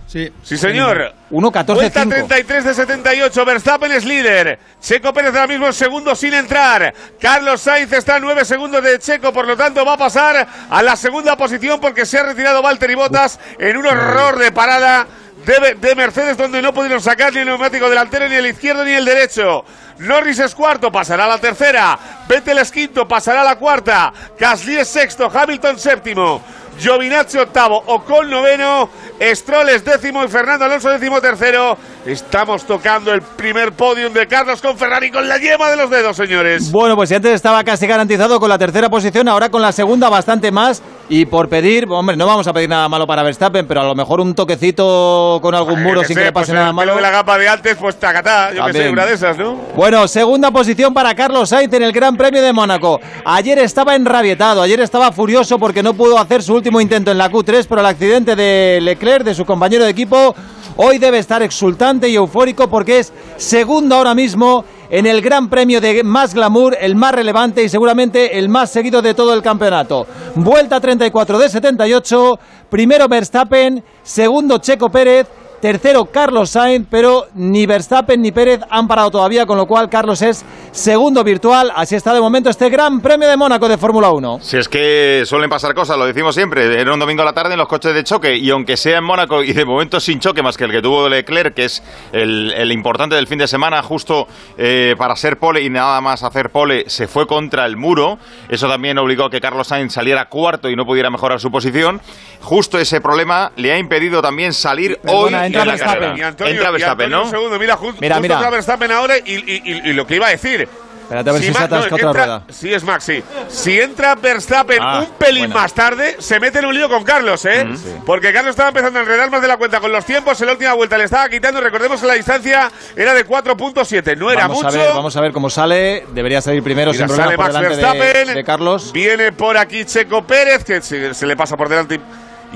[0.08, 0.32] Sí.
[0.42, 1.14] Sí, señor.
[1.30, 1.74] 1.14.5.
[1.74, 3.44] Vuelta 33 de 78.
[3.44, 4.58] Verstappen es líder.
[4.80, 6.92] Checo Pérez ahora mismo es segundo sin entrar.
[7.20, 10.82] Carlos Sainz está a 9 segundos de Checo, por lo tanto va a pasar a
[10.82, 15.06] la segunda posición porque se ha retirado Valtteri Bottas en un horror de parada
[15.46, 18.92] de, de Mercedes donde no pudieron sacar ni el neumático delantero, ni el izquierdo, ni
[18.92, 19.64] el derecho.
[19.98, 21.98] Norris es cuarto, pasará a la tercera.
[22.28, 24.12] Vettel es quinto, pasará a la cuarta.
[24.38, 26.42] Gasly es sexto, Hamilton séptimo.
[26.78, 28.90] Giovinazzi octavo, Ocon noveno,
[29.20, 31.78] Stroll es décimo y Fernando Alonso décimo tercero.
[32.04, 36.16] Estamos tocando el primer podium de Carlos con Ferrari con la yema de los dedos,
[36.16, 36.72] señores.
[36.72, 40.08] Bueno, pues si antes estaba casi garantizado con la tercera posición, ahora con la segunda
[40.08, 40.82] bastante más.
[41.08, 43.94] Y por pedir, hombre, no vamos a pedir nada malo para Verstappen, pero a lo
[43.94, 46.76] mejor un toquecito con algún muro sin sé, que le pues pase el nada pelo
[46.76, 46.96] malo.
[46.96, 49.54] de la gapa de antes, pues tacatá, yo que sé, una de esas, ¿no?
[49.76, 53.00] Bueno, segunda posición para Carlos Sainz en el Gran Premio de Mónaco.
[53.26, 57.30] Ayer estaba enrabietado, ayer estaba furioso porque no pudo hacer su último intento en la
[57.30, 60.34] Q3 por el accidente de Leclerc, de su compañero de equipo.
[60.76, 65.80] Hoy debe estar exultante y eufórico porque es segundo ahora mismo en el Gran Premio
[65.80, 70.04] de más glamour, el más relevante y seguramente el más seguido de todo el campeonato.
[70.34, 75.28] Vuelta 34 de 78, primero Verstappen, segundo Checo Pérez,
[75.64, 80.20] Tercero, Carlos Sainz, pero ni Verstappen ni Pérez han parado todavía, con lo cual Carlos
[80.20, 81.72] es segundo virtual.
[81.74, 84.40] Así está de momento este Gran Premio de Mónaco de Fórmula 1.
[84.42, 87.54] Si es que suelen pasar cosas, lo decimos siempre, era un domingo a la tarde
[87.54, 90.42] en los coches de choque y aunque sea en Mónaco y de momento sin choque
[90.42, 93.82] más que el que tuvo Leclerc, que es el, el importante del fin de semana,
[93.82, 94.26] justo
[94.58, 98.18] eh, para ser pole y nada más hacer pole, se fue contra el muro.
[98.50, 102.02] Eso también obligó a que Carlos Sainz saliera cuarto y no pudiera mejorar su posición.
[102.42, 105.94] Justo ese problema le ha impedido también salir hoy Perdona, entra Verstappen.
[106.00, 106.18] carrera.
[106.18, 107.22] Y Antonio, entra Verstappen, ¿no?
[107.24, 108.34] un segundo, mira, Mira, justo mira.
[108.36, 110.68] entra Verstappen ahora y, y- y- y lo que iba a decir.
[111.04, 112.42] Espérate a ver si, se Ma- atasca no, otra entra- rueda.
[112.48, 113.22] Sí, es Maxi.
[113.48, 115.54] Si entra Verstappen Ah, un pelín buena.
[115.56, 117.62] más tarde, se mete en un lío con Carlos, ¿eh?
[117.62, 117.94] Mm, sí.
[118.06, 120.40] Porque Carlos estaba empezando a enredar más de la cuenta con los tiempos.
[120.40, 121.60] En la última vuelta le estaba quitando.
[121.60, 124.16] Recordemos que la distancia era de 4.7.
[124.16, 124.68] No era vamos mucho.
[124.68, 126.06] A ver, vamos a ver cómo sale.
[126.14, 128.26] Debería salir primero Mira, sin sale Max Verstappen.
[128.28, 128.90] de, de Carlos.
[128.94, 131.96] Viene por aquí Checo Pérez, que se, se le pasa por delante.
[131.96, 132.00] Y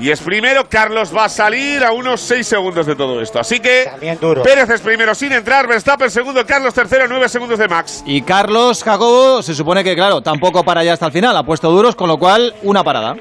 [0.09, 0.67] es primero.
[0.69, 3.39] Carlos va a salir a unos 6 segundos de todo esto.
[3.39, 4.43] Así que duro.
[4.43, 5.67] Pérez es primero sin entrar.
[5.67, 6.45] Verstappen segundo.
[6.45, 8.03] Carlos tercero, 9 segundos de Max.
[8.05, 11.35] Y Carlos Jacobo se supone que, claro, tampoco para ya hasta el final.
[11.35, 13.15] Ha puesto duros, con lo cual, una parada.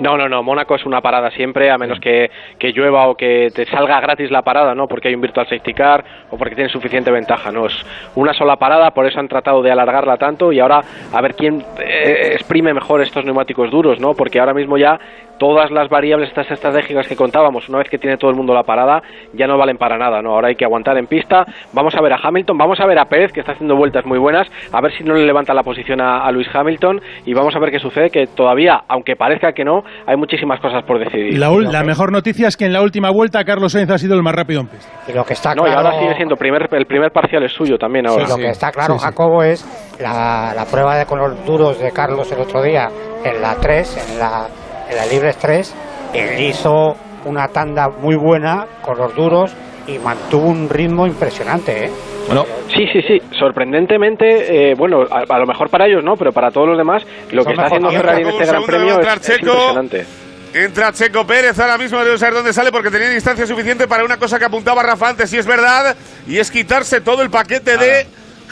[0.00, 2.28] No, no, no, Mónaco es una parada siempre, a menos que,
[2.58, 4.88] que llueva o que te salga gratis la parada, ¿no?
[4.88, 7.66] Porque hay un virtual safety car o porque tiene suficiente ventaja, ¿no?
[7.66, 7.74] Es
[8.16, 10.80] una sola parada, por eso han tratado de alargarla tanto y ahora
[11.12, 14.14] a ver quién eh, exprime mejor estos neumáticos duros, ¿no?
[14.14, 14.98] Porque ahora mismo ya
[15.38, 18.62] todas las variables estas estratégicas que contábamos, una vez que tiene todo el mundo la
[18.64, 20.32] parada, ya no valen para nada, ¿no?
[20.32, 21.44] Ahora hay que aguantar en pista.
[21.72, 24.18] Vamos a ver a Hamilton, vamos a ver a Pérez, que está haciendo vueltas muy
[24.18, 27.58] buenas, a ver si no le levanta la posición a Luis Hamilton y vamos a
[27.58, 31.34] ver qué sucede, que todavía, aunque parezca que no, hay muchísimas cosas por decidir.
[31.34, 33.98] Y la, ul- la mejor noticia es que en la última vuelta Carlos Sainz ha
[33.98, 34.90] sido el más rápido en pista.
[35.08, 37.52] Y lo que está No, y claro, ahora sigue siendo primer, el primer parcial es
[37.52, 38.24] suyo también ahora.
[38.26, 39.64] Sí, lo que está claro, Jacobo, es
[40.00, 42.88] la, la prueba de color duros de Carlos el otro día
[43.24, 44.46] en la 3, en la,
[44.90, 45.74] en la Libres 3.
[46.14, 49.54] Él hizo una tanda muy buena con los duros
[49.86, 51.86] y mantuvo un ritmo impresionante.
[51.86, 51.90] ¿eh?
[52.26, 53.22] Bueno, Sí, sí, sí.
[53.38, 57.02] Sorprendentemente, eh, bueno, a, a lo mejor para ellos no, pero para todos los demás,
[57.30, 57.90] lo Son que está haciendo.
[57.90, 60.06] Ferrari en este Gran Premio es, es impresionante.
[60.54, 64.18] Entra Checo Pérez ahora mismo, debe saber dónde sale porque tenía distancia suficiente para una
[64.18, 65.96] cosa que apuntaba Rafa antes, y es verdad,
[66.28, 68.06] y es quitarse todo el paquete de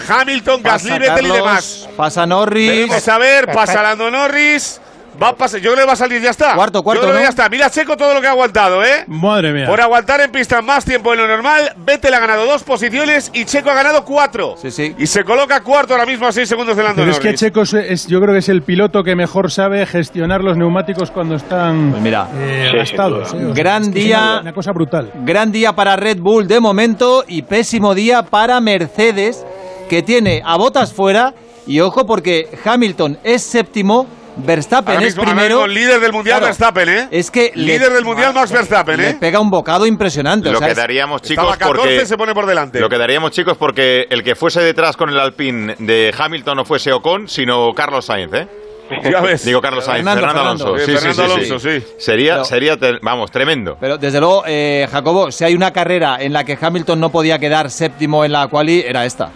[0.09, 1.89] Hamilton, Gasly, Vettel y demás.
[1.97, 2.89] Pasa Norris.
[2.89, 4.81] Vamos a ver, pasa Lando Norris.
[5.21, 6.55] Va a pasar, yo creo que va a salir, ya está.
[6.55, 7.25] Cuarto, cuarto, Yo creo que ¿no?
[7.25, 7.49] ya está.
[7.49, 9.05] Mira Checo todo lo que ha aguantado, ¿eh?
[9.09, 9.67] Madre mía.
[9.67, 13.45] Por aguantar en pista más tiempo de lo normal, Vettel ha ganado dos posiciones y
[13.45, 14.55] Checo ha ganado cuatro.
[14.61, 14.95] Sí, sí.
[14.99, 17.35] Y se coloca cuarto ahora mismo a seis segundos de Lando Pero es que.
[17.35, 21.11] Checo es, es- yo creo que es el piloto que mejor sabe gestionar los neumáticos
[21.11, 22.29] cuando están Pues mira.
[22.35, 23.33] eh, Sí, gastados.
[23.35, 23.51] eh.
[23.55, 24.19] Gran es que es día.
[24.19, 25.13] Una, una cosa brutal.
[25.25, 29.45] Gran día para Red Bull de momento y pésimo día para Mercedes,
[29.89, 31.35] que tiene a botas fuera.
[31.67, 34.07] Y ojo, porque Hamilton es séptimo,
[34.37, 35.57] Verstappen Ahora es mismo- ahora primero.
[35.67, 37.09] mismo líder del mundial Claro, Verstappen, ¿eh?
[37.11, 39.17] Es que le- líder del mundial Max Verstappen, le ¿eh?
[39.21, 40.49] pega un bocado impresionante.
[40.49, 42.07] o Lo sea, que es- daríamos, chicos, Estaba 14, porque...
[42.07, 42.81] se pone por delante.
[42.81, 46.65] Lo que daríamos, chicos, porque el que fuese detrás con el Alpine de Hamilton no
[46.65, 48.49] fuese Ocon, sino Carlos Sainz, ¿eh?
[49.11, 49.45] Ya ves.
[49.45, 50.41] Digo Carlos Sainz, Fernando.
[50.41, 50.79] Alonso.
[50.79, 51.33] Sí, sí, Fernando sí, sí.
[51.33, 51.83] Alonso, sí.
[51.99, 53.77] Sería, Pero- sería, vamos, tremendo.
[53.81, 57.39] Pero desde luego, eh, Jacobo, si hay una carrera en la que Hamilton no podía
[57.39, 59.31] quedar séptimo en la quali, era esta.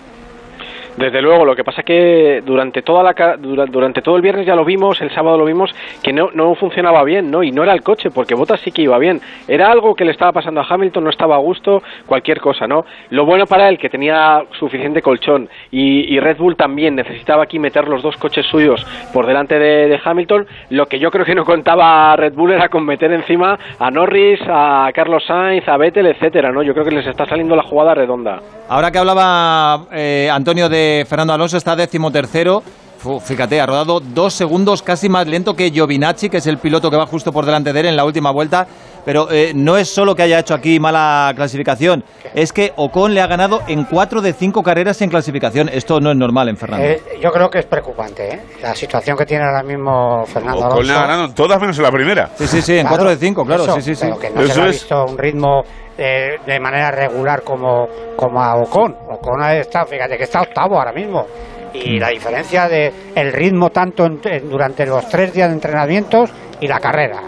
[0.97, 4.55] Desde luego, lo que pasa es que durante toda la durante todo el viernes ya
[4.55, 5.71] lo vimos, el sábado lo vimos
[6.03, 7.43] que no, no funcionaba bien, ¿no?
[7.43, 9.21] Y no era el coche, porque Bottas sí que iba bien.
[9.47, 12.87] Era algo que le estaba pasando a Hamilton, no estaba a gusto, cualquier cosa, ¿no?
[13.11, 17.87] Lo bueno para él que tenía suficiente colchón y, Red Bull también necesitaba aquí meter
[17.87, 20.47] los dos coches suyos por delante de, de Hamilton.
[20.71, 24.41] Lo que yo creo que no contaba Red Bull era con meter encima a Norris,
[24.49, 26.63] a Carlos Sainz, a Vettel, etcétera, ¿no?
[26.63, 28.41] Yo creo que les está saliendo la jugada redonda.
[28.69, 32.63] Ahora que hablaba eh, Antonio de Fernando Alonso, está décimo tercero.
[32.99, 36.91] Fu, Fíjate, ha rodado dos segundos casi más lento que Giovinacci, que es el piloto
[36.91, 38.67] que va justo por delante de él en la última vuelta.
[39.05, 42.03] Pero eh, no es solo que haya hecho aquí mala clasificación,
[42.35, 45.69] es que Ocon le ha ganado en cuatro de cinco carreras en clasificación.
[45.69, 46.85] Esto no es normal en Fernando.
[46.87, 48.41] Eh, yo creo que es preocupante, ¿eh?
[48.63, 50.99] La situación que tiene ahora mismo Fernando Ocon le Alonso.
[50.99, 52.31] ha ganado en todas menos en la primera.
[52.35, 54.07] Sí, sí, sí, en Claro, cuatro de cinco, claro, eso, sí, sí, sí.
[54.07, 54.73] Pero que no Eso se le ha es.
[54.81, 55.63] visto un ritmo
[55.99, 58.97] eh, de manera regular como, como a Ocon.
[59.09, 61.27] Ocon ha estado, fíjate que está octavo ahora mismo.
[61.75, 66.31] Y la diferencia de el ritmo tanto en- en- durante los tres días de entrenamientos
[66.61, 67.21] y la carrera.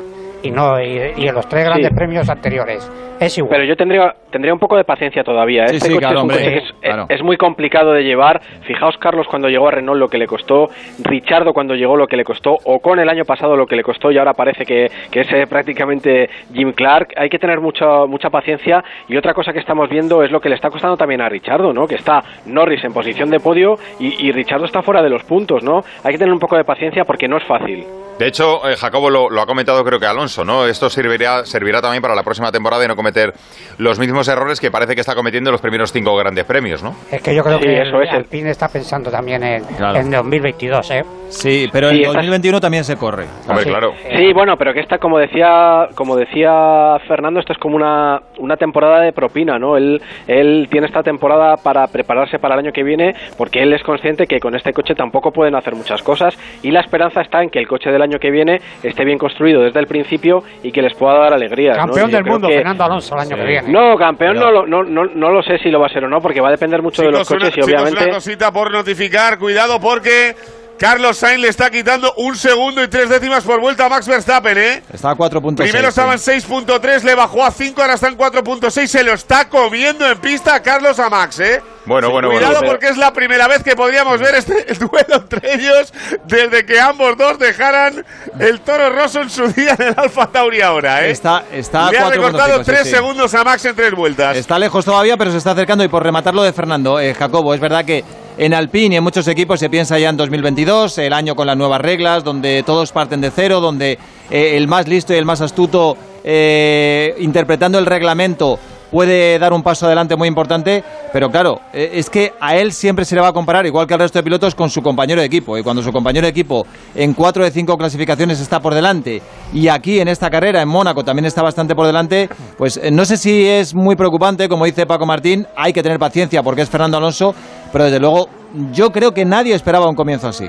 [0.42, 1.94] Y no y, y en los tres grandes Sí.
[1.96, 2.90] premios anteriores.
[3.18, 3.50] Es igual.
[3.56, 5.66] Pero yo tendría, tendría un poco de paciencia todavía.
[5.66, 6.36] Sí, Este sí, coche claro, es un hombre.
[6.44, 7.06] coche que es, Claro.
[7.08, 8.40] es muy complicado de llevar.
[8.62, 10.68] Fijaos, Carlos, cuando llegó a Renault lo que le costó,
[11.02, 13.82] Richardo cuando llegó lo que le costó, o con el año pasado lo que le
[13.82, 17.08] costó y ahora parece que, que es eh, prácticamente Jim Clark.
[17.16, 20.48] Hay que tener mucha, mucha paciencia y otra cosa que estamos viendo es lo que
[20.48, 21.86] le está costando también a Richardo, ¿no?
[21.88, 25.64] que está Norris en posición de podio y, y Richardo está fuera de los puntos.
[25.64, 25.80] ¿no?
[26.04, 27.84] Hay que tener un poco de paciencia porque no es fácil.
[28.18, 30.66] De hecho, eh, Jacobo lo, lo ha comentado creo que Alonso, ¿no?
[30.66, 33.32] Esto servirá, servirá también para la próxima temporada y no cometer
[33.78, 36.96] los mismos errores que parece que está cometiendo en los primeros cinco grandes premios, ¿no?
[37.12, 39.64] Es que yo creo Sí, que eso el es el- Alpine está pensando también en,
[39.64, 39.98] Claro.
[40.00, 41.04] en 2022, ¿eh?
[41.28, 43.26] Sí, pero Sí, esta- 2021 también se corre.
[43.46, 43.92] Hombre, claro.
[44.16, 48.56] Sí, bueno, pero que esta, como decía, como decía Fernando, esto es como una, una
[48.56, 49.76] temporada de propina, ¿no?
[49.76, 53.82] Él, él tiene esta temporada para prepararse para el año que viene, porque él es
[53.82, 57.50] consciente que con este coche tampoco pueden hacer muchas cosas y la esperanza está en
[57.50, 60.80] que el coche del año que viene esté bien construido desde el principio y que
[60.80, 61.76] les pueda dar alegrías.
[61.76, 61.84] ¿no?
[61.86, 63.68] Campeón yo del mundo, que- Fernando Alonso, el año que viene.
[63.70, 66.08] No, campeón no, lo- no, no, no lo sé si lo va a ser o
[66.08, 68.04] no, porque va a depender mucho de los Chicos, una, coches y chicos, obviamente...
[68.04, 69.38] una cosita por notificar.
[69.38, 70.34] Cuidado porque
[70.78, 74.56] Carlos Sainz le está quitando un segundo y tres décimas por vuelta a Max Verstappen,
[74.56, 74.82] ¿eh?
[74.92, 75.56] Está a 4.6.
[75.56, 78.86] Primero estaba en 6.3, le bajó a 5, ahora está en 4.6.
[78.86, 81.60] Se lo está comiendo en pista a Carlos a Max, ¿eh?
[81.84, 82.68] Bueno, bueno, Cuidado bueno.
[82.68, 85.92] porque es la primera vez que podríamos ver este el duelo entre ellos
[86.26, 88.04] desde que ambos dos dejaran
[88.38, 91.10] el toro roso en su día en el Alfa Tauri ahora, ¿eh?
[91.10, 92.90] Está, está a Le ha 4.5, recortado sí, 3 sí.
[92.90, 94.36] segundos a Max en tres vueltas.
[94.36, 95.82] Está lejos todavía, pero se está acercando.
[95.82, 98.04] Y por rematarlo de Fernando, eh, Jacobo, es verdad que
[98.38, 101.56] en Alpine y en muchos equipos se piensa ya en 2022, el año con las
[101.56, 103.98] nuevas reglas, donde todos parten de cero, donde
[104.30, 108.58] eh, el más listo y el más astuto, eh, interpretando el reglamento,
[108.90, 110.84] puede dar un paso adelante muy importante.
[111.12, 113.94] Pero claro, eh, es que a él siempre se le va a comparar, igual que
[113.94, 115.56] al resto de pilotos, con su compañero de equipo.
[115.56, 119.22] Y cuando su compañero de equipo en cuatro de cinco clasificaciones está por delante,
[119.52, 123.16] y aquí en esta carrera, en Mónaco, también está bastante por delante, pues no sé
[123.16, 126.98] si es muy preocupante, como dice Paco Martín, hay que tener paciencia porque es Fernando
[126.98, 127.34] Alonso,
[127.72, 128.28] pero desde luego
[128.72, 130.48] yo creo que nadie esperaba un comienzo así.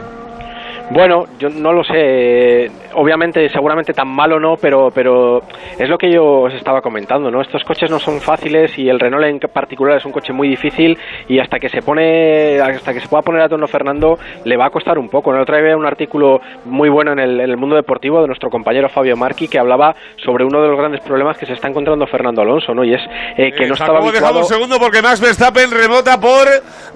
[0.91, 2.71] Bueno, yo no lo sé.
[2.93, 5.41] Obviamente, seguramente tan malo no, pero, pero
[5.77, 7.41] es lo que yo os estaba comentando, ¿no?
[7.41, 10.97] Estos coches no son fáciles y el Renault en particular es un coche muy difícil
[11.27, 14.67] y hasta que se pone, hasta que se pueda poner a tono Fernando, le va
[14.67, 15.31] a costar un poco.
[15.33, 15.41] ¿no?
[15.41, 18.89] Otra vez un artículo muy bueno en el, en el mundo deportivo de nuestro compañero
[18.89, 22.41] Fabio Marchi que hablaba sobre uno de los grandes problemas que se está encontrando Fernando
[22.41, 22.83] Alonso, ¿no?
[22.83, 23.01] Y es
[23.37, 24.39] eh, que no estaba habituado.
[24.39, 26.47] un segundo porque Max Verstappen rebota por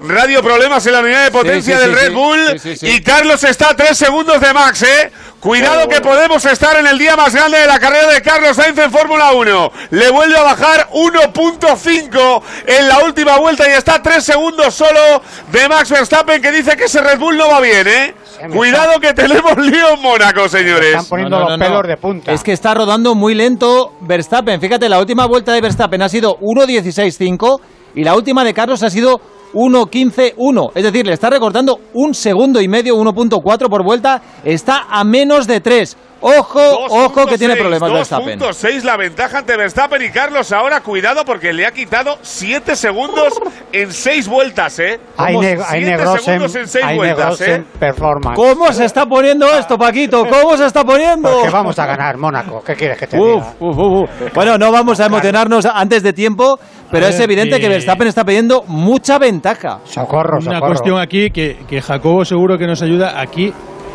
[0.08, 2.14] radio problemas en la unidad de potencia sí, del sí, Red sí.
[2.14, 2.96] Bull Sí, sí, sí.
[2.96, 5.10] y Carlos está a tres segundos de Max, ¿eh?
[5.40, 8.78] Cuidado que podemos estar en el día más grande de la carrera de Carlos Sainz
[8.78, 9.72] en Fórmula 1.
[9.90, 15.22] Le vuelve a bajar 1.5 en la última vuelta y está a tres segundos solo
[15.52, 18.14] de Max Verstappen que dice que ese Red Bull no va bien, ¿eh?
[18.52, 21.10] Cuidado que tenemos lío en Mónaco, señores.
[21.10, 22.20] No, no, no, no.
[22.26, 24.60] Es que está rodando muy lento Verstappen.
[24.60, 27.60] Fíjate, la última vuelta de Verstappen ha sido 1.16.5
[27.94, 29.20] y la última de Carlos ha sido
[29.54, 30.72] 1.15.1.
[30.74, 34.20] Es decir, le está recortando un segundo y medio, 1.4 por vuelta.
[34.44, 35.96] Está a menos de 3.
[36.26, 38.40] Ojo, ojo que tiene problemas Verstappen.
[38.40, 43.34] 2.6 la ventaja ante Verstappen y Carlos ahora cuidado porque le ha quitado 7 segundos
[43.70, 44.98] en 6 vueltas, ¿eh?
[45.18, 47.62] Hay, neg hay segundos en 6 hay vueltas, ¿eh?
[47.78, 48.36] performance.
[48.36, 50.24] ¿Cómo se está poniendo esto, Paquito?
[50.24, 51.30] ¿Cómo se está poniendo?
[51.30, 52.62] Porque vamos a ganar Mónaco.
[52.64, 53.54] ¿Qué quieres que te Uf, diga?
[53.60, 54.34] uf, uf, uf.
[54.34, 56.58] Bueno, no vamos a emocionarnos antes de tiempo,
[56.90, 59.80] pero es evidente que Verstappen está pidiendo mucha ventaja.
[59.84, 63.20] Socorro, Una cuestión aquí que, que Jacobo seguro que nos ayuda.
[63.20, 63.52] Aquí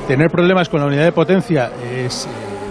[0.09, 1.69] tener problemas con la unidad de potencia
[2.05, 2.29] es eh,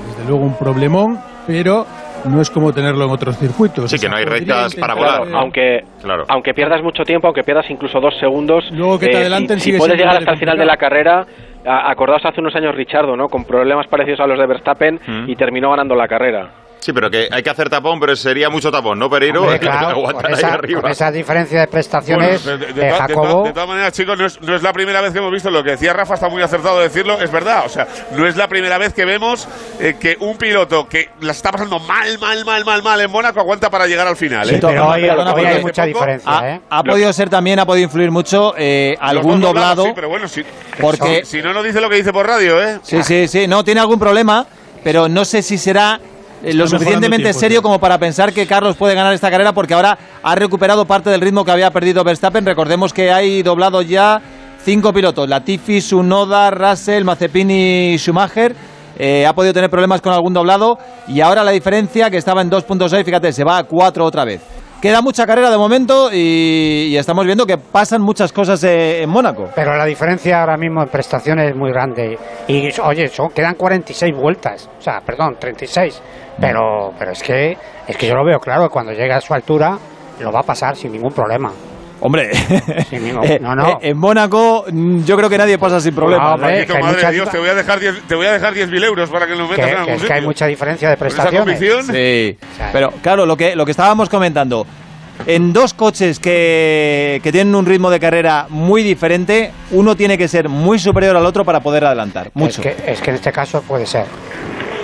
[0.08, 1.86] desde luego un problemón, pero
[2.24, 3.88] no es como tenerlo en otros circuitos.
[3.90, 5.22] Sí, que no hay rectas para volar.
[5.34, 6.24] aunque Claro.
[6.28, 9.72] aunque pierdas mucho tiempo, aunque pierdas incluso dos segundos, Luego que te eh, adelanten si,
[9.72, 11.24] puedes llegar hasta el final de la carrera,
[11.64, 13.28] a- acordaos hace unos años Richardo, ¿no?
[13.28, 15.30] Con problemas parecidos a los de Verstappen Mm.
[15.30, 16.50] y terminó ganando la carrera.
[16.80, 19.42] Sí, pero que hay que hacer tapón, pero sería mucho tapón, ¿no, Pereiro?
[19.42, 20.80] Hombre, claro, con, ahí esa, arriba.
[20.80, 23.68] con esa diferencia de prestaciones, Bueno, de, de- de eh, de Jacobo, toda- de todas
[23.68, 25.92] maneras, chicos, no es, no es la primera vez que hemos visto lo que decía
[25.92, 27.64] Rafa, está muy acertado decirlo, es verdad.
[27.66, 29.48] O sea, no es la primera vez que vemos
[29.80, 33.40] eh, que un piloto que la está pasando mal, mal, mal, mal, mal en Mónaco
[33.40, 34.48] aguanta para llegar al final.
[34.48, 34.58] ¿eh?
[34.60, 36.38] pero hoy, hoy hay porque mucha poco- diferencia.
[36.38, 36.60] Ha, ¿eh?
[36.70, 39.84] ha podido ser también, ha podido influir mucho eh, algún doblado.
[39.84, 40.42] Sí, pero bueno, si,
[40.80, 42.78] porque- si no, no dice lo que dice por radio, ¿eh?
[42.82, 44.46] Sí, sí, sí, no, tiene algún problema,
[44.84, 45.98] pero no sé si será
[46.42, 49.74] lo mejorando suficientemente tiempo, serio como para pensar que Carlos puede ganar esta carrera porque
[49.74, 52.44] ahora ha recuperado parte del ritmo que había perdido Verstappen.
[52.46, 54.20] Recordemos que hay doblado ya
[54.64, 58.54] cinco pilotos, Latifi, Sunoda, Russell, Mazepin y Schumacher.
[58.98, 62.50] Eh, ha podido tener problemas con algún doblado y ahora la diferencia que estaba en
[62.50, 64.40] 2.6, fíjate, se va a 4 otra vez.
[64.80, 69.10] Queda mucha carrera de momento y, y estamos viendo que pasan muchas cosas eh, en
[69.10, 69.50] Mónaco.
[69.52, 72.16] Pero la diferencia ahora mismo en prestaciones es muy grande.
[72.46, 74.70] Y oye, son, quedan 46 vueltas.
[74.78, 76.00] O sea, perdón, 36.
[76.40, 77.56] Pero, pero es que
[77.88, 79.76] es que yo lo veo claro, cuando llegue a su altura
[80.20, 81.50] lo va a pasar sin ningún problema.
[82.00, 82.30] Hombre,
[82.90, 83.68] eh, no, no.
[83.68, 86.38] eh, en Mónaco mm, yo creo que nadie pasa sin problemas.
[86.38, 88.84] No, hay madre mucha Dios, te voy a dejar 10 te voy a dejar 10.000
[88.84, 90.96] euros para que lo Que, metas en que algún es que hay mucha diferencia de
[90.96, 91.58] ¿Con esa prestaciones.
[91.58, 94.66] Sí, sea, pero claro, lo que, lo que estábamos comentando,
[95.26, 100.28] en dos coches que, que tienen un ritmo de carrera muy diferente, uno tiene que
[100.28, 102.30] ser muy superior al otro para poder adelantar.
[102.34, 102.62] Mucho.
[102.62, 104.04] Es que, es que en este caso puede ser.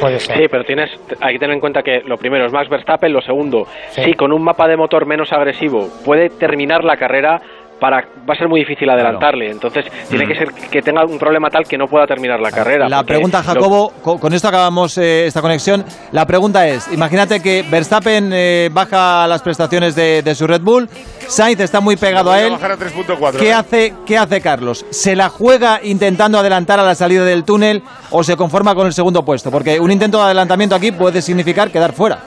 [0.05, 0.37] Puede ser.
[0.37, 0.91] Sí, pero tienes,
[1.21, 4.03] hay que tener en cuenta que lo primero es Max Verstappen, lo segundo, Sí.
[4.05, 7.41] sí, con un mapa de motor menos agresivo puede terminar la carrera,
[7.81, 9.51] para va a ser muy difícil adelantarle.
[9.51, 12.89] Entonces tiene que ser que tenga un problema tal que no pueda terminar la carrera.
[12.89, 15.85] La pregunta, Jacobo, co- con esto acabamos eh, esta conexión.
[16.13, 20.89] La pregunta es, imagínate que Verstappen eh, baja las prestaciones de, de su Red Bull,
[21.29, 22.51] Sainz está muy pegado a él.
[22.53, 23.39] bajar a 3.4.
[23.39, 23.53] ¿Qué ¿eh?
[23.53, 24.85] hace, ¿Qué hace Carlos?
[24.91, 28.93] ¿Se la juega intentando adelantar a la salida del túnel o se conforma con el
[28.93, 29.51] segundo puesto?
[29.51, 32.19] Porque un intento de adelantamiento aquí puede significar quedar fuera.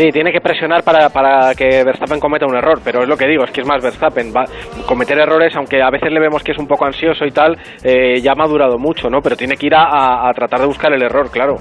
[0.00, 3.26] Sí, tiene que presionar para, para que Verstappen cometa un error, pero es lo que
[3.26, 4.32] digo, es que es más Verstappen.
[4.34, 4.46] Va
[4.86, 8.18] cometer errores, aunque a veces le vemos que es un poco ansioso y tal, eh,
[8.22, 9.20] ya ha madurado mucho, ¿no?
[9.20, 11.56] Pero tiene que ir a, a- a tratar de buscar el error, claro.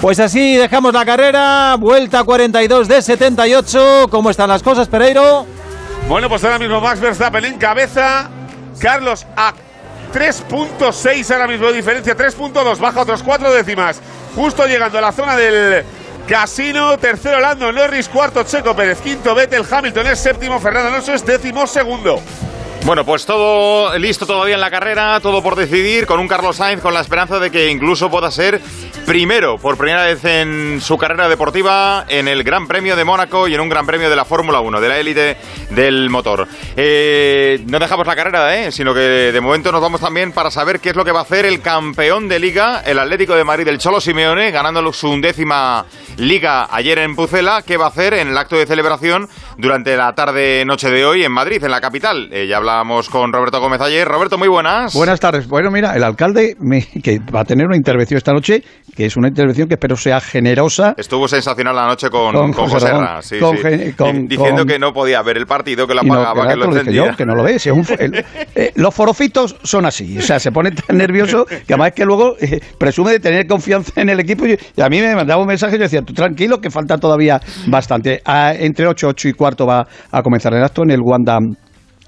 [0.00, 4.08] Pues así dejamos la carrera, vuelta 42 de 78.
[4.10, 5.46] ¿Cómo están las cosas, Pereiro?
[6.08, 8.28] Bueno, pues ahora mismo Max Verstappen en cabeza.
[8.80, 9.52] Carlos a
[10.12, 14.02] 3.6 ahora mismo de diferencia, 3.2, baja otros 4 décimas.
[14.34, 15.84] Justo llegando a la zona del
[16.26, 16.98] casino.
[16.98, 21.66] Tercero Lando Norris, cuarto Checo Pérez, quinto Vettel, Hamilton es séptimo, Fernando Alonso es décimo
[21.66, 22.20] segundo.
[22.84, 26.80] Bueno, pues todo listo todavía en la carrera, todo por decidir, con un Carlos Sainz
[26.80, 28.60] con la esperanza de que incluso pueda ser
[29.06, 33.54] primero, por primera vez en su carrera deportiva, en el Gran Premio de Mónaco y
[33.54, 35.36] en un Gran Premio de la Fórmula 1, de la élite
[35.70, 36.48] del motor.
[36.76, 38.72] Eh, no dejamos la carrera, ¿eh?
[38.72, 41.24] sino que de momento nos vamos también para saber qué es lo que va a
[41.24, 45.84] hacer el campeón de liga, el Atlético de Madrid, el Cholo Simeone, ganando su undécima
[46.16, 49.28] liga ayer en Pucela, qué va a hacer en el acto de celebración
[49.58, 52.28] durante la tarde-noche de hoy en Madrid, en la capital.
[52.32, 54.06] Eh, ya hablábamos con Roberto Gómez ayer.
[54.06, 54.94] Roberto, muy buenas.
[54.94, 55.48] Buenas tardes.
[55.48, 58.62] Bueno, mira, el alcalde me- que va a tener una intervención esta noche,
[58.94, 60.94] que es una intervención que espero sea generosa.
[60.96, 63.22] Estuvo sensacional la noche con, Con con José José Ramón.
[63.22, 64.26] Sí, Con sí.
[64.28, 67.16] diciendo que no podía ver el partido, que lo no, apagaba, que que lo yo,
[67.16, 70.70] que no lo un fo- el- eh, los forofitos son así, o sea, se pone
[70.70, 74.46] tan nervioso que además es que luego eh, presume de tener confianza en el equipo
[74.46, 76.98] y, y a mí me mandaba un mensaje y yo decía, tú tranquilo, que falta
[76.98, 78.20] todavía bastante.
[78.24, 81.38] A- entre 8, 8 y cuarto va a comenzar el acto en el Wanda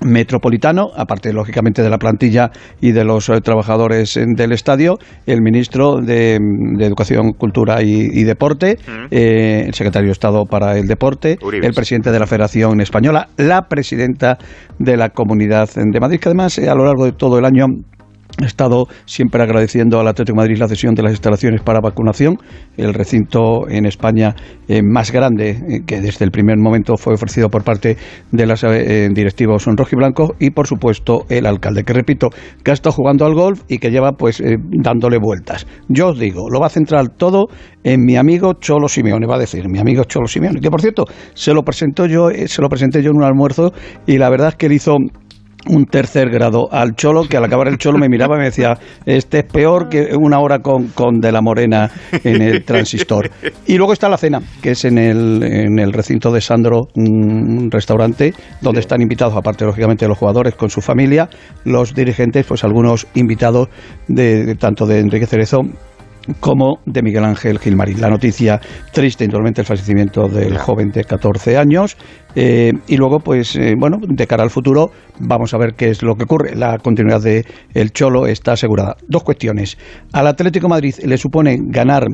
[0.04, 2.50] metropolitano, aparte lógicamente de la plantilla
[2.80, 8.08] y de los eh, trabajadores eh, del estadio, el ministro de, de Educación, Cultura y,
[8.12, 8.78] y Deporte,
[9.10, 13.62] eh, el secretario de Estado para el Deporte, el presidente de la Federación Española, la
[13.68, 14.38] presidenta
[14.78, 17.66] de la Comunidad de Madrid, que además eh, a lo largo de todo el año
[18.42, 22.38] He estado siempre agradeciendo al Atlético de Madrid la cesión de las instalaciones para vacunación,
[22.76, 24.34] el recinto en España
[24.68, 27.96] eh, más grande eh, que desde el primer momento fue ofrecido por parte
[28.32, 32.28] de los eh, directivos rojiblancos y por supuesto el alcalde, que repito,
[32.64, 35.66] que ha estado jugando al golf y que lleva pues eh, dándole vueltas.
[35.88, 37.46] Yo os digo, lo va a centrar todo
[37.84, 41.04] en mi amigo Cholo Simeone, va a decir, mi amigo Cholo Simeone, que por cierto,
[41.34, 43.72] se lo presentó yo, eh, se lo presenté yo en un almuerzo
[44.06, 44.96] y la verdad es que él hizo
[45.68, 48.76] un tercer grado al Cholo, que al acabar el Cholo me miraba y me decía,
[49.06, 51.90] este es peor que una hora con, con De la Morena
[52.24, 53.30] en el transistor.
[53.66, 57.70] Y luego está la cena, que es en el, en el recinto de Sandro, un
[57.70, 61.28] restaurante, donde están invitados, aparte lógicamente los jugadores con su familia,
[61.64, 63.68] los dirigentes, pues algunos invitados
[64.08, 65.60] de, de- tanto de Enrique Cerezo
[66.40, 68.00] como de Miguel Ángel Gilmarín.
[68.00, 68.60] La noticia
[68.92, 71.96] triste, indudablemente, el fallecimiento del joven de 14 años.
[72.34, 76.02] eh, y luego, pues, eh, bueno, de cara al futuro, vamos a ver qué es
[76.02, 76.54] lo que ocurre.
[76.54, 77.44] La continuidad de
[77.74, 78.96] El Cholo está asegurada.
[79.06, 79.76] Dos cuestiones.
[80.12, 82.06] Al Atlético de Madrid le supone ganar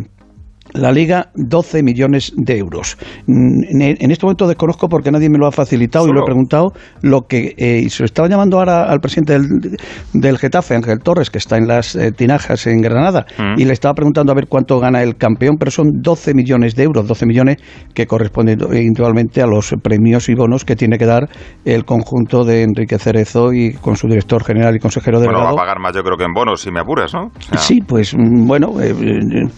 [0.75, 2.97] la Liga 12 millones de euros.
[3.27, 6.25] Mm, En en este momento desconozco porque nadie me lo ha facilitado y lo he
[6.25, 9.77] preguntado lo que eh, y se lo estaba llamando ahora al presidente del,
[10.15, 13.61] del Getafe, Ángel Torres, que está en las eh, tinajas en Granada, Mm.
[13.61, 16.83] y le estaba preguntando a ver cuánto gana el campeón, pero son 12 millones de
[16.85, 17.57] euros, 12 millones
[17.95, 21.29] que corresponden individualmente a los premios y bonos que tiene que dar
[21.65, 25.55] el conjunto de Enrique Cerezo y con su director general y consejero Bueno, va a
[25.55, 27.27] pagar más yo creo que en bonos, si me apuras, ¿no?
[27.27, 28.95] O sea, Sí, pues mm, bueno, eh,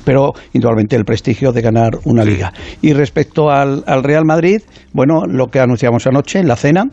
[0.04, 2.52] pero el prestigio de ganar una liga.
[2.80, 6.84] Y respecto al, al Real Madrid, bueno, lo que anunciamos anoche en la cena,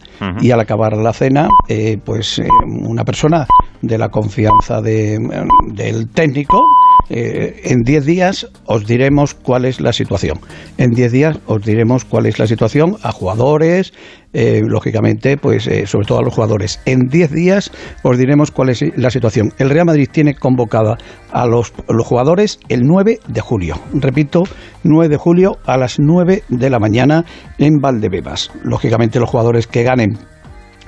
[0.41, 3.45] y al acabar la cena, eh, pues eh, una persona
[3.83, 5.19] de la confianza de,
[5.67, 6.63] del técnico,
[7.09, 10.39] eh, en 10 días os diremos cuál es la situación.
[10.77, 13.93] En 10 días os diremos cuál es la situación a jugadores,
[14.33, 16.79] eh, lógicamente, pues eh, sobre todo a los jugadores.
[16.85, 17.71] En 10 días
[18.03, 19.53] os diremos cuál es la situación.
[19.57, 20.97] El Real Madrid tiene convocada
[21.31, 23.75] a los, los jugadores el 9 de julio.
[23.93, 24.43] Repito,
[24.83, 27.25] 9 de julio a las 9 de la mañana
[27.57, 28.51] en Valdebebas.
[28.63, 30.17] Lógicamente los jugadores que ganen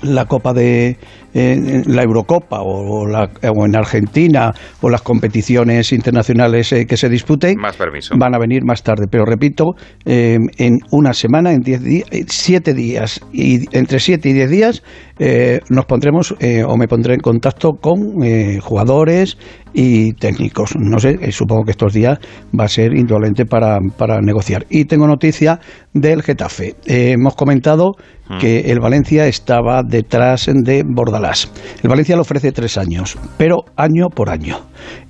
[0.02, 0.98] la Copa de
[1.34, 7.10] eh, la Eurocopa o, la- o en Argentina o las competiciones internacionales eh, que se
[7.10, 8.16] disputen Más permiso.
[8.18, 9.76] van a venir más tarde pero repito
[10.06, 14.84] eh, en una semana en 10 días siete días y entre siete y 10 días
[15.20, 19.38] eh, nos pondremos eh, o me pondré en contacto con eh, jugadores
[19.74, 22.20] y técnicos no sé eh, supongo que estos días
[22.58, 25.60] va a ser indolente para, para negociar y tengo noticia
[25.94, 27.92] del Getafe hemos comentado
[28.38, 31.52] que el Valencia estaba detrás de Bordalás.
[31.82, 34.60] El Valencia le ofrece tres años, pero año por año.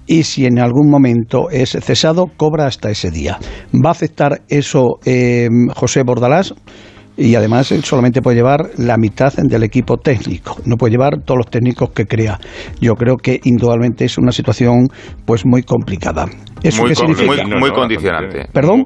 [0.07, 3.37] Y si en algún momento es cesado, cobra hasta ese día.
[3.73, 6.53] ¿Va a aceptar eso eh, José Bordalás?
[7.19, 11.37] Y además él solamente puede llevar la mitad del equipo técnico, no puede llevar todos
[11.39, 12.39] los técnicos que crea.
[12.79, 14.87] Yo creo que indudablemente es una situación
[15.25, 16.25] pues muy complicada.
[16.63, 17.47] ¿Eso muy, qué con- significa?
[17.47, 18.47] muy- muy condicionante.
[18.53, 18.85] ¿Perdón?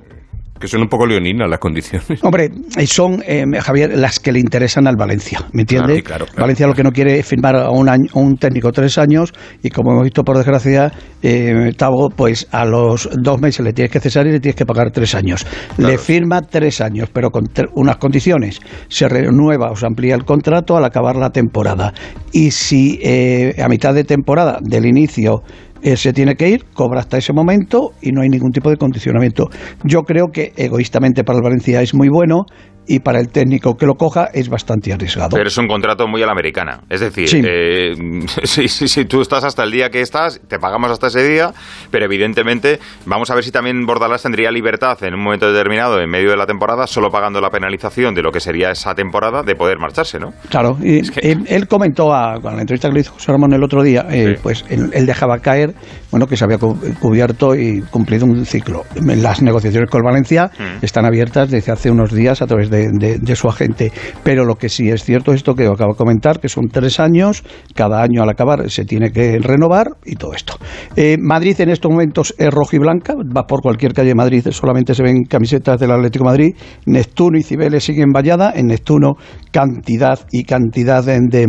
[0.60, 2.08] Que son un poco leoninas las condiciones.
[2.24, 6.04] Hombre, eh, son, eh, Javier, las que le interesan al Valencia, ¿me entiendes?
[6.04, 6.41] Claro, claro, claro.
[6.41, 9.34] Valencia lo que no quiere es firmar a un, año- a un técnico tres años
[9.62, 10.91] y como hemos visto por desgracia,
[11.22, 14.66] eh, Tavo, pues a los dos meses le tienes que cesar y le tienes que
[14.66, 15.45] pagar tres años.
[15.78, 17.43] Le firma tres años, pero con
[17.74, 18.60] unas condiciones.
[18.88, 21.93] Se renueva o se amplía el contrato al acabar la temporada.
[22.32, 25.41] Y si eh, a mitad de temporada, del inicio,
[25.84, 28.77] eh, se tiene que ir, cobra hasta ese momento y no hay ningún tipo de
[28.77, 29.49] condicionamiento.
[29.84, 32.45] Yo creo que egoístamente para el Valencia es muy bueno
[32.86, 35.29] y para el técnico que lo coja es bastante arriesgado.
[35.38, 36.81] Pero es un contrato muy a la americana.
[36.89, 37.41] Es decir, Sí.
[37.45, 37.93] eh,
[38.43, 41.53] sí, sí, tú estás hasta el día que estás, te pagamos hasta ese día,
[41.91, 46.09] pero evidentemente vamos a ver si también Bordalás tendría libertad en un momento determinado, en
[46.09, 49.55] medio de la temporada, solo pagando la penalización de lo que sería esa temporada, de
[49.55, 50.34] poder marcharse, ¿no?
[50.49, 53.63] Claro, y él, él comentó a, con la entrevista que le hizo José Ramón el
[53.63, 55.72] otro día, eh, pues él, él dejaba caer,
[56.11, 58.84] bueno, que se había cu- cubierto y cumplido un ciclo.
[58.95, 60.51] Las negociaciones con Valencia
[60.82, 63.91] están abiertas desde hace unos días a través de, de- de su agente,
[64.24, 66.99] pero lo que sí es cierto es esto que acabo de comentar, que son tres
[66.99, 67.43] años,
[67.76, 70.53] cada año al acabar se tiene que renovar y todo esto.
[70.95, 74.47] Eh, Madrid en estos momentos es rojo y blanca, va por cualquier calle de Madrid,
[74.51, 76.55] solamente se ven camisetas del Atlético de Madrid,
[76.86, 79.13] Neptuno y Cibeles siguen vallada, en Neptuno
[79.51, 81.47] cantidad y cantidad de, de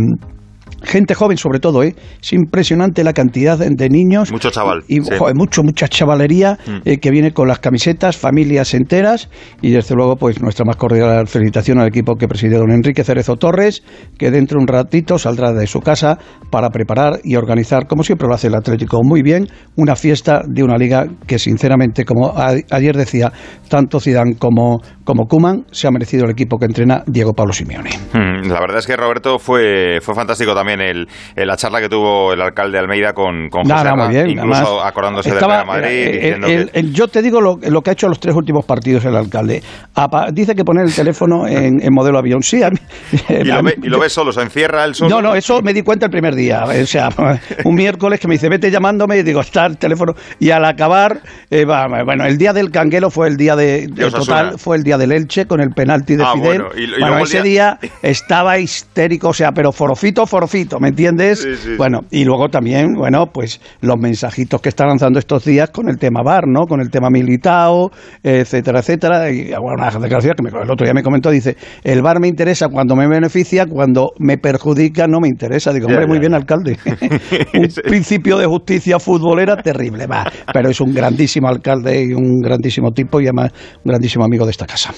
[0.84, 1.94] gente joven sobre todo, ¿eh?
[2.22, 4.82] es impresionante la cantidad de, niños Mucho chaval.
[4.88, 5.10] y sí.
[5.18, 6.76] joder, mucho mucha chavalería Mm.
[6.84, 9.28] eh, que viene con las camisetas, familias enteras
[9.62, 13.36] y desde luego pues nuestra más cordial felicitación al equipo que preside don Enrique Cerezo
[13.36, 13.82] Torres,
[14.18, 16.18] que dentro de un ratito saldrá de su casa
[16.50, 20.62] para preparar y organizar, como siempre lo hace el Atlético muy bien, una fiesta de
[20.62, 23.32] una liga que sinceramente, como a- ayer decía
[23.68, 27.90] tanto Zidane como como Kuman, se ha merecido el equipo que entrena Diego Pablo Simeone.
[28.14, 31.88] Mm, La verdad es que Roberto fue, fue fantástico también el, el- la charla que
[31.88, 34.30] tuvo el alcalde de Almeida con, con José bien.
[34.30, 36.78] incluso acordándose estaba- del Real Madrid, eh, diciendo el- que...
[36.80, 39.62] el- yo te digo lo, lo que ha hecho los tres últimos partidos el alcalde.
[39.94, 42.42] Apa- dice que poner el teléfono en, en modelo avión.
[42.42, 42.76] Sí, a mí-
[43.28, 45.10] Y a lo, ve, y lo ves solo, se encierra él solo.
[45.10, 46.64] no, no, eso me di cuenta el primer día.
[46.64, 47.08] O sea,
[47.64, 50.14] un miércoles que me dice, vete llamándome, y digo, está el teléfono.
[50.38, 51.20] Y al acabar,
[51.50, 54.98] eh, bueno, el día del Canguelo fue el día de, el total, fue el día
[54.98, 56.62] del Elche con el penalti de Ah, Fidel.
[56.62, 60.63] bueno, y- y bueno, el ese día- día estaba histérico, o sea, pero forofito, forofito,
[60.80, 61.40] ¿me entiendes?
[61.40, 65.70] Sí, sí, bueno, y luego también, bueno, pues los mensajitos que está lanzando estos días
[65.70, 66.66] con el tema VAR, ¿no?
[66.66, 67.90] Con el tema militao,
[68.22, 69.30] etcétera, etcétera.
[69.30, 72.28] Y bueno, una declaración que me- el otro día me comentó, dice, el VAR me
[72.28, 75.72] interesa cuando me beneficia, cuando me perjudica no me interesa.
[75.72, 76.76] Digo, Ya, hombre, muy ya, bien, alcalde.
[77.54, 80.24] un principio de justicia futbolera terrible, va.
[80.52, 83.52] Pero es un grandísimo alcalde y un grandísimo tipo y además
[83.84, 84.92] un grandísimo amigo de esta casa.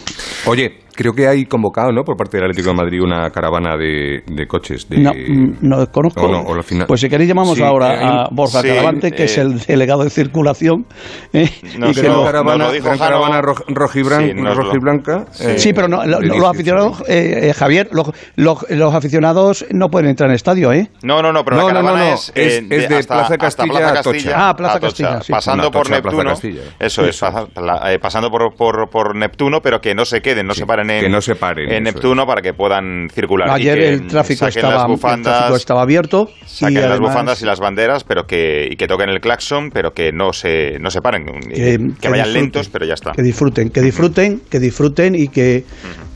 [0.47, 2.03] Oye, creo que hay convocado, ¿no?
[2.03, 4.89] Por parte del Atlético de Madrid una caravana de, de coches.
[4.89, 4.99] De...
[4.99, 5.13] No,
[5.61, 6.23] no desconozco.
[6.27, 9.13] O no, o al final- Pues si queréis llamamos Sí, ahora a Borja sí, Caravante,
[9.13, 10.87] que eh, es el delegado de circulación.
[11.33, 11.49] ¿eh?
[11.79, 12.69] No, y que lo- caravana,
[12.99, 15.25] caravana roj- rojibran- Sí, rojiblanca.
[15.41, 16.49] eh, Sí, pero no, lo- los 18.
[16.49, 20.91] aficionados, eh, eh, Javier, los, los, los aficionados no pueden entrar en el estadio, ¿eh?
[21.03, 22.97] No, no, no, pero No, la no, no, caravana no, es, es- eh, es de
[22.97, 24.49] hasta- Plaza hasta Castilla Plaza a Castilla, Atocha.
[24.49, 25.33] Ah, Plaza Atocha, Castilla, sí.
[25.33, 26.25] pasando por Neptuno.
[26.31, 26.61] Castilla.
[26.79, 30.67] Eso es, eh, pasando por, por, por Neptuno, pero que no se queden, no se
[30.67, 33.51] paren en, que no se paren, en eso Neptuno para que puedan circular.
[33.51, 34.87] Ayer el tráfico, estaba,
[35.39, 36.29] tráfico estaba abierto.
[36.45, 39.71] Saquen y las además- bufandas y las banderas, pero que, y que toquen el claxon,
[39.73, 41.25] pero que no se, no se paren.
[41.25, 43.13] que, que, que vayan lentos, pero ya está.
[43.13, 45.65] Que disfruten, que disfruten, que disfruten y que,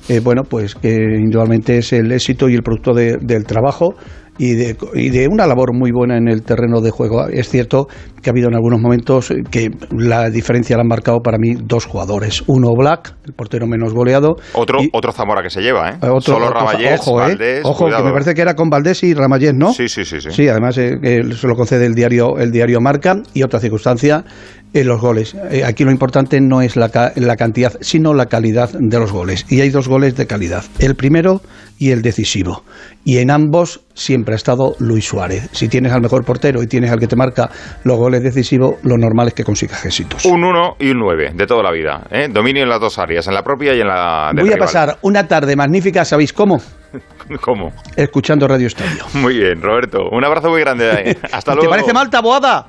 [0.08, 3.94] eh, bueno, pues que indudablemente es el éxito y el producto de- del trabajo
[4.38, 7.26] y de, y de una labor muy buena en el terreno de juego.
[7.28, 7.86] Es cierto
[8.22, 11.84] que ha habido en algunos momentos que la diferencia la han marcado para mí dos
[11.86, 12.42] jugadores.
[12.46, 14.36] Uno Black, el portero menos goleado.
[14.54, 15.94] Otro, otro Zamora que se lleva, ¿eh?
[16.02, 18.68] Eh, Otro, Solo otro- Raballés, ojo, eh, Valdés, ojo, que me parece que era con
[18.70, 19.72] Valdés y Ramallés, ¿no?
[19.72, 20.20] Sí, sí, sí.
[20.20, 20.30] sí.
[20.30, 24.24] Sí, además eh, que se lo concede el diario, el diario Marca y otra circunstancia
[24.72, 25.34] en los goles.
[25.50, 29.12] Eh, aquí lo importante no es la, ca- la cantidad, sino la calidad de los
[29.12, 29.44] goles.
[29.48, 31.40] Y hay dos goles de calidad, el primero
[31.78, 32.62] y el decisivo.
[33.04, 35.48] Y en ambos siempre ha estado Luis Suárez.
[35.52, 37.48] Si tienes al mejor portero y tienes al que te marca
[37.84, 40.24] los goles decisivos, lo normal es que consigas éxitos.
[40.26, 42.06] Un 1 y un 9 de toda la vida.
[42.10, 42.28] ¿eh?
[42.30, 44.66] Dominio en las dos áreas, en la propia y en la del Voy a rival.
[44.66, 46.58] pasar una tarde magnífica, ¿sabéis cómo?
[47.40, 47.72] ¿Cómo?
[47.96, 49.04] Escuchando Radio Estadio.
[49.14, 50.00] Muy bien, Roberto.
[50.10, 50.90] Un abrazo muy grande.
[51.04, 51.16] ¿eh?
[51.32, 51.70] Hasta ¿Te luego.
[51.70, 52.66] parece mal, Taboada?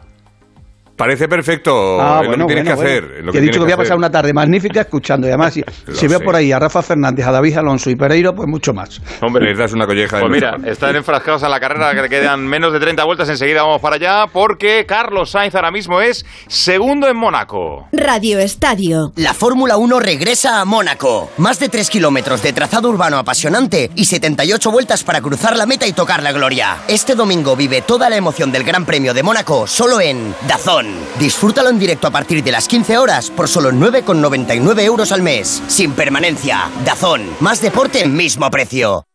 [1.01, 2.89] Parece perfecto Ah, es lo que tienes bueno, que bueno.
[3.09, 3.23] hacer.
[3.25, 5.27] lo Que he dicho que voy a pasar una tarde magnífica escuchando.
[5.27, 8.33] Y además, si, si veo por ahí a Rafa Fernández, a David Alonso y Pereiro,
[8.35, 9.01] pues mucho más.
[9.21, 12.01] Hombre, les das una colleja de Pues mira, los- están enfrascados en la carrera que
[12.03, 13.27] le quedan menos de 30 vueltas.
[13.29, 17.87] Enseguida vamos para allá porque Carlos Sainz ahora mismo es segundo en Mónaco.
[17.91, 19.11] Radio Estadio.
[19.15, 21.31] La Fórmula 1 regresa a Mónaco.
[21.37, 25.87] Más de 3 kilómetros de trazado urbano apasionante y 78 vueltas para cruzar la meta
[25.87, 26.77] y tocar la gloria.
[26.87, 30.90] Este domingo vive toda la emoción del Gran Premio de Mónaco solo en Dazón.
[31.19, 35.61] Disfrútalo en directo a partir de las 15 horas por solo 9,99 euros al mes.
[35.67, 36.69] Sin permanencia.
[36.85, 37.21] Dazón.
[37.39, 39.05] Más deporte, mismo precio.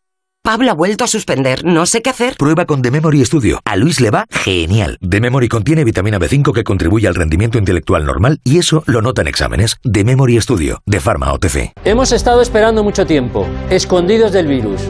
[0.46, 1.64] Pablo ha vuelto a suspender.
[1.64, 2.36] No sé qué hacer.
[2.36, 3.58] Prueba con The Memory Studio.
[3.64, 4.96] A Luis le va genial.
[5.00, 9.22] The Memory contiene vitamina B5 que contribuye al rendimiento intelectual normal y eso lo nota
[9.22, 9.76] en exámenes.
[9.82, 11.72] The Memory Studio, de Pharma OTC.
[11.84, 14.82] Hemos estado esperando mucho tiempo, escondidos del virus.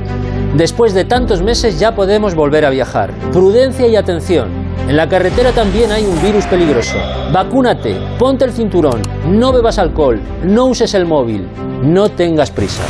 [0.56, 3.12] Después de tantos meses ya podemos volver a viajar.
[3.30, 4.48] Prudencia y atención.
[4.88, 6.96] En la carretera también hay un virus peligroso.
[7.30, 11.46] Vacúnate, ponte el cinturón, no bebas alcohol, no uses el móvil,
[11.82, 12.82] no tengas prisa.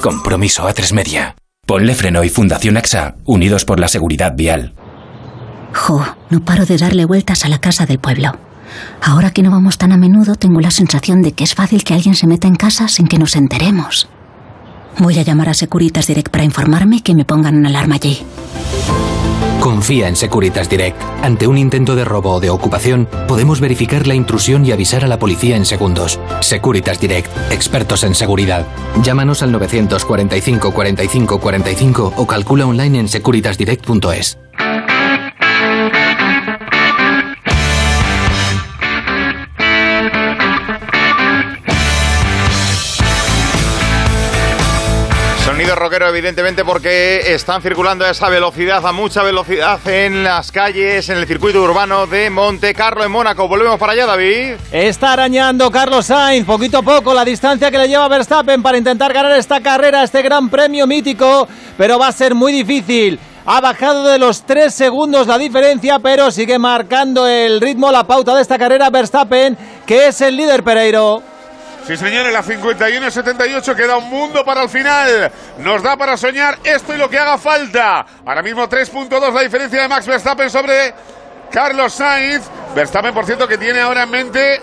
[0.00, 1.34] Compromiso A3 Media.
[1.66, 4.74] Ponle freno y Fundación AXA, unidos por la seguridad vial.
[5.72, 8.30] Jo, no paro de darle vueltas a la casa del pueblo.
[9.02, 11.94] Ahora que no vamos tan a menudo, tengo la sensación de que es fácil que
[11.94, 14.08] alguien se meta en casa sin que nos enteremos.
[14.98, 18.22] Voy a llamar a Securitas Direct para informarme que me pongan una alarma allí.
[19.60, 21.00] Confía en Securitas Direct.
[21.22, 25.08] Ante un intento de robo o de ocupación, podemos verificar la intrusión y avisar a
[25.08, 26.20] la policía en segundos.
[26.40, 28.64] Securitas Direct, expertos en seguridad.
[29.02, 34.38] Llámanos al 945 45 45 o calcula online en securitasdirect.es.
[45.66, 51.08] Sonido rockero, evidentemente, porque están circulando a esa velocidad, a mucha velocidad en las calles,
[51.08, 53.48] en el circuito urbano de Monte Carlo, en Mónaco.
[53.48, 54.54] Volvemos para allá, David.
[54.70, 59.12] Está arañando Carlos Sainz poquito a poco la distancia que le lleva Verstappen para intentar
[59.12, 63.18] ganar esta carrera, este gran premio mítico, pero va a ser muy difícil.
[63.44, 68.36] Ha bajado de los 3 segundos la diferencia, pero sigue marcando el ritmo, la pauta
[68.36, 71.24] de esta carrera Verstappen, que es el líder Pereiro.
[71.86, 75.30] Sí, señores, la 51-78 queda un mundo para el final.
[75.58, 78.04] Nos da para soñar esto y lo que haga falta.
[78.24, 80.92] Ahora mismo 3.2 la diferencia de Max Verstappen sobre
[81.48, 82.42] Carlos Sainz.
[82.74, 84.60] Verstappen, por cierto, que tiene ahora en mente,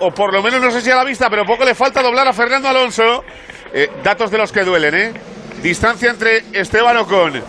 [0.00, 2.28] o por lo menos no sé si a la vista, pero poco le falta doblar
[2.28, 3.24] a Fernando Alonso.
[3.72, 5.12] Eh, datos de los que duelen, ¿eh?
[5.62, 7.42] Distancia entre Esteban Ocon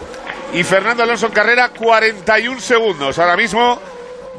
[0.53, 3.19] y Fernando Alonso en carrera, 41 segundos.
[3.19, 3.77] Ahora mismo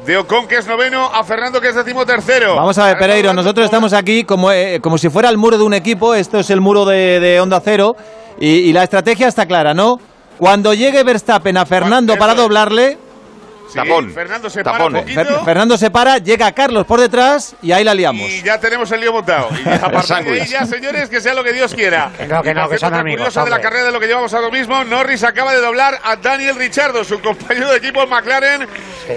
[0.05, 2.55] de Ocon, que es noveno, a Fernando, que es decimotercero.
[2.55, 5.63] Vamos a ver, Pereiro, nosotros estamos aquí como, eh, como si fuera el muro de
[5.63, 7.95] un equipo, esto es el muro de, de Onda Cero,
[8.39, 9.97] y, y la estrategia está clara, ¿no?
[10.37, 12.97] Cuando llegue Verstappen a Fernando para doblarle,
[13.73, 15.21] Sí, Fernando se para un poquito.
[15.21, 18.29] Fer- Fernando se para, llega Carlos por detrás y ahí la liamos.
[18.29, 19.49] Y ya tenemos el lío montado.
[19.51, 22.11] Y a partir de ahí ya, señores, que sea lo que Dios quiera.
[22.17, 24.33] Que no, que no, que son amigos, curiosa de la carrera de lo que llevamos
[24.33, 28.67] ahora mismo, Norris acaba de doblar a Daniel Richardo, su compañero de equipo en McLaren,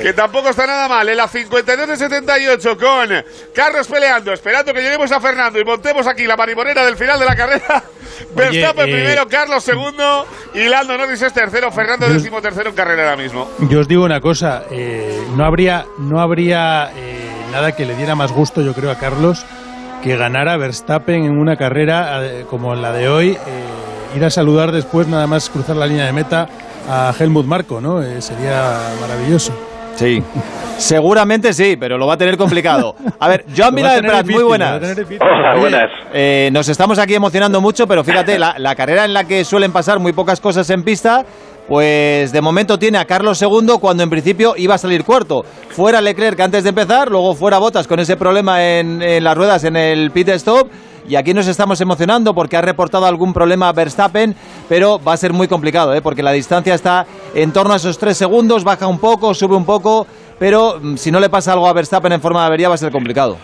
[0.03, 1.09] que tampoco está nada mal.
[1.09, 3.09] En la 52 de 78 con
[3.55, 7.25] Carlos peleando, esperando que lleguemos a Fernando y montemos aquí la marimonera del final de
[7.27, 7.83] la carrera.
[8.35, 13.11] Verstappen eh, primero, Carlos segundo y Lando Norris es tercero, Fernando décimo tercero en carrera
[13.11, 13.51] ahora mismo.
[13.69, 17.19] Yo os digo una cosa, eh, no habría, no habría eh,
[17.53, 19.45] nada que le diera más gusto, yo creo, a Carlos
[20.03, 24.71] que ganara Verstappen en una carrera eh, como la de hoy, eh, ir a saludar
[24.71, 26.47] después, nada más cruzar la línea de meta
[26.89, 28.03] a Helmut Marco, ¿no?
[28.03, 29.53] Eh, sería maravilloso.
[29.97, 30.23] Sí.
[30.77, 32.95] Seguramente sí, pero lo va a tener complicado.
[33.19, 34.81] A ver, Joan Vila del Prat, difícil, muy buenas.
[35.21, 35.91] Hola, buenas.
[36.13, 39.73] eh, nos estamos aquí emocionando mucho, pero fíjate, la, la carrera en la que suelen
[39.73, 41.25] pasar muy pocas cosas en pista,
[41.69, 45.43] pues de momento tiene a Carlos II cuando en principio iba a salir cuarto.
[45.71, 49.77] Fuera Leclerc antes de empezar, luego fuera Botas con ese problema en, las ruedas en
[49.77, 50.69] el pit stop.
[51.09, 54.35] Y aquí nos estamos emocionando porque ha reportado algún problema Verstappen,
[54.69, 56.01] pero va a ser muy complicado, ¿eh?
[56.03, 59.65] porque la distancia está en torno a esos tres segundos, baja un poco, sube un
[59.65, 60.05] poco,
[60.41, 62.79] pero mm, si no le pasa algo a Verstappen en forma de avería va a
[62.79, 63.37] ser complicado.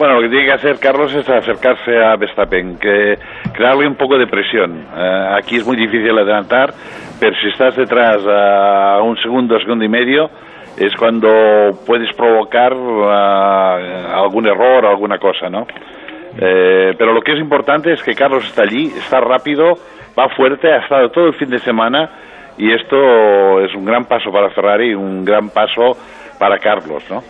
[0.00, 3.18] Bueno, lo que tiene que hacer Carlos es acercarse a Verstappen, que
[3.52, 4.86] crearle un poco de presión.
[4.96, 6.72] Eh, aquí es muy difícil adelantar,
[7.20, 10.30] pero si estás detrás a un segundo, segundo y medio,
[10.76, 11.28] es cuando
[11.86, 15.66] puedes provocar eh, algún error alguna cosa, ¿no?
[16.38, 19.74] Eh, pero lo que es importante es que Carlos está allí, está rápido,
[20.18, 22.10] va fuerte, ha estado todo el fin de semana
[22.56, 25.96] y esto es un gran paso para Ferrari, un gran paso
[26.38, 27.22] para Carlos, ¿no?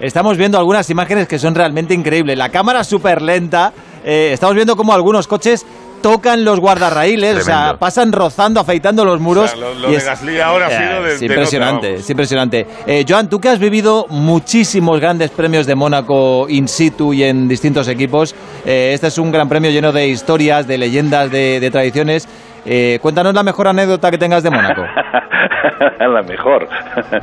[0.00, 2.36] Estamos viendo algunas imágenes que son realmente increíbles.
[2.36, 3.72] La cámara súper lenta.
[4.04, 5.64] eh, estamos viendo como algunos coches
[6.04, 7.78] tocan los guardarraíles, o sea, Tremendo.
[7.78, 9.44] pasan rozando, afeitando los muros.
[9.46, 11.88] O sea, lo- lo y de Gasly ahora ha Eh, sido de- es de impresionante,
[11.92, 12.66] nota, es impresionante.
[12.86, 17.48] Eh, Joan, tú que has vivido muchísimos grandes premios de Mónaco in situ y en
[17.48, 18.34] distintos equipos,
[18.66, 22.28] eh, este es un gran premio lleno de historias, de leyendas, de, de tradiciones.
[22.66, 24.82] Eh, cuéntanos la mejor anécdota que tengas de Mónaco.
[26.00, 26.68] la mejor.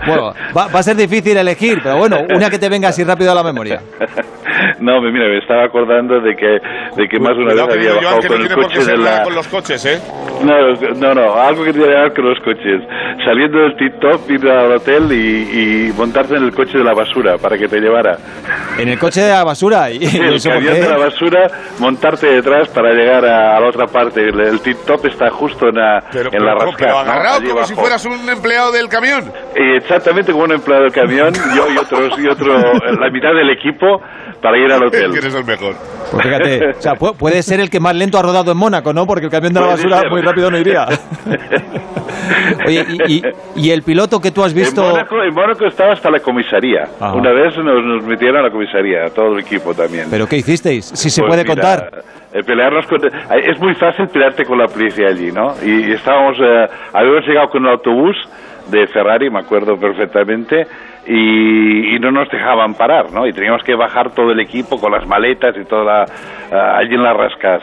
[0.07, 3.31] Bueno, va, va a ser difícil elegir, pero bueno, una que te venga así rápido
[3.31, 3.80] a la memoria.
[4.79, 6.59] No, mira, me estaba acordando de que,
[6.95, 8.97] de que más de una vez Cuidado, había Joan, bajado con no el coche de
[8.97, 9.23] la...
[9.23, 9.99] con los coches, ¿eh?
[10.43, 10.53] No,
[10.95, 12.81] no, no, algo que tiene que ver con los coches.
[13.23, 17.38] Saliendo del tip-top, ir al hotel y, y montarte en el coche de la basura
[17.38, 18.17] para que te llevara.
[18.79, 19.89] En el coche de la basura.
[19.91, 21.47] Y, Sí, el camión de la basura,
[21.79, 24.21] montarte detrás para llegar a, a la otra parte.
[24.21, 26.77] El, el tip-top está justo en la, Pero, en la pero, rasca.
[26.77, 26.99] pero ¿no?
[26.99, 27.67] agarrado como abajo.
[27.67, 29.31] si fueras un empleado del camión.
[29.55, 32.55] Exactamente como un empleado del camión, yo y otros y otro,
[32.99, 34.01] la mitad del equipo
[34.41, 35.11] para ir al hotel.
[35.18, 35.76] Eres el mejor.
[36.11, 38.91] Pues fíjate, o sea, pu- puede ser el que más lento ha rodado en Mónaco,
[38.94, 39.06] ¿no?
[39.07, 40.10] Porque el camión de la basura ser.
[40.10, 40.86] muy rápido no iría.
[42.65, 43.23] Oye, y, y-
[43.56, 44.84] y el piloto que tú has visto...
[44.84, 46.84] En Mónaco, en Mónaco estaba hasta la comisaría.
[46.99, 47.14] Ajá.
[47.14, 50.07] Una vez nos, nos metieron a la comisaría, todo el equipo también.
[50.10, 50.86] ¿Pero qué hicisteis?
[50.86, 52.03] Si se Pues puede mira, contar.
[52.34, 53.03] eh, pelearnos con...
[53.06, 53.10] eh,
[53.52, 55.53] Es muy fácil pelearte con la policía allí, ¿no?
[55.64, 56.38] Y, y estábamos...
[56.40, 58.15] eh, habíamos llegado con un autobús
[58.68, 60.65] de Ferrari, me acuerdo perfectamente,
[61.07, 63.26] y, y no nos dejaban parar, ¿no?
[63.28, 66.03] Y teníamos que bajar todo el equipo con las maletas y toda la...
[66.03, 67.61] eh, allí en las rascas.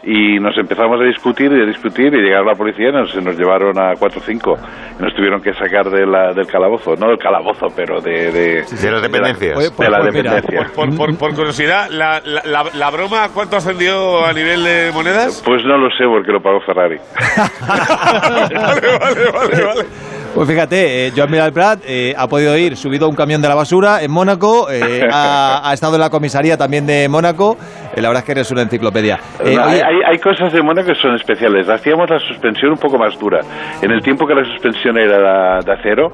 [0.00, 3.20] Y nos empezamos a discutir y a discutir y llegaron la policía y nos, se
[3.20, 4.58] nos llevaron a 4 o 5.
[4.98, 8.30] Y nos tuvieron que sacar de la, del calabozo, no del calabozo, pero de...
[8.30, 9.58] De, de las dependencias.
[9.58, 10.66] De la, Pues- de la pues dependencia.
[10.74, 15.42] Por, por- por curiosidad, la, la, la- la broma cuánto ascendió a nivel de monedas?
[15.44, 16.96] Pues no lo sé porque lo pagó Ferrari.
[20.38, 23.48] Pues fíjate, eh, Joan Miral Prat eh, ha podido ir subido a un camión de
[23.48, 27.56] la basura en Mónaco, eh, ha, ha estado en la comisaría también de Mónaco.
[27.92, 29.18] Eh, la verdad es que eres una enciclopedia.
[29.44, 31.68] Eh, No, hay, cosas de Mónaco que son especiales.
[31.68, 33.40] Hacíamos la suspensión un poco más dura.
[33.82, 36.12] En el tiempo que la suspensión era de acero,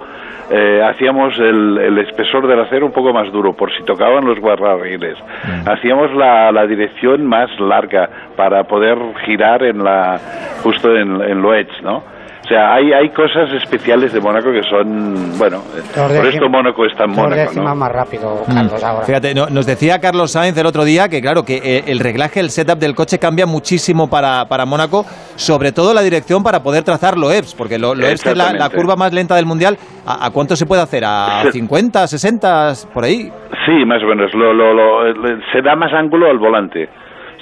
[0.89, 5.19] hacíamos el, el espesor del acero un poco más duro, por si tocaban los guardarraíles.
[5.19, 5.69] Mm.
[5.69, 8.97] Hacíamos la, la dirección más larga para poder
[9.27, 10.19] girar en la
[10.63, 12.14] justo en, en lo edge, ¿no?
[12.45, 16.85] O sea, hay, hay cosas especiales de Mónaco que son, bueno, eh, por esto Mónaco
[16.85, 17.75] es tan Mónaco, ¿no?
[17.75, 18.55] más rápido, Mm.
[18.55, 19.07] Carlos, ahora.
[19.07, 22.41] Fíjate, no- nos decía Carlos Sainz el otro día que, claro, que eh, el reglaje,
[22.41, 25.07] el setup del coche cambia muchísimo para, para Mónaco,
[25.37, 28.95] sobre todo la dirección para poder trazar Loebs, porque lo, Loebs, que es la, curva
[28.95, 31.03] más lenta del mundial, ¿a, a cuánto se puede hacer?
[31.07, 33.33] ¿A Se- 50, 60, por ahí?
[33.65, 34.35] Sí, más o menos.
[34.35, 36.91] Lo, lo- lo- le- se da más ángulo al volante.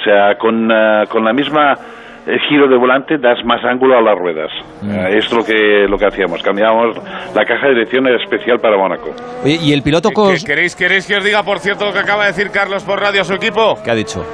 [0.00, 1.74] O sea, con, eh, con la misma
[2.26, 4.50] eh, giro de volante das más ángulo a las ruedas.
[4.84, 6.42] Eh, es lo que, lo que hacíamos.
[6.42, 6.96] Cambiábamos
[7.34, 9.10] la caja de dirección era especial para Mónaco.
[9.44, 11.98] Oye, ¿y el piloto ¿Qué- cos- ¿Queréis, ¿Queréis que os diga, por cierto, lo que
[12.00, 13.78] acaba de decir Carlos por radio a su equipo?
[13.84, 14.24] ¿Qué ha dicho?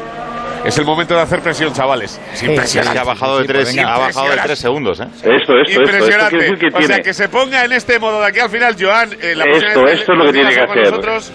[0.65, 2.21] Es el momento de hacer presión, chavales.
[2.33, 2.99] Es impresionante.
[2.99, 5.05] ha bajado de tres, ha bajado de tres segundos, ¿eh?
[5.05, 6.37] Esto, esto, esto, esto Impresionante.
[6.37, 9.09] decir que o sea, que se ponga en este modo de aquí al final, Joan.
[9.23, 10.91] eh, la Esto, esto es lo que tiene que hacer.
[10.91, 11.33] Nosotros,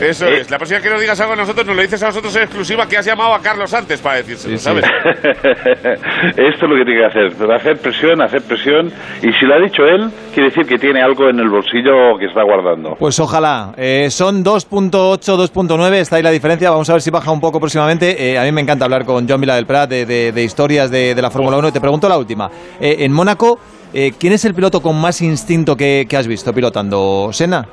[0.00, 0.40] eso Eh.
[0.40, 0.50] es.
[0.50, 2.86] La próxima que nos digas algo a nosotros, nos lo dices a nosotros en exclusiva
[2.88, 4.84] que has llamado a Carlos antes para decírselo, ¿sabes?
[5.14, 8.92] Esto es lo que tiene que hacer, pero hacer presión, hacer presión,
[9.22, 12.26] y si lo ha dicho él, quiere decir que tiene algo en el bolsillo que
[12.26, 12.96] está guardando.
[12.98, 13.72] Pues ojalá.
[13.76, 16.70] Eh, son 2.8, 2.9, está ahí la diferencia.
[16.70, 18.32] Vamos a ver si baja un poco próximamente.
[18.32, 20.90] Eh, a mí me encanta hablar con John Vila del Prat de, de- de historias
[20.90, 21.68] de, de la Fórmula 1.
[21.68, 22.50] Y te pregunto la última.
[22.80, 23.58] Eh, en Mónaco,
[23.92, 27.30] eh, ¿quién es el piloto con más instinto que, que has visto pilotando?
[27.32, 27.66] ¿Sena?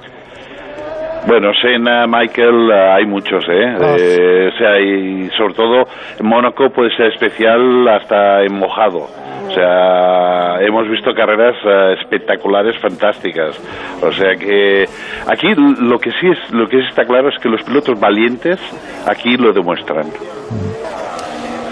[1.26, 3.76] Bueno, Senna, Michael, eh, hay muchos, ¿eh?
[3.98, 5.84] Eh, o sea, y sobre todo
[6.20, 9.08] en Mónaco puede ser especial hasta en mojado.
[9.48, 13.58] O sea, hemos visto carreras eh, espectaculares, fantásticas.
[14.02, 14.86] O sea que
[15.28, 18.60] aquí lo que sí es, lo que sí está claro es que los pilotos valientes
[19.08, 20.08] aquí lo demuestran.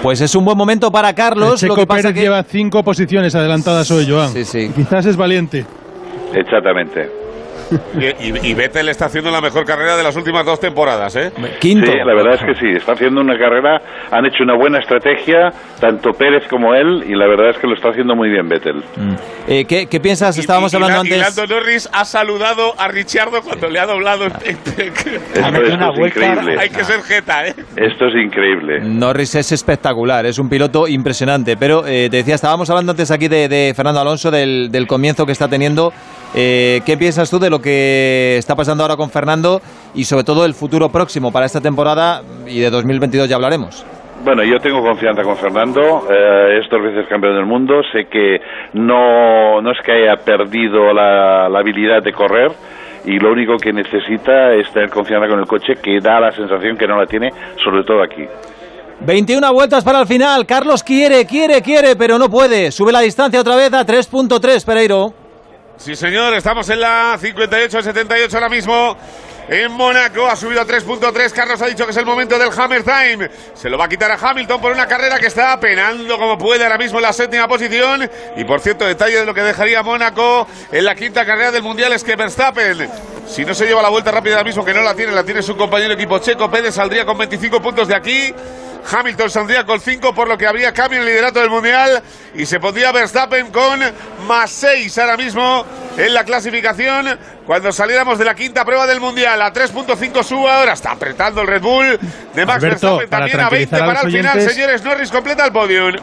[0.02, 1.62] Pues es un buen momento para Carlos.
[1.62, 2.22] El Lo que pasa Pérez que...
[2.22, 4.30] lleva cinco posiciones adelantadas hoy, Joan.
[4.30, 4.72] Sí, sí.
[4.74, 5.66] Quizás es valiente.
[6.34, 7.21] Exactamente.
[8.00, 11.32] Y, y, y Vettel está haciendo la mejor carrera de las últimas dos temporadas, ¿eh?
[11.62, 13.82] Sí, la verdad es que sí, está haciendo una carrera,
[14.12, 17.76] han hecho una buena estrategia, tanto Pérez como él, y la verdad es que lo
[17.76, 18.84] está haciendo muy bien Vettel.
[19.48, 20.38] Eh, ¿qué, qué piensas?
[20.38, 21.38] Estábamos Y- y hablando La- y antes...
[21.38, 24.26] Lando Norris ha saludado a Richardo cuando le ha doblado.
[24.26, 25.10] el- Esto, esto
[25.94, 26.56] es increíble.
[26.60, 27.56] Hay que ser jeta, ¿eh?
[27.76, 28.80] Esto es increíble.
[28.82, 31.56] Norris es espectacular, es un piloto impresionante.
[31.58, 35.26] Pero eh, te decía, estábamos hablando antes aquí de, de Fernando Alonso, del, del comienzo
[35.26, 35.92] que está teniendo.
[36.34, 39.62] Eh, ¿Qué piensas tú de lo que está pasando ahora con Fernando
[39.94, 43.86] y sobre todo el futuro próximo para esta temporada y de 2022 ya hablaremos?
[44.24, 48.40] Bueno, yo tengo confianza con Fernando, eh, es dos veces campeón del mundo, sé que
[48.74, 52.52] no, no es que haya perdido la, la habilidad de correr
[53.04, 56.78] y lo único que necesita es tener confianza con el coche que da la sensación
[56.78, 57.32] que no la tiene,
[57.64, 58.24] sobre todo aquí.
[59.02, 60.46] 21 vueltas para el final.
[60.46, 62.72] Carlos quiere, quiere, quiere, pero no puede.
[62.72, 65.21] Sube la distancia otra vez a 3.3, Pereiro.
[65.84, 68.96] Sí, señor, estamos en la 58-78 ahora mismo.
[69.50, 71.32] En Mónaco ha subido a 3.3.
[71.32, 73.32] Carlos ha dicho que es el momento del Hammer Time.
[73.56, 76.64] Se lo va a quitar a Hamilton por una carrera que está penando como puede
[76.64, 78.08] ahora mismo en la séptima posición.
[78.38, 81.92] Y por cierto, detalle de lo que dejaría Mónaco en la quinta carrera del Mundial
[81.94, 82.88] es que Verstappen,
[83.28, 85.42] si no se lleva la vuelta rápida ahora mismo, que no la tiene, la tiene
[85.42, 86.52] su compañero equipo checo.
[86.52, 88.32] Pérez saldría con 25 puntos de aquí.
[88.90, 92.02] Hamilton saldría con 5, por lo que habría cambio en el liderato del Mundial
[92.36, 93.80] y se pondría Verstappen con
[94.28, 95.66] más 6 ahora mismo
[95.98, 97.08] en la clasificación.
[97.46, 101.48] Cuando saliéramos de la quinta prueba del Mundial, a 3.5 sube ahora, está apretando el
[101.48, 102.00] Red Bull
[102.34, 104.84] de Max Alberto, Verstappen también a 20 tranquilizar a para el final, señores.
[104.84, 105.96] Norris completa el podium.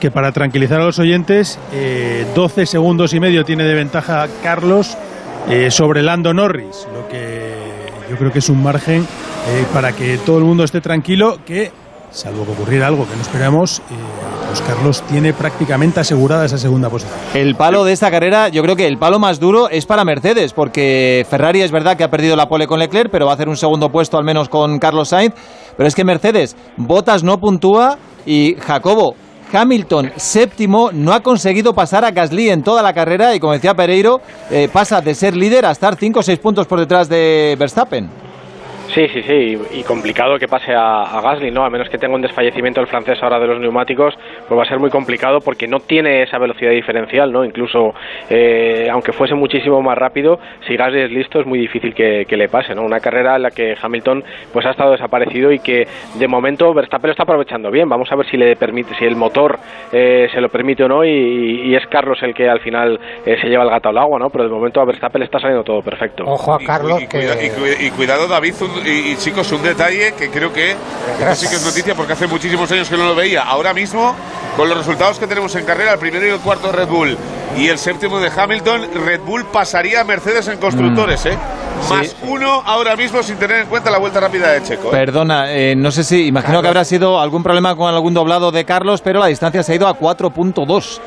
[0.00, 4.96] que para tranquilizar a los oyentes, eh, 12 segundos y medio tiene de ventaja Carlos
[5.48, 7.54] eh, sobre Lando Norris, lo que
[8.10, 9.06] yo creo que es un margen
[9.48, 11.70] eh, para que todo el mundo esté tranquilo, que
[12.16, 13.82] salvo que ocurriera algo que no esperamos,
[14.48, 17.14] pues Carlos tiene prácticamente asegurada esa segunda posición.
[17.34, 20.54] El palo de esta carrera, yo creo que el palo más duro es para Mercedes,
[20.54, 23.50] porque Ferrari es verdad que ha perdido la pole con Leclerc, pero va a hacer
[23.50, 25.34] un segundo puesto al menos con Carlos Sainz.
[25.76, 29.14] Pero es que Mercedes, Bottas no puntúa y Jacobo.
[29.52, 33.74] Hamilton, séptimo, no ha conseguido pasar a Gasly en toda la carrera y como decía
[33.74, 34.20] Pereiro,
[34.50, 38.10] eh, pasa de ser líder a estar 5 o 6 puntos por detrás de Verstappen.
[38.94, 41.64] Sí, sí, sí, y complicado que pase a, a Gasly, ¿no?
[41.64, 44.14] A menos que tenga un desfallecimiento el francés ahora de los neumáticos,
[44.48, 47.44] pues va a ser muy complicado porque no tiene esa velocidad diferencial, ¿no?
[47.44, 47.94] Incluso,
[48.30, 52.36] eh, aunque fuese muchísimo más rápido, si Gasly es listo es muy difícil que, que
[52.36, 52.82] le pase, ¿no?
[52.82, 57.08] Una carrera en la que Hamilton pues ha estado desaparecido y que de momento Verstappen
[57.08, 57.88] lo está aprovechando bien.
[57.88, 59.58] Vamos a ver si le permite, si el motor
[59.92, 61.10] eh, se lo permite o no y,
[61.66, 64.30] y es Carlos el que al final eh, se lleva el gato al agua, ¿no?
[64.30, 66.24] Pero de momento a Verstappen le está saliendo todo perfecto.
[66.26, 69.62] Ojo a Carlos Y, cuida- y cu- y cuidado, David, un- y, y chicos, un
[69.62, 73.06] detalle que creo que esto sí que es noticia porque hace muchísimos años que no
[73.06, 73.42] lo veía.
[73.42, 74.14] Ahora mismo,
[74.56, 77.16] con los resultados que tenemos en carrera, el primero y el cuarto de Red Bull
[77.56, 81.38] y el séptimo de Hamilton, Red Bull pasaría a Mercedes en constructores, ¿eh?
[81.90, 84.88] Más uno ahora mismo sin tener en cuenta la vuelta rápida de Checo.
[84.88, 84.92] ¿eh?
[84.92, 88.64] Perdona, eh, no sé si, imagino que habrá sido algún problema con algún doblado de
[88.64, 91.00] Carlos, pero la distancia se ha ido a 4.2.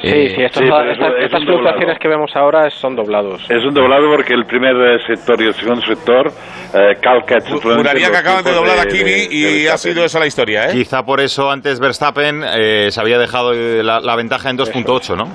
[0.00, 2.96] Sí, Eh, sí, estos- sí, pero es estas, un- es fluctuaciones que vemos ahora son
[2.96, 3.42] doblados.
[3.50, 6.30] Es un doblado porque el primer eh, sector y el segundo sector
[6.74, 10.66] eh, calca Juraría que acaban de doblar a Kimi y ha sido esa la historia,
[10.70, 10.72] ¿eh?
[10.72, 15.16] Quizá por eso antes Verstappen eh, se había dejado eh, la, la ventaja en 2.8,
[15.16, 15.28] ¿no?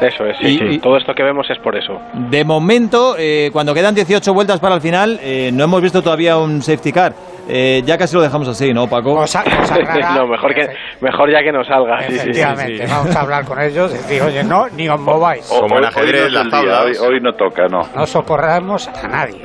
[0.00, 0.64] Eso es, sí, Y- sí.
[0.72, 1.98] y- Todo esto que vemos es por eso.
[2.14, 6.36] De momento, eh, cuando quedan 18 vueltas para el final, eh, no hemos visto todavía
[6.36, 7.14] un safety car.
[7.48, 9.14] Eh, ya casi lo dejamos así, ¿no, Paco?
[10.14, 10.68] no, mejor, que,
[11.00, 12.02] mejor ya que no salga.
[12.02, 12.92] sí, sí, sí, Efectivamente, sí.
[12.92, 15.44] vamos a hablar con ellos y decir, oye, no, ni os mováis.
[15.46, 16.84] Como en ajedrez, las tablas.
[16.84, 17.82] Hoy, hoy no toca, no.
[17.94, 19.42] No socorremos a nadie.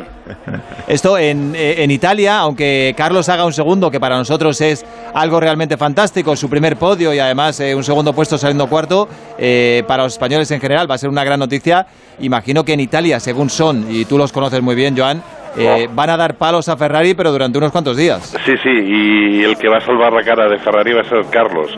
[0.87, 5.39] Esto en, eh, en Italia, aunque Carlos haga un segundo, que para nosotros es algo
[5.39, 9.07] realmente fantástico, su primer podio y además eh, un segundo puesto saliendo cuarto,
[9.37, 11.85] eh, para los españoles en general va a ser una gran noticia.
[12.19, 15.21] Imagino que en Italia, según son, y tú los conoces muy bien, Joan,
[15.57, 18.35] eh, van a dar palos a Ferrari, pero durante unos cuantos días.
[18.45, 21.25] Sí, sí, y el que va a salvar la cara de Ferrari va a ser
[21.29, 21.69] Carlos,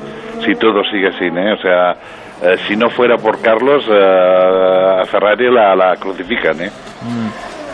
[0.46, 1.54] si todo sigue así, ¿eh?
[1.54, 1.92] O sea,
[2.44, 6.72] eh, si no fuera por Carlos, eh, a Ferrari la, la crucifican, ¿eh?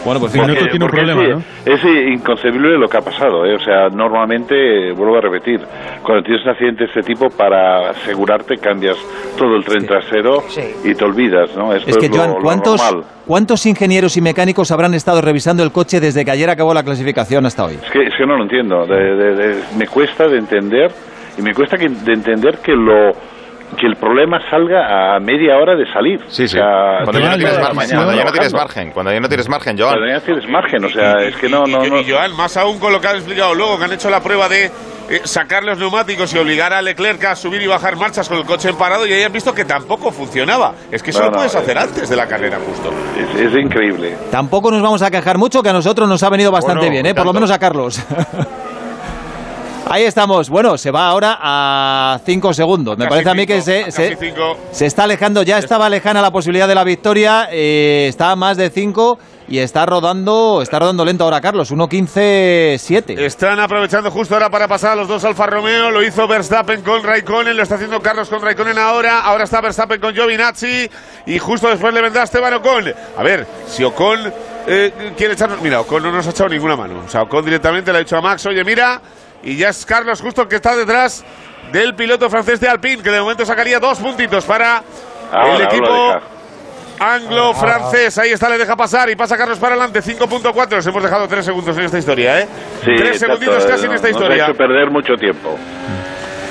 [0.08, 1.44] Bueno, pues Binotto tiene un problema, es, ¿no?
[1.66, 3.56] es inconcebible lo que ha pasado, ¿eh?
[3.56, 5.60] O sea, normalmente, vuelvo a repetir,
[6.02, 8.96] cuando tienes un accidente de este tipo, para asegurarte cambias
[9.38, 10.44] todo el tren trasero
[10.86, 11.74] y te olvidas, ¿no?
[11.74, 12.82] Esto Es que, lo- Joan, lo ¿cuántos.
[13.26, 17.46] ¿cuántos ingenieros y mecánicos habrán estado revisando el coche desde que ayer acabó la clasificación
[17.46, 17.74] hasta hoy?
[17.74, 18.86] Es que, es que no lo entiendo.
[18.86, 20.90] De- de- de- me cuesta de entender
[21.38, 23.12] y me cuesta que- de entender que lo
[23.76, 26.19] que el problema salga a media hora de salir.
[26.27, 26.57] Sí, sí.
[26.57, 29.19] O sea, Cuando ya no tienes margen, mañana cuando ya no tienes margen, cuando ya
[29.19, 29.89] no tienes margen, Joan.
[29.91, 31.99] Cuando ya no tienes margen, o sea, es que no, no, y, no.
[31.99, 34.48] y Joan, más aún con lo que han explicado luego, que han hecho la prueba
[34.48, 38.38] de eh, sacar los neumáticos y obligar a Leclerc a subir y bajar marchas con
[38.38, 40.73] el coche en parado y ahí han visto que tampoco funcionaba.
[40.91, 42.91] Es que eso No, lo puedes hacer antes de la carrera, justo.
[43.18, 44.15] Es, es increíble.
[44.31, 47.06] Tampoco nos vamos a quejar mucho, que a nosotros nos ha venido bastante Bueno, bien,
[47.06, 47.15] ¿eh?
[47.15, 48.03] por lo menos a Carlos.
[49.89, 50.49] Ahí estamos.
[50.49, 52.97] Bueno, se va ahora a 5 segundos.
[52.97, 53.91] Me Casi parece a mí cinco, que se,
[54.72, 55.43] se está alejando.
[55.43, 57.47] Ya estaba lejana la posibilidad de la victoria.
[57.51, 59.19] eh, está a más de 5
[59.49, 61.72] y está rodando, está rodando lento ahora Carlos.
[61.72, 63.18] 1.15.7.
[63.19, 65.89] Están aprovechando justo ahora para pasar a los dos Alfa Romeo.
[65.91, 69.22] Lo hizo Verstappen con Raikkonen, lo está haciendo Carlos con Raikkonen ahora.
[69.22, 70.89] Ahora está Verstappen con Giovinazzi
[71.26, 72.93] y justo después le vendrá Esteban Ocon.
[73.18, 74.34] A ver, si Ocon
[74.68, 75.61] eh, quiere echarnos.
[75.61, 77.03] Mira, Ocon no nos ha echado ninguna mano.
[77.05, 79.01] O sea, Ocon directamente le ha dicho a Max, oye, mira.
[79.48, 81.24] Y ya es Carlos justo el que está detrás
[81.72, 84.84] del piloto francés de Alpine, que de momento sacaría dos puntitos para
[85.32, 86.14] Ahora, el equipo
[86.99, 88.18] anglo-francés.
[88.18, 90.02] Ahí está, le deja pasar y pasa Carlos para adelante.
[90.02, 90.76] 5.4.
[90.76, 92.48] Nos hemos dejado 3 segundos en esta historia, ¿eh?
[92.84, 94.44] Sí, 3 exacto, segunditos casi en no- esta nos ha historia.
[94.45, 95.56] hecho perder mucho tiempo.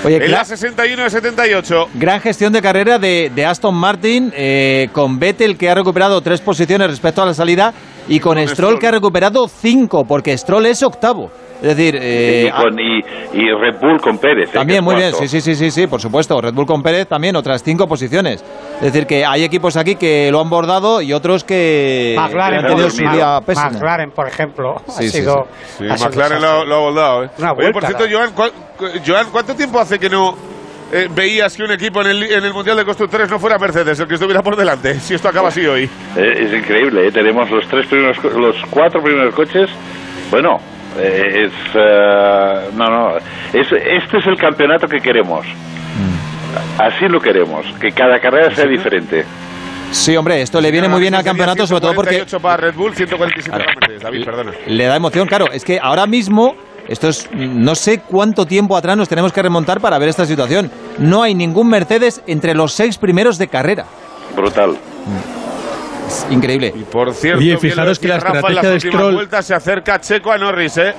[0.05, 1.89] Oye, En cla- la 61 de 78.
[1.94, 6.40] Gran gestión de carrera de, de Aston Martin eh, con Vettel que ha recuperado tres
[6.40, 7.73] posiciones respecto a la salida
[8.09, 11.31] y con, Stroll, que ha recuperado cinco porque Stroll es octavo.
[11.62, 14.51] Es decir, eh, y, con- y- y Red Bull con Pérez.
[14.51, 14.53] ¿eh?
[14.53, 15.27] también es muy bien, cuarto.
[15.28, 16.41] sí, sí, sí, sí, sí, por supuesto.
[16.41, 18.45] Red Bull con Pérez también otras cinco posiciones.
[18.77, 22.66] Es decir, que hay equipos aquí que lo han bordado y otros que, McLaren, han
[22.66, 23.70] tenido su día pésimo.
[23.70, 25.47] McLaren, por ejemplo, Sí, ha sí, sido.
[25.78, 27.28] Sí, ha sido McLaren lo, lo ha volado, ¿eh?
[27.57, 30.37] Oye, por cierto, Joan, ¿cuál- cu- Joan, ¿cuánto tiempo hace que no
[30.93, 33.99] eh, veías que un equipo en el, en el Mundial de Constructores no fuera Mercedes,
[33.99, 34.95] el que estuviera por delante?
[35.01, 35.85] Si esto acaba así hoy.
[36.16, 37.12] Eh, es increíble, ¿eh?
[37.12, 39.70] tenemos los tres primeros, los cuatro primeros coches.
[40.31, 40.59] Bueno,
[40.98, 43.16] es eh, no, no,
[43.52, 45.47] es, este es el campeonato que queremos.
[46.78, 49.24] Así lo queremos, que cada carrera sea diferente.
[49.90, 52.74] Sí, hombre, esto le viene muy bien al campeonato, sobre todo porque 148 para Red
[52.74, 54.02] Bull, 147 para Mercedes.
[54.02, 54.52] David, perdona.
[54.66, 55.47] le da emoción, claro.
[55.52, 56.55] Es que ahora mismo,
[56.89, 60.70] esto es, no sé cuánto tiempo atrás nos tenemos que remontar para ver esta situación.
[60.98, 63.86] No hay ningún Mercedes entre los seis primeros de carrera.
[64.35, 64.77] Brutal.
[66.24, 66.72] Es increíble.
[66.90, 70.38] Por cierto, Oye, fijaros que la Rafa, estrategia de Stroll- vueltas se acerca Checo a
[70.38, 70.94] Norris, ¿eh?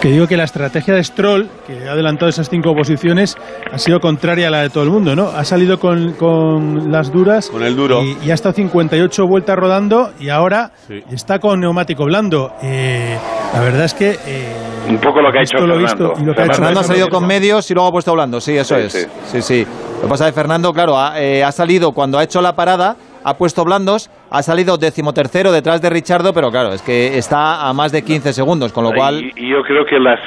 [0.00, 3.36] Que digo que la estrategia de Stroll, que ha adelantado esas cinco posiciones,
[3.70, 5.28] ha sido contraria a la de todo el mundo, ¿no?
[5.28, 7.50] Ha salido con, con las duras.
[7.50, 8.02] Con el duro.
[8.02, 10.70] Y, y ha estado 58 vueltas rodando y ahora
[11.10, 12.52] está con neumático blando.
[12.62, 13.18] Eh,
[13.52, 14.18] la verdad es que.
[14.26, 14.52] eh,
[14.88, 15.82] Un poco lo que ha hecho lo Fernando.
[16.10, 17.92] visto y lo que ha hecho Fernando ha Fernando salido con medios y luego ha
[17.92, 18.92] puesto blando, sí, eso Sí, es.
[18.92, 19.06] sí.
[19.32, 19.66] Sí, sí.
[19.96, 22.54] Lo que pasa es que Fernando, claro, ha, eh, ha salido cuando ha hecho la
[22.54, 27.66] parada, ha puesto blandos, ha salido decimotercero detrás de Richardo, pero claro, es que está
[27.68, 29.22] a más de 15 segundos, con lo cual...
[29.22, 30.18] Y, y yo creo que las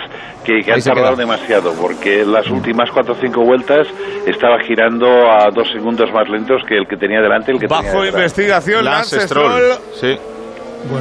[0.46, 3.88] que, que han tardado demasiado, porque las últimas cuatro o cinco vueltas
[4.26, 7.82] estaba girando a dos segundos más lentos que el que tenía delante el que tenía
[7.84, 8.22] Bajo detrás.
[8.24, 9.52] investigación, Lance Lance Stroll.
[9.52, 10.18] Stroll, Sí.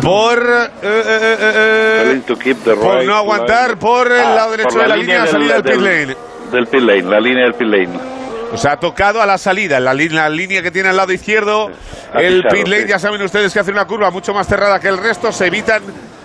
[0.03, 4.35] por, eh, eh, eh, eh, Telling to keep the por no aguantar por el Ah,
[4.35, 6.17] lado derecho por de la línea, del- salida del pit lane.
[6.51, 8.18] Del pit lane, la línea del pit lane.
[8.53, 11.13] O sea, ha tocado a la salida, la, li- la línea que tiene al lado
[11.13, 11.71] izquierdo.
[12.15, 12.89] Ha el pisado, pit lane, sí.
[12.89, 15.31] ya saben ustedes que hace una curva mucho más cerrada que el resto.
[15.33, 15.83] Se evitan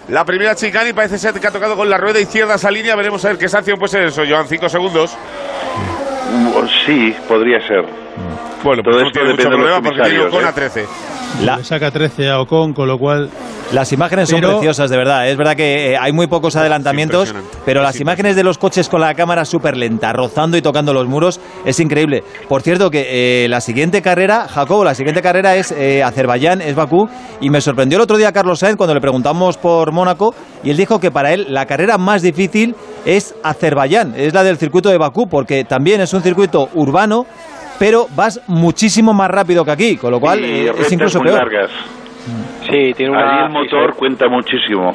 [0.08, 2.96] la primera chicana y parece ser que ha tocado con la rueda izquierda esa línea.
[2.96, 4.48] Veremos a ver qué sanción puede ser eso, Joan.
[4.48, 5.16] Cinco segundos.
[6.32, 7.84] Mm, Sí, podría ser.
[8.64, 10.48] Bueno, Todo pues no esto tiene mucho problema porque tiene Ocon ¿eh?
[10.48, 10.86] a 13.
[11.42, 13.30] La- Le saca 13 a Ocon, con lo cual.
[13.72, 15.28] Las imágenes son preciosas, de verdad.
[15.28, 17.34] Es verdad que eh, hay muy pocos adelantamientos,
[17.66, 21.08] pero las imágenes de los coches con la cámara súper lenta, rozando y tocando los
[21.08, 22.24] muros, es increíble.
[22.48, 26.76] Por cierto, que eh, la siguiente carrera, Jacobo, la siguiente carrera es eh, Azerbaiyán, es
[26.76, 27.08] Bakú,
[27.42, 30.78] y me sorprendió el otro día Carlos Sainz cuando le preguntamos por Mónaco, y él
[30.78, 35.00] dijo que para él la carrera más difícil es Azerbaiyán, es la del circuito de
[35.00, 37.26] Bakú, porque también es un circuito urbano,
[37.80, 41.28] pero vas muchísimo más rápido que aquí, con lo cual y eh, es incluso muy
[41.30, 41.40] peor.
[41.40, 41.72] largas.
[42.70, 43.34] Sí, tiene una.
[43.34, 44.94] Allí el motor cuenta muchísimo.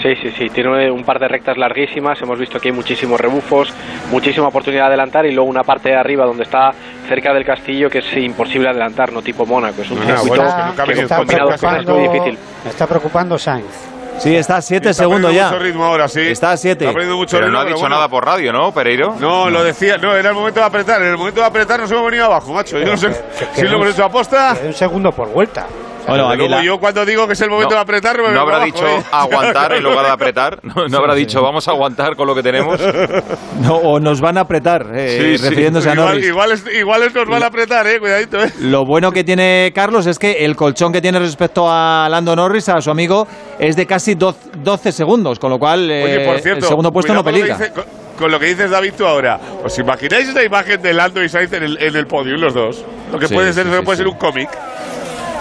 [0.00, 3.72] Sí, sí, sí, tiene un par de rectas larguísimas, hemos visto que hay muchísimos rebufos,
[4.12, 6.70] muchísima oportunidad de adelantar y luego una parte de arriba donde está
[7.08, 10.46] cerca del castillo que es imposible adelantar, no tipo Mónaco, es un No, circuito bueno,
[10.46, 12.38] es que nunca que combinado es muy difícil.
[12.62, 13.91] me está preocupando Sainz.
[14.22, 15.48] Sí, está a 7 Está segundos ya.
[15.48, 16.20] mucho ritmo ahora, sí.
[16.20, 16.84] Está a 7.
[16.84, 17.96] Está perdiendo mucho Pero ritmo, no ha dicho bueno.
[17.96, 19.16] nada por radio, ¿no, Pereiro?
[19.18, 21.02] No, lo decía, no, era el momento de apretar.
[21.02, 22.78] En el momento de apretar nos hemos venido abajo, macho.
[22.78, 23.12] Yo no sé
[23.54, 24.56] si lo hemos hecho aposta.
[24.64, 25.66] Un segundo por vuelta.
[26.06, 28.30] Bueno, aquí luego la- yo cuando digo que es el momento No, de apretar, me
[28.32, 29.02] no habrá abajo, dicho ¿eh?
[29.12, 30.58] aguantar en lugar de apretar.
[30.62, 32.80] No, no habrá dicho vamos a aguantar con lo que tenemos.
[33.62, 35.44] No, o nos van a apretar, eh, Sí, sí.
[35.48, 36.26] refiriéndose a Igual, Norris.
[36.26, 38.50] igual, es- igual es- nos van a apretar, eh, cuidadito, eh.
[38.60, 42.68] Lo bueno que tiene Carlos es que el colchón que tiene respecto a Lando Norris,
[42.68, 43.26] a su amigo,
[43.58, 46.90] es de casi doz- 12 segundos, con lo cual eh, Oye, por cierto, el segundo
[46.90, 47.84] puesto no cuidado con lo peligra.
[48.18, 49.38] con, lo que dices, David, tú ahora.
[49.64, 52.84] ¿Os imagináis la imagen de Lando y Sainz en el, en el podio, los dos?
[53.12, 54.02] Lo que Sí, puede ser, sí, eso sí, puede sí.
[54.04, 54.48] ser un cómic.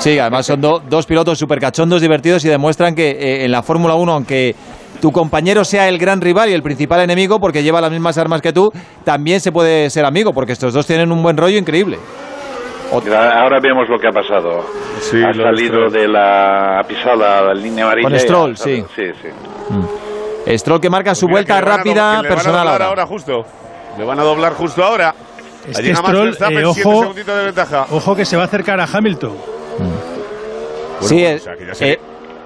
[0.01, 3.61] Sí, además son do- dos pilotos súper cachondos, divertidos y demuestran que eh, en la
[3.61, 4.55] Fórmula 1, aunque
[4.99, 8.41] tu compañero sea el gran rival y el principal enemigo porque lleva las mismas armas
[8.41, 8.71] que tú,
[9.03, 11.97] también se puede ser amigo porque estos dos tienen un buen rollo increíble.
[12.91, 14.59] Ahora vemos lo que ha pasado.
[14.59, 15.91] ha lo de salido Stroll.
[15.93, 18.07] de la ha pisado la, línea amarilla.
[18.09, 18.83] Con ha Stroll, sí.
[18.95, 20.57] sí, sí.
[20.57, 22.85] Stroll que marca su Mira, vuelta que a rápida que personal ahora.
[22.87, 23.45] ahora justo.
[23.97, 25.13] Le van a doblar justo ahora.
[25.69, 27.85] Es Allí que Stroll, eh, ojo, de ventaja.
[27.91, 29.37] ojo que se va a acercar a Hamilton.
[31.01, 31.99] Sí, Bueno, eh, o sea, que ya se- eh,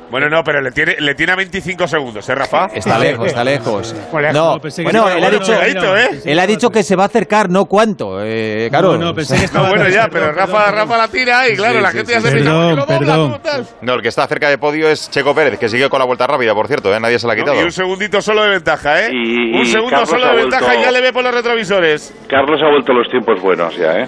[0.07, 2.67] Bueno, no, pero le tiene, le tiene a 25 segundos, ¿eh, Rafa?
[2.75, 3.91] Está lejos, está lejos.
[3.91, 4.33] lejos.
[4.35, 5.39] No, No, pensé que bueno, estaba- él ha bueno,
[5.73, 6.21] dicho, ¿eh?
[6.31, 8.19] él ha dicho que se va a acercar, no cuánto.
[8.23, 8.93] Eh, claro.
[8.93, 10.69] No, no, pensé que No, estaba bueno, ya, pero Rafa.
[10.71, 12.33] Rafa la tira y claro, Sí, la gente sí, ya se sí.
[12.35, 12.99] piensa, Perdón, "¿Por qué lo doblas?
[12.99, 13.23] perdón.
[13.31, 13.75] ¿Cómo estás?".
[13.81, 16.27] No, el que está cerca de podio es Checo Pérez, que sigue con la vuelta
[16.27, 16.99] rápida, por cierto, ¿eh?
[16.99, 17.59] nadie se la ha No, quitado.
[17.61, 19.09] y un segundito solo de ventaja, ¿eh?
[19.11, 21.23] Y- un y segundo Carlos solo ha de ventaja vuelto- y ya le ve por
[21.23, 22.13] los retrovisores.
[22.29, 24.07] Carlos ha vuelto a los tiempos buenos ya, ¿eh?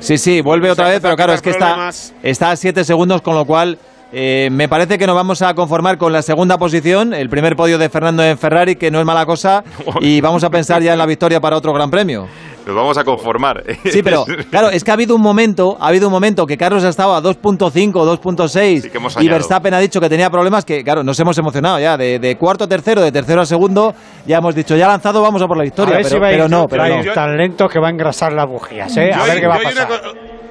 [0.00, 1.90] Sí, sí, vuelve otra vez, pero claro, es que está,
[2.22, 3.78] está a 7 segundos, con lo cual
[4.12, 7.76] eh, me parece que nos vamos a conformar con la segunda posición, el primer podio
[7.78, 9.62] de Fernando en Ferrari, que no es mala cosa,
[10.00, 12.26] y vamos a pensar ya en la victoria para otro Gran Premio.
[12.66, 13.62] Nos vamos a conformar.
[13.84, 16.84] Sí, pero claro, es que ha habido un momento, ha habido un momento que Carlos
[16.84, 19.28] ha estado a 2.5, 2.6 hemos y.
[19.28, 22.64] Verstappen ha dicho que tenía problemas que, claro, nos hemos emocionado ya, de, de cuarto
[22.64, 23.94] a tercero, de tercero a segundo,
[24.26, 26.26] ya hemos dicho, ya lanzado, vamos a por la victoria, a ver pero, si va
[26.26, 27.12] a ir, pero no, pero no.
[27.14, 29.12] tan lento que va a engrasar las bujías, ¿eh?
[29.14, 29.88] A Yo ver hay- qué va a pasar.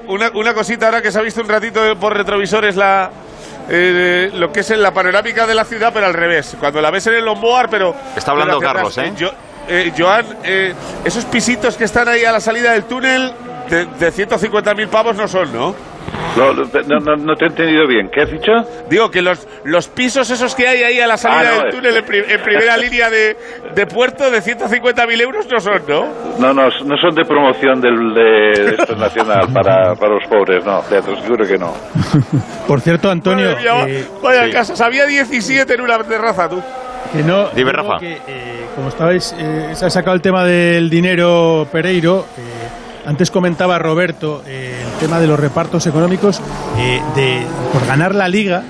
[0.08, 3.10] Una, una, una cosita ahora que se ha visto un ratito por retrovisores la
[3.68, 6.56] eh, lo que es en la panorámica de la ciudad, pero al revés.
[6.58, 9.12] Cuando la ves en el Lombard, pero Está hablando Carlos, ¿eh?
[9.16, 9.32] Yo-
[9.68, 10.74] eh, Joan, eh,
[11.04, 13.32] esos pisitos que están ahí a la salida del túnel
[13.70, 15.74] de, de 150.000 pavos no son, ¿no?
[16.36, 18.10] No, no- no te he entendido bien.
[18.12, 18.52] ¿Qué has dicho?
[18.88, 21.68] Digo que los, los pisos esos que hay ahí a la salida Ah, no, del
[21.68, 23.36] es- túnel en, pri- en primera línea de,
[23.74, 26.06] de puerto de 150.000 euros no son, ¿no?
[26.38, 30.64] No, no, no son de promoción del, de, de esto nacional para, para los pobres,
[30.64, 31.74] no, te aseguro que no.
[32.66, 34.50] Por cierto, Antonio, mía, eh, vaya sí.
[34.52, 36.62] casas, había 17 en una terraza, tú.
[37.12, 37.48] que no.
[37.50, 37.98] Dime, Rafa.
[37.98, 42.26] que, eh, como estabais, eh, se ha sacado el tema del dinero Pereiro.
[42.38, 42.57] eh,
[43.08, 46.42] antes comentaba Roberto eh, el tema de los repartos económicos.
[46.76, 47.40] eh, de,
[47.72, 48.62] por ganar la liga,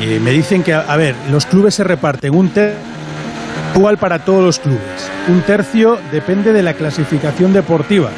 [0.00, 2.80] eh, me dicen que, a, ver, los clubes se reparten un tercio
[3.74, 5.10] igual para todos los clubes.
[5.28, 8.08] Un tercio depende de la clasificación deportiva.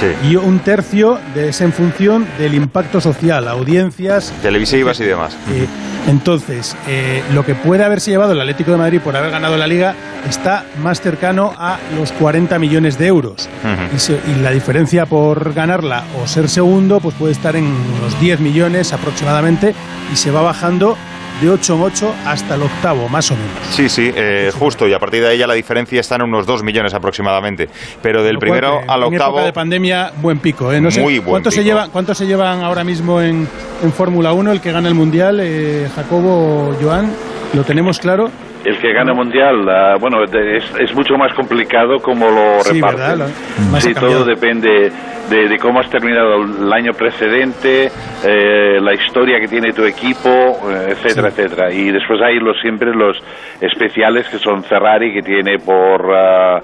[0.00, 0.28] Sí.
[0.28, 5.34] Y un tercio de- es en función del impacto social, audiencias, Televisivas y demás.
[5.52, 5.66] eh,
[6.08, 9.66] entonces, eh, lo que puede haberse llevado el Atlético de Madrid por haber ganado la
[9.66, 9.94] liga
[10.28, 13.48] está más cercano a los 40 millones de euros.
[13.94, 18.20] Y, se- y la diferencia por ganarla o ser segundo pues puede estar en unos
[18.20, 19.74] 10 millones aproximadamente
[20.12, 20.96] y se va bajando
[21.40, 23.50] de 8 en 8 hasta el octavo, más o menos.
[23.70, 26.46] Sí, sí, eh, justo, y a partir de ahí ya la diferencia está en unos
[26.46, 27.68] 2 millones aproximadamente.
[28.02, 30.72] Pero del primero que al En época octavo, de pandemia, buen pico.
[30.72, 30.80] ¿eh?
[30.80, 31.68] No sé, Muy buen ¿cuántos, Se pico.
[31.68, 33.46] llevan, ¿Cuántos se llevan ahora mismo en,
[33.82, 35.40] en Fórmula 1 el que gana el Mundial?
[35.42, 37.12] Eh, Jacobo, Joan,
[37.54, 38.30] ¿lo tenemos claro?
[38.68, 42.74] El que gana mundial, ah, bueno, de- es, es mucho más complicado como lo Sí,
[42.74, 43.18] reparten.
[43.20, 44.90] Lo- sí, todo depende
[45.30, 47.90] de, de cómo has terminado el año precedente,
[48.24, 50.28] eh, la historia que tiene tu equipo,
[50.70, 51.72] eh, etcétera, etcétera.
[51.72, 53.16] Y después hay los siempre los
[53.60, 56.60] especiales que son Ferrari que tiene por ah,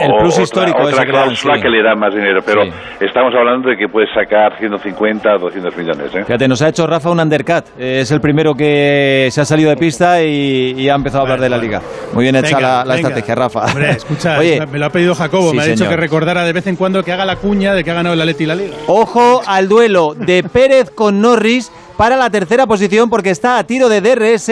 [0.00, 1.62] El plus otra, histórico otra que dan, cláusula sí.
[1.62, 2.70] que le da más dinero, pero Sí.
[3.00, 6.24] estamos hablando de que puedes sacar 150, 200 millones, ¿eh?
[6.24, 7.64] Fíjate, nos ha hecho Rafa un undercut.
[7.78, 11.22] Eh, Es el primero que se ha salido de pista y, y ha empezado a
[11.22, 11.80] hablar de la liga.
[12.12, 13.08] Muy bien hecha Venga, la, la venga.
[13.08, 13.64] estrategia, Rafa.
[13.66, 15.90] Hombre, escucha, Oye, me lo ha pedido Jacobo, Sí, me ha dicho señor.
[15.94, 18.20] que recordara de vez en cuando que haga la cuña de que ha ganado el
[18.20, 18.76] Atleti la Liga.
[18.86, 23.88] Ojo al duelo de Pérez con Norris para la tercera posición porque está a tiro
[23.88, 24.50] de DRS.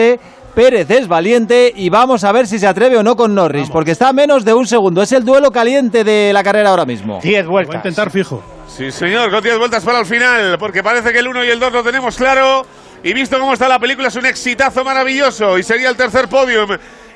[0.55, 3.91] Pérez es valiente y vamos a ver si se atreve o no con Norris, porque
[3.91, 5.01] está a menos de un segundo.
[5.01, 7.19] Es el duelo caliente de la carrera ahora mismo.
[7.21, 7.75] 10 Voy a vueltas.
[7.75, 8.41] intentar fijo.
[8.67, 11.59] Sí, señor, con 10 vueltas para el final, porque parece que el 1 y el
[11.59, 12.65] 2 lo tenemos claro.
[13.03, 15.57] Y visto cómo está la película, es un exitazo maravilloso.
[15.59, 16.69] Y sería el tercer podium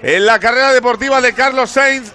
[0.04, 2.12] en la carrera deportiva de Carlos Sainz,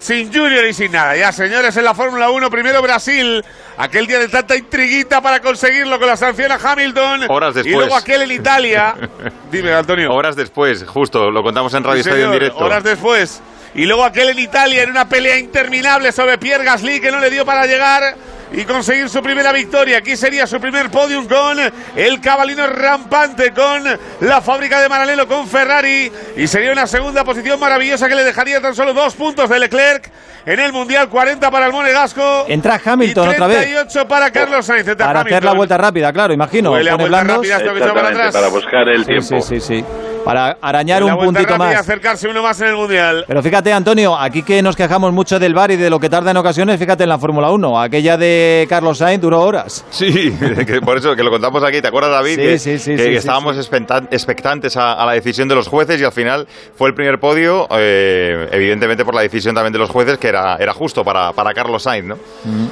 [0.00, 1.14] sin Junior y sin nada.
[1.14, 3.44] Ya, señores, en la Fórmula 1, primero Brasil,
[3.76, 7.26] aquel día de tanta intriguita para conseguirlo con la sanción a Hamilton.
[7.28, 7.76] Horas Y después.
[7.76, 8.94] luego aquel en Italia.
[9.52, 10.12] Dime, Antonio.
[10.12, 12.58] horas después, justo, lo contamos en Radio Sí, Estadio en directo.
[12.64, 13.40] Horas después.
[13.74, 17.30] Y luego aquel en Italia en una pelea interminable sobre Pierre Gasly que no le
[17.30, 18.16] dio para llegar
[18.52, 19.98] y conseguir su primera victoria.
[19.98, 21.56] Aquí sería su primer podium con
[21.96, 23.84] el cabalino rampante, con
[24.20, 26.10] la fábrica de Maranello, con Ferrari.
[26.36, 30.10] Y sería una segunda posición maravillosa que le dejaría tan solo dos puntos de Leclerc
[30.46, 32.46] en el Mundial, 40 para el Monegasco.
[32.48, 33.58] Entra Hamilton y otra vez.
[33.58, 34.88] 38 para Carlos Sainz.
[34.88, 36.72] Entra Para hacer la vuelta rápida, claro, imagino.
[36.72, 37.36] Huele a vuelta blandos.
[37.36, 38.34] rápida, esto que echó para Exactamente, atrás.
[38.34, 39.40] para buscar el Sí, tiempo.
[39.46, 39.84] sí, sí, sí.
[40.24, 41.74] Para arañar La un puntito y más.
[41.76, 43.24] acercarse uno más en el Mundial.
[43.26, 46.30] Pero fíjate, Antonio, aquí que nos quejamos mucho del bar y de lo que tarda
[46.30, 47.80] en ocasiones, fíjate en la Fórmula 1.
[47.80, 49.84] Aquella de Carlos Sainz duró horas.
[49.90, 50.32] Sí,
[50.66, 51.80] que por eso que lo contamos aquí.
[51.80, 52.34] ¿Te acuerdas, David?
[52.36, 55.54] Sí, que sí, sí, que sí, sí, estábamos expectan- expectantes a, a la decisión de
[55.54, 59.72] los jueces y al final fue el primer podio, eh, evidentemente por la decisión también
[59.72, 62.16] de los jueces, que era, era justo para, para Carlos Sainz, ¿no?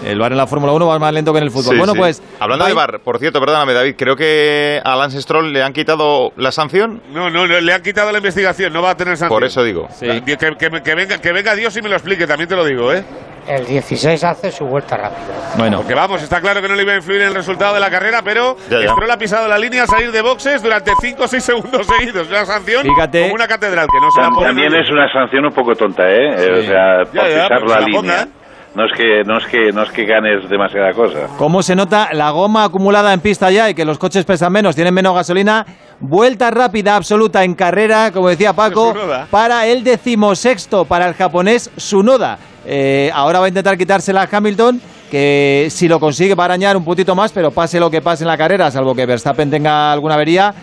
[0.05, 1.73] El bar en la Fórmula 1 va más lento que en el fútbol.
[1.73, 1.99] Sí, bueno, sí.
[1.99, 2.23] pues.
[2.41, 6.33] Hablando de bar, por cierto, perdóname, David, creo que a Lance Stroll le han quitado
[6.37, 7.01] la sanción.
[7.13, 9.37] No, no, no, le han quitado la investigación, no va a tener sanción.
[9.39, 9.89] Por eso digo.
[10.01, 12.65] Que, que- que- que venga, que venga Dios y me lo explique, también te lo
[12.65, 13.05] digo, ¿eh?
[13.47, 15.55] El 16 hace su vuelta rápida.
[15.57, 15.79] Bueno.
[15.79, 17.89] Porque vamos, está claro que no le iba a influir en el resultado de la
[17.91, 18.57] carrera, pero.
[18.69, 22.29] Stroll ha pisado la línea al salir de boxes durante 5 o 6 segundos seguidos.
[22.29, 23.23] Una sanción Fíjate.
[23.23, 26.03] como una catedral, que no se la pone También es una sanción un poco tonta,
[26.11, 26.35] ¿eh?
[26.37, 28.01] Eh, O sea, por Ya, ya, pisar la línea.
[28.01, 28.33] pongan.
[28.79, 31.27] No es que, no es que, no es que ganes demasiada cosa.
[31.37, 34.77] ¿Cómo se nota la goma acumulada en pista ya y que los coches pesan menos,
[34.77, 35.67] tienen menos gasolina?
[35.99, 38.95] Vuelta rápida absoluta en carrera, como decía Paco,
[39.33, 42.39] para el decimosexto, para el japonés Sunoda.
[42.65, 44.81] Eh, ahora va a intentar quitársela a Hamilton,
[45.11, 48.23] que si lo consigue va a arañar un puntito más, pero pase lo que pase
[48.23, 50.55] en la carrera, salvo que Verstappen tenga alguna avería,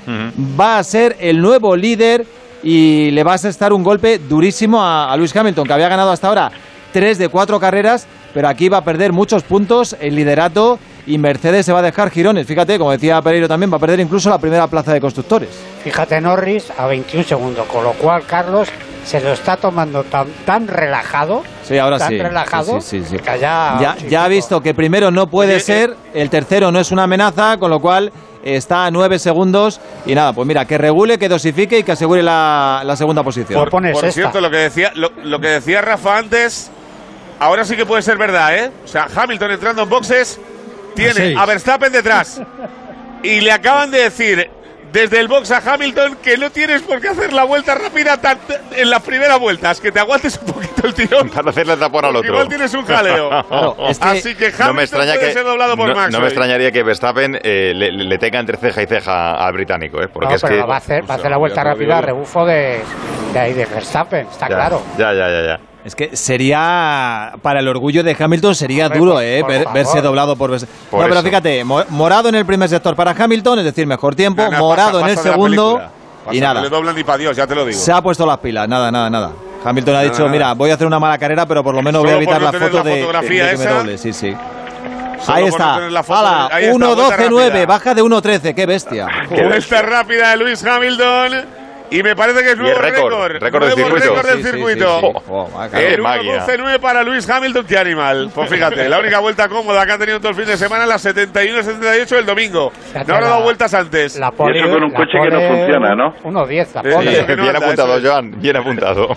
[0.57, 2.25] va a ser el nuevo líder
[2.63, 6.11] y le va a estar un golpe durísimo a, a Luis Hamilton, que había ganado
[6.11, 6.51] hasta ahora
[6.95, 11.65] tres de cuatro carreras, pero aquí va a perder muchos puntos el liderato y Mercedes
[11.65, 12.47] se va a dejar girones.
[12.47, 15.49] Fíjate, como decía Pereiro también, va a perder incluso la primera plaza de constructores.
[15.83, 18.69] Fíjate Norris a 21 segundos, con lo cual Carlos
[19.03, 21.43] se lo está tomando tan, tan relajado.
[21.63, 22.17] Sí, ahora tan sí.
[22.17, 22.79] relajado.
[22.79, 25.59] Sí, sí, sí, ya, ha visto que primero no puede eh.
[25.59, 29.81] ser, el tercero no es una amenaza, con lo cual está a 9 segundos.
[30.05, 33.59] Y nada, pues mira, que regule, que dosifique y que asegure la, segunda posición.
[33.59, 36.71] Pues por, por cierto, lo que decía, lo que decía Rafa antes
[37.39, 38.71] Ahora sí que puede ser verdad, ¿eh?
[38.83, 40.39] O sea, Hamilton entrando en boxes
[40.95, 42.41] tiene a, a Verstappen detrás.
[43.23, 44.49] Y le acaban de decir
[44.95, 48.39] desde el box a Hamilton que no tienes por qué hacer la vuelta rápida tan,
[48.73, 51.29] en las primeras vueltas, que te aguantes un poquito el tirón.
[51.29, 52.31] Para hacerle tapón al otro.
[52.31, 53.29] Igual tienes un jaleo.
[53.99, 56.11] Así que Hamilton no me extraña puede que, ser doblado por no, Max.
[56.13, 56.21] No hoy.
[56.21, 60.07] me extrañaría que Verstappen eh, le, le, tenga entre ceja y ceja al británico, ¿eh?
[60.07, 62.01] Porque no, es pero que, va a hacer, va a hacer la vuelta rápida a
[62.01, 62.79] rebufo de,
[63.33, 64.81] de ahí de Verstappen, está ya, claro.
[64.97, 65.59] Ya, ya, ya, ya.
[65.85, 70.49] Es que sería, para el orgullo de Hamilton, sería duro eh, ver, verse doblado por...
[70.49, 71.23] por no, pero eso.
[71.23, 74.99] fíjate, morado en el primer sector para Hamilton, es decir, mejor tiempo, no, no, morado
[74.99, 75.79] pasa, en el segundo
[76.31, 76.63] y nada.
[76.63, 77.79] le doblan ni para Dios, ya te lo digo.
[77.79, 79.31] Se ha puesto las pilas, nada, nada, nada.
[79.63, 80.31] Hamilton nada, ha dicho, nada.
[80.31, 82.51] mira, voy a hacer una mala carrera, pero por lo menos voy a evitar la
[82.51, 83.97] foto la de, fotografía de, de que me doble.
[83.99, 84.35] Sí, sí.
[85.27, 85.79] Ahí está.
[85.79, 89.07] No Ala, 1.12.9, baja de 1.13, qué bestia.
[89.29, 89.81] qué bestia.
[89.83, 91.64] Rápida de Luis Hamilton.
[91.89, 93.13] Y me parece que es nuevo récord.
[93.39, 94.05] Récord del circuito.
[94.05, 94.99] Récord del circuito.
[95.01, 95.07] Sí,
[95.71, 98.31] sí, sí, el eh, para Luis Hamilton, que animal.
[98.33, 100.95] Pues fíjate, la única vuelta cómoda que ha tenido todo el fin de semana, la
[100.95, 102.71] 71-78 el domingo.
[103.07, 104.17] No ha dado vueltas antes.
[104.17, 106.13] La pole, y eso con un coche que no funciona, ¿no?
[106.23, 107.25] 1.10, la pole.
[107.35, 108.01] No bien anda, apuntado.
[108.01, 108.39] Joan.
[108.39, 109.09] Bien apuntado.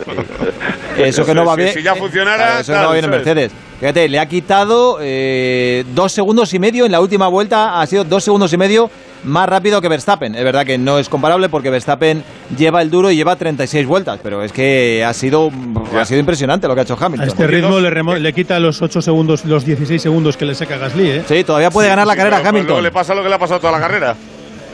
[0.99, 1.73] eso que no va bien.
[1.73, 2.37] Si ya funcionara.
[2.37, 3.53] Claro, eso tal, no va bien en Mercedes.
[3.79, 7.81] Fíjate, le ha quitado eh, dos segundos y medio en la última vuelta.
[7.81, 8.91] Ha sido dos segundos y medio
[9.25, 10.35] más rápido que Verstappen.
[10.35, 12.23] Es verdad que no es comparable porque Verstappen
[12.57, 15.51] lleva el duro y lleva 36 vueltas, pero es que ha sido,
[15.97, 17.29] ha sido impresionante lo que ha hecho Hamilton.
[17.29, 20.45] A este ritmo le, remo eh, le quita los 8 segundos, los 16 segundos que
[20.45, 21.25] le saca Gasly, ¿eh?
[21.27, 22.83] Sí, todavía puede ganar la carrera claro, Hamilton.
[22.83, 24.17] Le pasa lo que le ha pasado toda la carrera.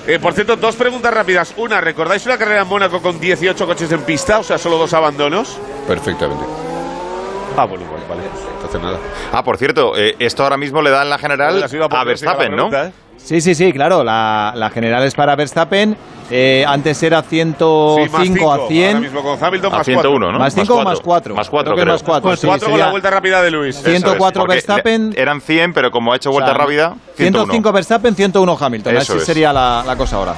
[0.07, 1.55] Eh, por cierto, dos preguntas rápidas.
[1.57, 4.39] Una, ¿recordáis una carrera en Mónaco con 18 coches en pista?
[4.39, 5.59] O sea, solo dos abandonos.
[5.89, 6.45] Perfectamente.
[7.57, 8.23] Ah, bueno, igual, vale.
[8.57, 8.99] Entonces nada.
[9.33, 12.55] Ah, por cierto, eh, esto ahora mismo le da en la general pues a Verstappen,
[12.55, 12.71] ¿no?
[13.25, 14.05] Sí, sí, sí, claro.
[14.05, 15.97] La, la general es para Verstappen.
[16.31, 18.87] Eh, antes era 105 sí, cinco, a 100.
[18.87, 20.33] Ahora mismo con Hamilton más 101, cuatro.
[20.33, 20.39] ¿no?
[20.39, 21.35] Más 5 o más 4.
[21.35, 21.87] Más 4, creo.
[21.87, 23.77] Más 4 más pues sí, con la vuelta rápida de Luis.
[23.77, 25.15] 104 es, Verstappen.
[25.17, 27.45] Eran 100, pero como ha hecho vuelta o sea, rápida, 101.
[27.45, 28.97] 105 Verstappen, 101 Hamilton.
[28.97, 29.27] Eso Así es.
[29.27, 30.35] sería la, la cosa ahora.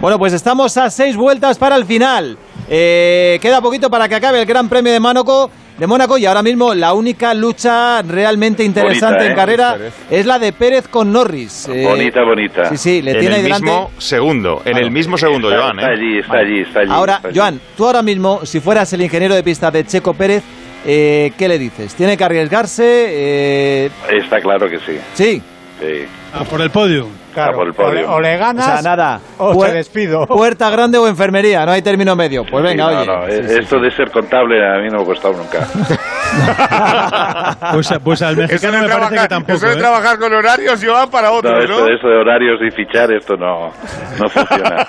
[0.00, 2.38] Bueno, pues estamos a 6 vueltas para el final.
[2.68, 6.42] Eh, queda poquito para que acabe el Gran Premio de Mónaco de Mónaco y ahora
[6.42, 9.34] mismo la única lucha realmente interesante en ¿eh?
[9.34, 9.90] carrera ¿eh?
[10.10, 11.68] es la de Pérez con Norris.
[11.68, 12.68] Eh, bonita, bonita.
[12.70, 15.78] Sí, sí, le en tiene el mismo segundo, en el mismo segundo, está, Joan.
[15.78, 16.90] Está allí, está allí, está allí.
[16.90, 17.30] Ahora, está.
[17.34, 20.42] Joan, tú ahora mismo, si fueras el ingeniero de pista de Checo Pérez,
[20.84, 21.94] eh, ¿qué le dices?
[21.94, 23.86] ¿Tiene que arriesgarse?
[24.08, 24.98] Está claro que sí.
[25.14, 25.42] Sí.
[25.80, 26.06] Sí.
[26.34, 27.06] A por el podio.
[27.32, 28.10] Claro, ah, por el podio.
[28.10, 29.20] O, o le ganas o, sea, nada.
[29.38, 30.26] o te despido.
[30.26, 32.44] Puerta grande o enfermería, no hay término medio.
[32.44, 33.06] Pues venga, sí, no, oye.
[33.06, 35.60] No, eh, sí, esto sí, de ser contable a mí no me ha costado nunca.
[37.72, 39.56] pues, pues, al mexicano me trabajar, parece que tampoco.
[39.56, 39.76] Eso de ¿eh?
[39.76, 41.86] trabajar con horarios, Joan, para otro, no, esto, ¿no?
[41.86, 43.70] Eso de horarios y fichar, esto no,
[44.18, 44.84] no funciona.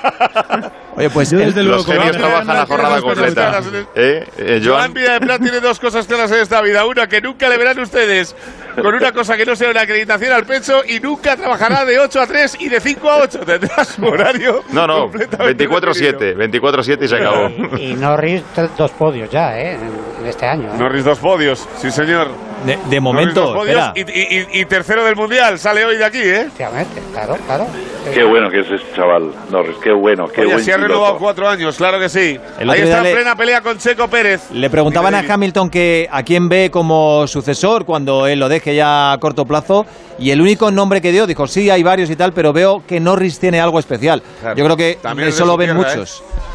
[1.00, 3.62] Oye, pues yo, desde luego, los genios trabajan la jornada completa.
[3.96, 4.28] ¿Eh?
[4.38, 6.86] Eh, Joan de Prat tiene dos cosas claras en esta vida.
[6.86, 8.36] Una, que nunca le verán ustedes
[8.76, 12.20] con una cosa que no sea una acreditación al pecho y nunca trabajará de 8
[12.22, 13.40] a 3 y de 5 a 8.
[13.46, 14.64] Tendrás un horario.
[14.72, 17.50] No, no, 24-7, 24-7 y se acabó.
[17.78, 18.44] Y, y Norris
[18.78, 19.78] dos podios ya, ¿eh?
[20.20, 20.74] En este año.
[20.74, 20.78] ¿eh?
[20.78, 22.28] Norris dos podios, sí señor.
[22.66, 23.56] De, momento.
[23.96, 26.50] Y, tercero del mundial, sale hoy de aquí, ¿eh?
[26.56, 27.68] Claro, claro.
[28.14, 31.78] Qué bueno que es este chaval, Norris, qué bueno, qué se ha renovado cuatro años,
[31.78, 32.40] claro que sí.
[32.58, 34.52] Ahí está en plena pelea con Checo Pérez.
[34.52, 39.12] Le preguntaban a Hamilton que a quién ve como sucesor cuando él lo deje ya
[39.12, 39.86] a corto plazo
[40.18, 43.00] y el único nombre que dio dijo, sí, hay varios y tal, pero veo que
[43.00, 44.22] Norris tiene algo especial.
[44.56, 46.22] Yo creo que También eso lo ven muchos.
[46.22, 46.49] ¿eh?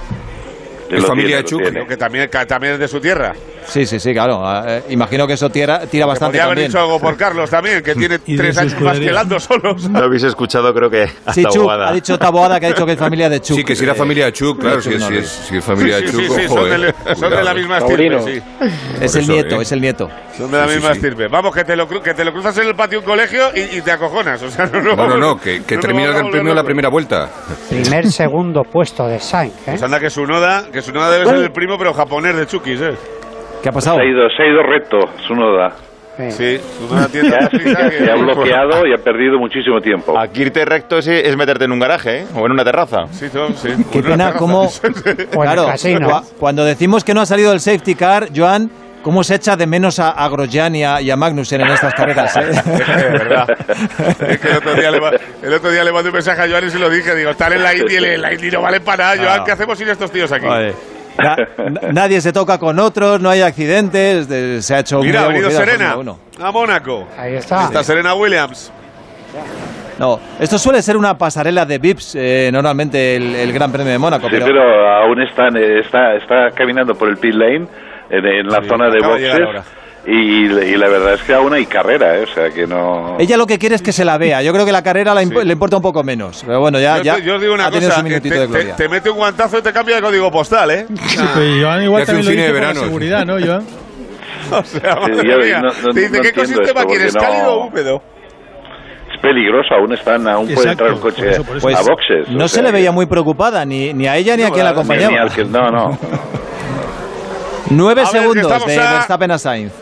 [0.90, 3.32] Es familia de Chucky, que también, que también es de su tierra.
[3.66, 4.46] Sí, sí, sí, claro.
[4.46, 6.70] Ah, eh, imagino que eso tira, tira bastante podría haber también.
[6.70, 9.88] hecho algo por Carlos también, que tiene tres años más que Lando solos.
[9.90, 13.28] Lo habéis escuchado, creo que sí, ha dicho Taboada que ha dicho que es familia
[13.28, 13.56] de Chuck.
[13.56, 16.20] Sí, que si era eh, familia de Chuck, claro, si, es, es, familia de Chuck.
[16.20, 16.48] Sí, sí, eh.
[16.48, 18.42] son, de, la misma estirpe, sí.
[19.00, 20.08] Es el nieto, es el nieto.
[20.36, 21.28] Son de la misma estirpe.
[21.28, 23.80] Vamos, que te, lo, que te lo cruzas en el patio de un colegio y,
[23.80, 24.42] te acojonas.
[24.42, 27.30] O sea, no, no, no, no, que, que terminas el premio en la primera vuelta.
[27.68, 29.54] Primer, segundo puesto de Sainz.
[29.54, 29.62] ¿eh?
[29.66, 32.80] Pues anda que su noda que Sunoda debe ser el primo, pero japonés de Chukis,
[32.80, 32.94] ¿eh?
[33.62, 33.98] ¿Qué ha pasado?
[33.98, 35.72] Se ha ido, se ha ido recto, Sunoda.
[36.30, 37.30] Sí, Sunoda tiene.
[37.30, 40.18] Se ha bloqueado y ha perdido muchísimo tiempo.
[40.18, 42.26] Aquí irte recto es, es meterte en un garaje, ¿eh?
[42.34, 43.06] O en una terraza.
[43.12, 43.68] Sí, no, sí.
[43.92, 44.68] Qué pues pena, como...
[45.30, 45.68] claro,
[46.40, 48.68] cuando decimos que no ha salido el safety car, Joan...
[49.04, 51.94] ¿cómo se echa de menos a, a Grosjean y a, y a Magnussen en estas
[51.94, 52.36] carreras?
[52.36, 52.40] eh?
[53.12, 53.46] verdad.
[54.28, 54.98] Es que el otro, día le,
[55.42, 57.14] el otro día le mandé un mensaje a Joan y se lo dije.
[57.14, 59.24] Digo, estar en la Indy, en la Indy no vale para nada.
[59.24, 59.44] Joan, No.
[59.44, 60.46] ¿qué hacemos sin estos tíos aquí?
[60.46, 60.74] Vale.
[61.16, 61.36] Na-
[61.70, 65.28] na- nadie se toca con otros, no hay accidentes, de- se ha hecho Mira, ha
[65.28, 66.44] venido Serena Fórmula 1.
[66.48, 67.06] a Mónaco.
[67.16, 67.66] Ahí está.
[67.66, 68.72] Está Serena Williams.
[69.98, 73.98] No, esto suele ser una pasarela de VIPs, eh, normalmente el, el Gran Premio de
[73.98, 77.66] Mónaco, Sí, pero, pero aún está, está, está caminando por el pit lane,
[78.18, 79.64] en, en la zona de boxes,
[80.06, 82.24] y, y la verdad es que aún hay carrera, ¿eh?
[82.24, 83.16] o sea que no...
[83.18, 84.42] ella lo que quiere es que se la vea.
[84.42, 86.44] Yo creo que la carrera la imp- le importa un poco menos.
[86.46, 89.08] Pero bueno, ya, yo, ya te- yo os digo una cosa, te, te- te mete
[89.08, 90.86] un guantazo y te cambia de código postal, ¿eh?
[90.88, 93.64] Pero Joan igual también lo dice de por la seguridad, ¿no, Joan?
[94.52, 95.60] O sea, madre Sí, yo mía.
[95.62, 97.14] no- no- Te dice, no ¿qué ecosistema quieres?
[97.14, 98.02] ¿Cálido o húmedo?
[99.14, 102.28] Es peligroso, aún están, aún puede Exacto, entrar un coche Pues a boxes.
[102.28, 104.72] no se sea le veía muy preocupada, ni, ni a ella ni a quien la
[104.72, 105.10] ni- acompañaba.
[105.12, 105.98] ni al que- no, no.
[107.70, 109.72] Nueve A ver, que segundos estamos de a- Verstappen a Sainz.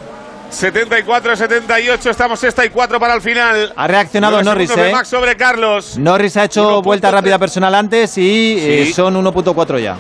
[0.51, 3.73] 74, 78, estamos sexta y 4 para el final.
[3.75, 4.91] Ha reaccionado Norris, ¿eh?
[4.93, 5.97] Max sobre Carlos.
[5.97, 9.97] Norris ha hecho vuelta rápida personal antes y eh, son 1.4 ya.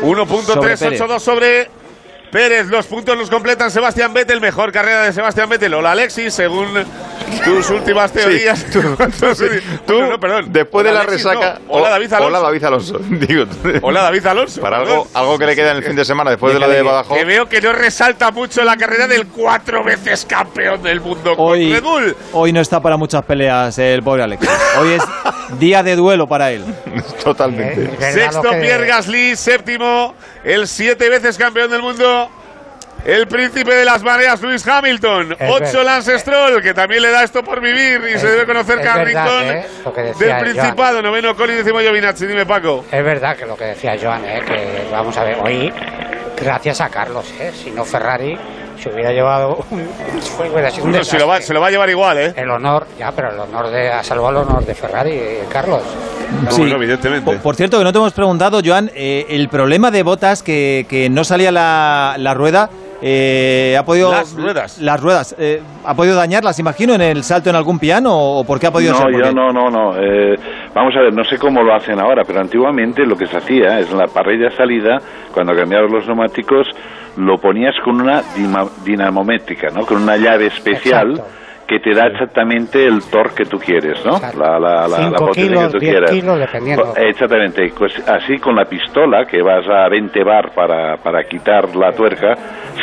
[0.00, 1.00] Sobre Pérez.
[1.00, 1.70] 1.382 sobre
[2.34, 2.66] Pérez.
[2.66, 4.40] Los puntos los completan Sebastián Vettel.
[4.40, 5.72] Mejor carrera de Sebastián Vettel.
[5.72, 6.66] Hola Alexis, según
[7.44, 8.66] tus últimas teorías.
[8.72, 10.46] tú, no, no, perdón.
[10.52, 11.60] Después de Hola, la Alexis, resaca.
[11.64, 11.72] no.
[11.74, 12.26] Hola David Alonso.
[12.26, 12.98] Hola David Alonso.
[13.08, 13.44] Digo,
[13.82, 14.60] Hola David Alonso.
[14.60, 16.82] Para algo, algo que le queda en el fin de semana después de lo de
[16.82, 17.16] Badajoz.
[17.16, 21.52] Que veo que no resalta mucho la carrera del cuatro veces campeón del mundo con
[21.52, 22.16] Hoy, Red Bull.
[22.32, 24.44] hoy no está para muchas peleas el pobre Alex.
[24.80, 25.02] Hoy es
[25.60, 26.64] día de duelo para él.
[27.22, 28.12] Totalmente.
[28.12, 32.23] Sexto Pierre Gasly, séptimo el siete veces campeón del mundo.
[33.04, 35.36] El príncipe de las mareas, Luis Hamilton.
[35.38, 35.82] Es Ocho.
[35.82, 39.44] Lance Stroll, que también le da esto por vivir y se debe conocer verdad, Carrington
[39.44, 39.66] ¿eh?
[40.18, 41.02] Del Principado.
[41.02, 42.26] Noveno Colin, décimo Giovinazzi.
[42.26, 42.84] Dime, Paco.
[42.90, 44.40] Es verdad que lo que decía Joan, ¿eh?
[44.46, 45.70] que vamos a ver, hoy,
[46.40, 47.52] gracias a Carlos, ¿eh?
[47.54, 48.38] si no Ferrari
[48.82, 49.86] se hubiera llevado un,
[50.50, 51.46] hubiera sido un No, se, lo va, desastre.
[51.48, 52.32] se lo va a llevar igual, ¿eh?
[52.36, 55.82] El honor, ya, pero el honor de, ha salvado el honor de Ferrari, eh, Carlos.
[56.50, 56.72] Sí.
[57.24, 60.86] Por, por cierto, que no te hemos preguntado, Joan, eh, el problema de botas que,
[60.88, 62.70] que no salía la, la rueda.
[63.06, 64.80] Eh, ¿Ha podido Las ruedas.
[64.80, 65.36] Las ruedas.
[65.38, 68.70] eh, ¿Ha podido dañarlas, imagino, en el salto en algún piano o por qué ha
[68.70, 69.12] podido no, ser?
[69.12, 69.94] yo no, no, no.
[69.98, 70.34] Eh,
[70.74, 73.78] vamos a ver, no sé cómo lo hacen ahora, pero antiguamente lo que se hacía
[73.78, 74.98] es en la parrilla de salida,
[75.32, 76.66] cuando cambiaron los neumáticos,
[77.18, 78.22] lo ponías con una
[78.84, 79.84] dinamométrica, ¿no?
[79.84, 81.22] Con una llave especial
[81.66, 84.18] que te da exactamente el torque que tú quieres, ¿no?
[84.20, 86.10] La, la, la, la Cinco potencia kilos, que tú diez quieras.
[86.10, 86.84] kilos, dependiendo.
[86.92, 87.72] Pues, Exactamente.
[87.76, 92.34] Pues así con la pistola, que vas a 20 bar para, para quitar la tuerca,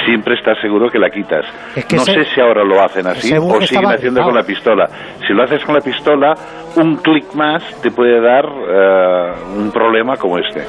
[0.05, 1.45] siempre estás seguro que la quitas.
[1.75, 4.33] Es que no ese- sé si ahora lo hacen así o siguen estaba haciendo con
[4.35, 4.89] la pistola.
[5.27, 6.33] Si lo haces con la pistola,
[6.75, 10.63] un clic más te puede dar eh, un problema como este.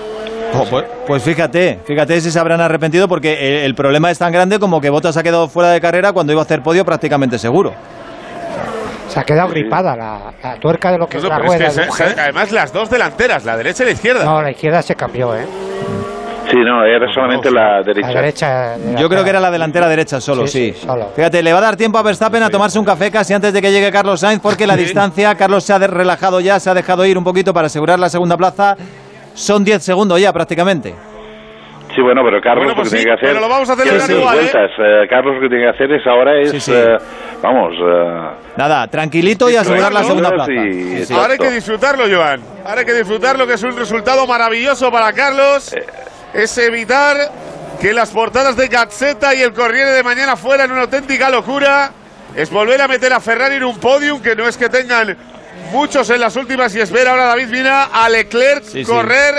[0.54, 4.30] Oh, pues, pues fíjate, fíjate si se habrán arrepentido porque el, el problema es tan
[4.32, 7.38] grande como que Bottas ha quedado fuera de carrera cuando iba a hacer podio prácticamente
[7.38, 7.72] seguro.
[9.12, 11.58] Se ha quedado gripada la, la tuerca de lo que No, es la es rueda.
[11.58, 12.14] que del se- mujer.
[12.14, 14.24] se- además, las dos delanteras, la derecha y la izquierda.
[14.24, 15.44] No, la izquierda se cambió, ¿eh?
[16.50, 18.08] Sí, no, era solamente la derecha.
[18.08, 18.76] La derecha.
[18.98, 20.72] Yo creo que era la delantera derecha solo, sí.
[20.72, 21.08] Sí, sí, solo.
[21.14, 23.62] Fíjate, le va a dar tiempo a Verstappen a tomarse un café casi antes de
[23.62, 27.04] que llegue Carlos Sainz, porque la distancia, Carlos se ha relajado ya, se ha dejado
[27.06, 28.76] ir un poquito para asegurar la segunda plaza.
[29.34, 30.94] Son 10 segundos ya prácticamente.
[31.94, 33.28] Sí, bueno, pero Carlos Bueno, pues lo que sí, tiene que hacer.
[33.36, 34.40] pero lo vamos a celebrar dos igual, ¿eh?
[34.40, 34.70] vueltas.
[34.78, 36.50] Eh, Carlos lo que tiene que hacer es ahora es.
[36.50, 36.72] Sí, sí.
[36.74, 36.96] eh,
[37.42, 37.72] vamos.
[37.74, 40.52] eh, Nada, tranquilito y asegurar la segunda plaza.
[40.52, 41.12] y- Sí.
[41.14, 42.40] Ahora hay que disfrutarlo, Joan.
[42.64, 45.74] Ahora hay que disfrutarlo, que es un resultado maravilloso para Carlos.
[46.32, 47.16] Es evitar
[47.80, 51.90] que las portadas de Gazzetta y el Corriere de mañana fueran una auténtica locura.
[52.34, 55.14] Es volver a meter a Ferrari en un podium, que no es que tengan
[55.72, 56.74] muchos en las últimas.
[56.74, 58.90] Y espera ahora David Vina a Leclerc Sí, sí.
[58.90, 59.34] correr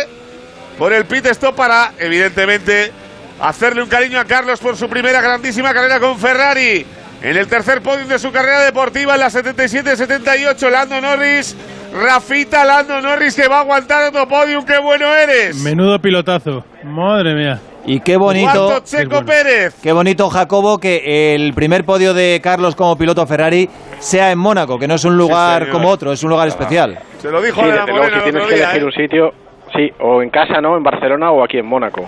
[0.77, 2.91] por el pit stop para, evidentemente,
[3.39, 6.85] hacerle un cariño a Carlos por su primera grandísima carrera con Ferrari.
[7.21, 11.55] En el tercer podium de su carrera deportiva, en la 77-78, Lando Norris.
[11.93, 14.65] Rafita Lando Norris que va a aguantar otro podium.
[14.65, 15.55] ¡Qué bueno eres!
[15.57, 16.65] Menudo pilotazo.
[16.83, 17.59] Madre mía.
[17.85, 18.67] Y qué bonito.
[18.67, 19.75] Cuarto Checo Pérez.
[19.81, 23.69] Qué bonito, Jacobo, que el primer podio de Carlos como piloto Ferrari
[23.99, 26.97] sea en Mónaco, que no es un lugar como otro, es un lugar especial.
[27.21, 28.63] Se lo dijo Sí, de la luego, si tienes otro que día.
[28.65, 28.85] elegir ¿eh?
[28.85, 29.33] un sitio,
[29.75, 30.77] sí, o en casa, ¿no?
[30.77, 32.07] En Barcelona o aquí en Mónaco.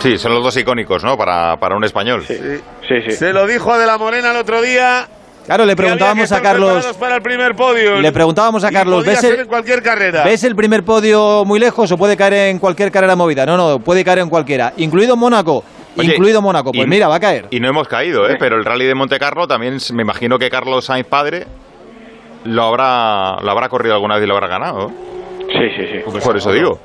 [0.00, 1.16] Sí, son los dos icónicos, ¿no?
[1.16, 2.22] Para, para un español.
[2.26, 2.36] Sí,
[2.86, 3.10] sí.
[3.10, 5.06] Se lo dijo a de la Morena el otro día.
[5.46, 6.96] Claro, le que había que preguntábamos a Carlos.
[7.00, 8.00] para el primer podio.
[8.00, 10.22] Le preguntábamos a Y Carlos, podía ¿ves ser el, en cualquier carrera.
[10.22, 13.46] ¿ves el primer podio muy lejos o puede caer en cualquier carrera movida?
[13.46, 15.64] No, no, puede caer en cualquiera, incluido Mónaco.
[15.96, 16.70] Oye, incluido Mónaco.
[16.70, 17.46] Pues y- mira, va a caer.
[17.50, 18.36] Y no hemos caído, ¿eh?
[18.38, 21.46] Pero el rally de Monte Carlo también, me imagino que Carlos Sainz padre
[22.44, 24.92] lo habrá, lo habrá corrido alguna vez y lo habrá ganado.
[25.48, 26.20] Sí, sí, sí.
[26.20, 26.78] Por eso digo.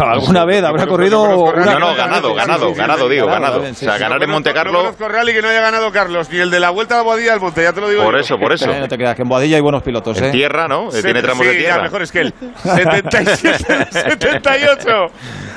[0.00, 3.62] Alguna vez habrá corrido No, no, ganado, ganado, ganado, digo, ganado.
[3.62, 6.38] O sea, ganar en Monte No Carlo, conozco rally que no haya ganado Carlos, ni
[6.38, 8.20] el de la Vuelta a la Boadilla del Monte, ya te lo digo por yo.
[8.20, 8.70] eso, por eso.
[8.70, 10.26] Eh, no te creas, que en Boadilla hay buenos pilotos, ¿eh?
[10.26, 10.86] En tierra, ¿no?
[10.88, 11.82] Eh, Se- Tiene tramos sí, de ya, tierra.
[11.82, 12.34] mejor es que él.
[12.62, 15.06] 77, 78.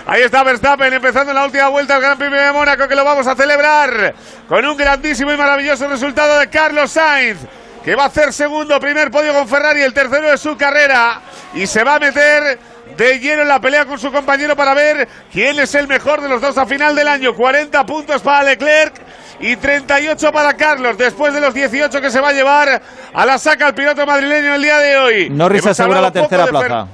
[0.08, 3.28] Ahí está Verstappen empezando la última vuelta al Gran Premio de Mónaco que lo vamos
[3.28, 4.16] a celebrar
[4.48, 7.40] con un grandísimo y maravilloso resultado de Carlos Sainz
[7.84, 11.22] que va a hacer segundo, primer podio con Ferrari, el tercero de su carrera
[11.56, 12.60] y se va a meter
[12.98, 16.30] de lleno en la pelea con su compañero para ver quién es el mejor de
[16.30, 17.34] los dos a final del año.
[17.36, 18.94] 40 puntos para Leclerc
[19.40, 22.82] y 38 para Carlos, después de los 18 que se va a llevar
[23.14, 25.30] a la saca el piloto madrileño el día de hoy.
[25.30, 26.88] Norris asegura la tercera plaza.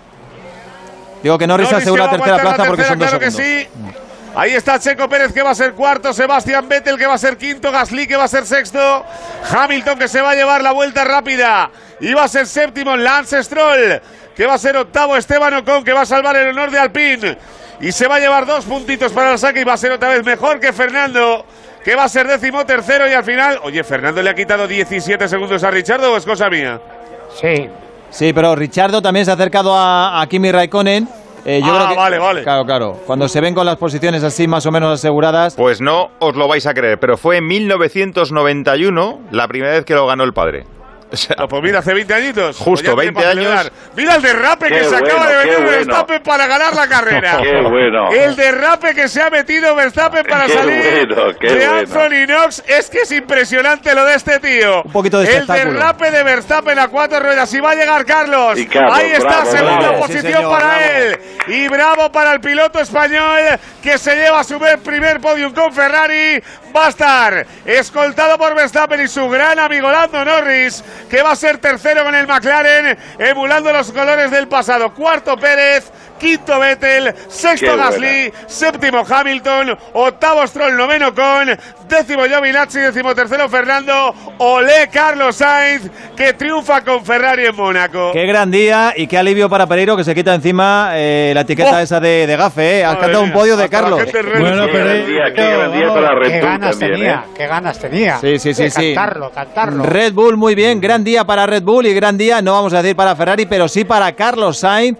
[1.21, 3.67] Digo que Norris, Norris asegura la tercera plaza la porque son dos tercera, segundos.
[3.71, 4.01] claro que sí.
[4.33, 7.35] Ahí está Checo Pérez que va a ser cuarto, Sebastián Vettel que va a ser
[7.35, 9.05] quinto, Gasly que va a ser sexto,
[9.51, 11.69] Hamilton que se va a llevar la vuelta rápida
[11.99, 14.01] y va a ser séptimo, Lance Stroll
[14.35, 17.37] que va a ser octavo, Esteban Ocon que va a salvar el honor de Alpine
[17.81, 20.09] y se va a llevar dos puntitos para el saque y va a ser otra
[20.09, 21.45] vez mejor que Fernando
[21.83, 25.27] que va a ser décimo tercero y al final, oye, Fernando le ha quitado 17
[25.27, 26.79] segundos a Richardo o es cosa mía.
[27.41, 27.69] Sí.
[28.11, 31.07] Sí, pero Richardo también se ha acercado a, a Kimi Raikkonen.
[31.43, 32.43] Eh, yo Ah, creo que- vale, vale.
[32.43, 32.99] Claro, claro.
[33.07, 35.55] Cuando se ven con las posiciones así más o menos aseguradas.
[35.55, 39.95] Pues no os lo vais a creer, pero fue en 1991 la primera vez que
[39.95, 40.65] lo ganó el padre.
[41.11, 42.57] O sea, Pues mira, hace 20 añitos.
[42.57, 43.29] Justo, Pues tiene 20 para
[43.59, 43.71] años.
[43.95, 45.71] Mira el derrape que Qué se acaba bueno, de qué meter bueno.
[45.77, 47.37] Verstappen para ganar la carrera.
[47.43, 48.11] Qué bueno.
[48.11, 51.73] El derrape que se ha metido Verstappen para Qué salir bueno, qué de bueno.
[51.79, 52.63] Anthony Knox.
[52.67, 54.83] Es que es impresionante lo de este tío.
[54.83, 57.53] Un poquito de El derrape de Verstappen a cuatro ruedas.
[57.53, 58.57] Y va a llegar Carlos.
[58.57, 59.99] Y Carlos, Ahí está, bravo, segunda bravo.
[59.99, 60.81] posición Sí, señor, para bravo.
[60.95, 61.19] él.
[61.47, 63.39] Y bravo para el piloto español
[63.81, 66.41] que se lleva a su vez primer podium con Ferrari.
[66.75, 71.35] Va a estar escoltado por Verstappen y su gran amigo Lando Norris, que va a
[71.35, 74.93] ser tercero con el McLaren, emulando los colores del pasado.
[74.93, 77.89] Cuarto Pérez, quinto Vettel, sexto Qué buena.
[77.89, 81.49] Gasly, séptimo Hamilton, octavo Stroll, noveno con,
[81.87, 88.11] décimo Giovinazzi, décimo tercero Fernando, Olé Carlos Sainz, que triunfa con Ferrari en Mónaco.
[88.13, 91.71] Qué gran día y qué alivio para Pereiro que se quita encima eh, la etiqueta
[91.71, 91.79] Oh.
[91.79, 92.79] esa de, de gafe.
[92.79, 92.85] ¿eh?
[92.85, 94.01] Has cantado un podio de Carlos.
[94.39, 97.31] Bueno, Qué gran día, qué gran día para Qué Red Bull ganas también, tenía, ¿eh?
[97.37, 98.17] qué ganas tenía.
[98.19, 98.93] Sí, sí, sí, sí.
[98.93, 99.83] Cantarlo, cantarlo.
[99.85, 100.79] Red Bull, muy bien.
[100.91, 103.69] Gran día para Red Bull y gran día, no vamos a decir para Ferrari, pero
[103.69, 104.97] sí para Carlos Sainz,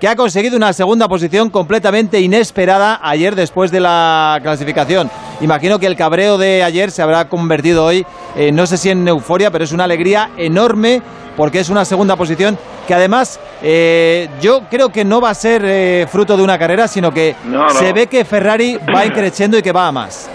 [0.00, 5.08] que ha conseguido una segunda posición completamente inesperada ayer después de la clasificación.
[5.40, 8.04] Imagino que el cabreo de ayer se habrá convertido hoy,
[8.34, 11.02] eh, no sé si en euforia, pero es una alegría enorme
[11.36, 12.58] porque es una segunda posición
[12.88, 16.88] que además eh, yo creo que no va a ser eh, fruto de una carrera,
[16.88, 17.70] sino que No, no.
[17.70, 20.28] se ve que Ferrari va increciendo y que va a más.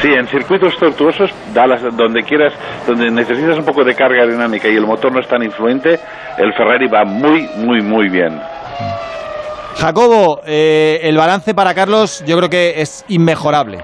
[0.00, 2.52] Sí, en circuitos tortuosos, Dallas, donde quieras,
[2.86, 5.98] donde necesitas un poco de carga aerodinámica y el motor no es tan influente,
[6.38, 8.38] el Ferrari va muy, muy, muy bien.
[9.78, 13.78] Jacobo, eh, el balance para Carlos yo creo que es inmejorable.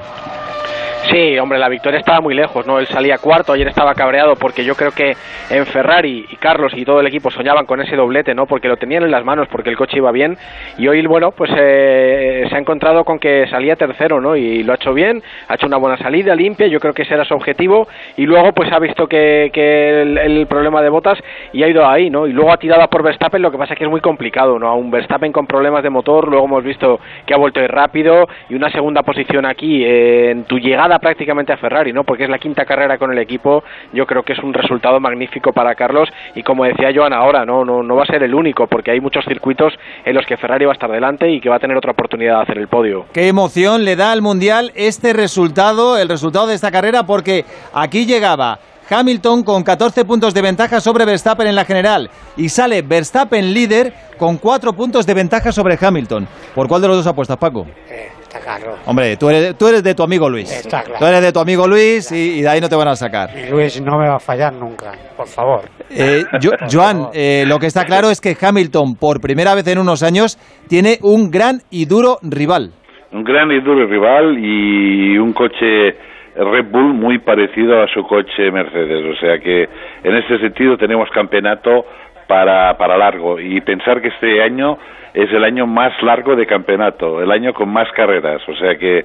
[1.11, 2.79] Sí, hombre, la victoria estaba muy lejos, ¿no?
[2.79, 5.17] Él salía cuarto, ayer estaba cabreado porque yo creo que
[5.51, 8.47] en Ferrari y Carlos y todo el equipo soñaban con ese doblete, ¿no?
[8.47, 10.39] Porque lo tenían en las manos, porque el coche iba bien
[10.79, 14.37] y hoy, bueno, pues eh, se ha encontrado con que salía tercero, ¿no?
[14.37, 17.15] Y lo ha hecho bien, ha hecho una buena salida limpia, yo creo que ese
[17.15, 21.19] era su objetivo y luego pues ha visto que, que el, problema de botas
[21.53, 22.27] y ha ido ahí, ¿no?
[22.27, 24.69] Y luego ha tirado por Verstappen, lo que pasa es que es muy complicado, ¿no?
[24.69, 28.55] A un Verstappen con problemas de motor, luego hemos visto que ha vuelto rápido y
[28.55, 32.05] una segunda posición aquí eh, en tu llegada prácticamente a Ferrari, ¿no?
[32.05, 33.63] Porque es la quinta carrera con el equipo,
[33.93, 37.65] yo creo que es un resultado magnífico para Carlos y como decía Joan ahora, ¿no?
[37.65, 39.73] No, no va a ser el único porque hay muchos circuitos
[40.05, 42.37] en los que Ferrari va a estar delante y que va a tener otra oportunidad
[42.37, 43.07] de hacer el podio.
[43.13, 48.07] Qué emoción le da al Mundial este resultado, el resultado de esta carrera, porque aquí
[48.07, 48.59] llegaba
[48.89, 53.93] Hamilton con 14 puntos de ventaja sobre Verstappen en la general y sale Verstappen líder
[54.19, 56.29] con 4 puntos de ventaja sobre Hamilton.
[56.55, 57.67] ¿Por cuál de los dos apuestas, Paco?
[57.89, 58.77] Eh, está claro.
[58.87, 60.51] Hombre, tú eres, tú eres de tu amigo Luis.
[60.51, 60.99] Está claro.
[60.99, 63.31] Tú eres de tu amigo Luis y, y de ahí no te van a sacar.
[63.37, 65.63] Y Luis no me va a fallar nunca, por favor.
[65.91, 69.79] Eh, Jo- Joan, eh, lo que está claro es que Hamilton, por primera vez en
[69.79, 70.39] unos años,
[70.69, 72.73] tiene un gran y duro rival.
[73.13, 75.97] Un gran y duro rival y un coche
[76.35, 79.05] Red Bull muy parecido a su coche Mercedes.
[79.05, 79.69] O sea que
[80.03, 81.85] en ese sentido tenemos campeonato
[82.33, 84.79] para, para largo y pensar que este año
[85.13, 88.41] es el año más largo de campeonato, el año con más carreras.
[88.49, 89.05] O sea que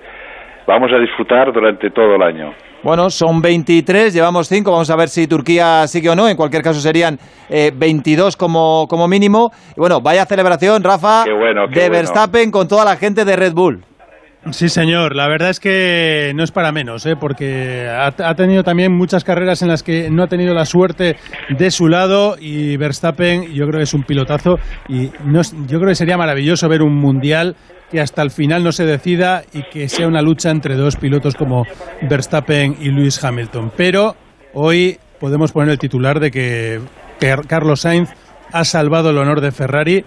[0.65, 2.53] vamos a disfrutar durante todo el año.
[2.83, 6.63] Bueno, son 23, llevamos 5, vamos a ver si Turquía sigue o no, en cualquier
[6.63, 7.17] caso serían
[7.49, 9.51] eh, 22 como, como mínimo.
[9.75, 11.95] Y bueno, vaya celebración, Rafa, Qué bueno, qué de bueno.
[11.95, 13.83] Verstappen con toda la gente de Red Bull.
[14.52, 15.15] Sí, señor.
[15.15, 17.15] La verdad es que no es para menos, ¿eh?
[17.19, 21.18] porque ha, ha, tenido también muchas carreras en las que no ha tenido la suerte
[21.49, 24.57] de su lado y Verstappen yo creo que es un pilotazo
[24.88, 27.56] y no, yo creo que sería maravilloso ver un mundial
[27.91, 31.36] que hasta el final no se decida y que sea una lucha entre dos pilotos
[31.36, 31.65] como
[32.02, 33.72] Verstappen y Lewis Hamilton.
[33.76, 34.15] Pero
[34.53, 36.82] hoy podemos poner el titular de que
[37.48, 38.10] Carlos Sainz
[38.52, 40.06] ha salvado el honor de Ferrari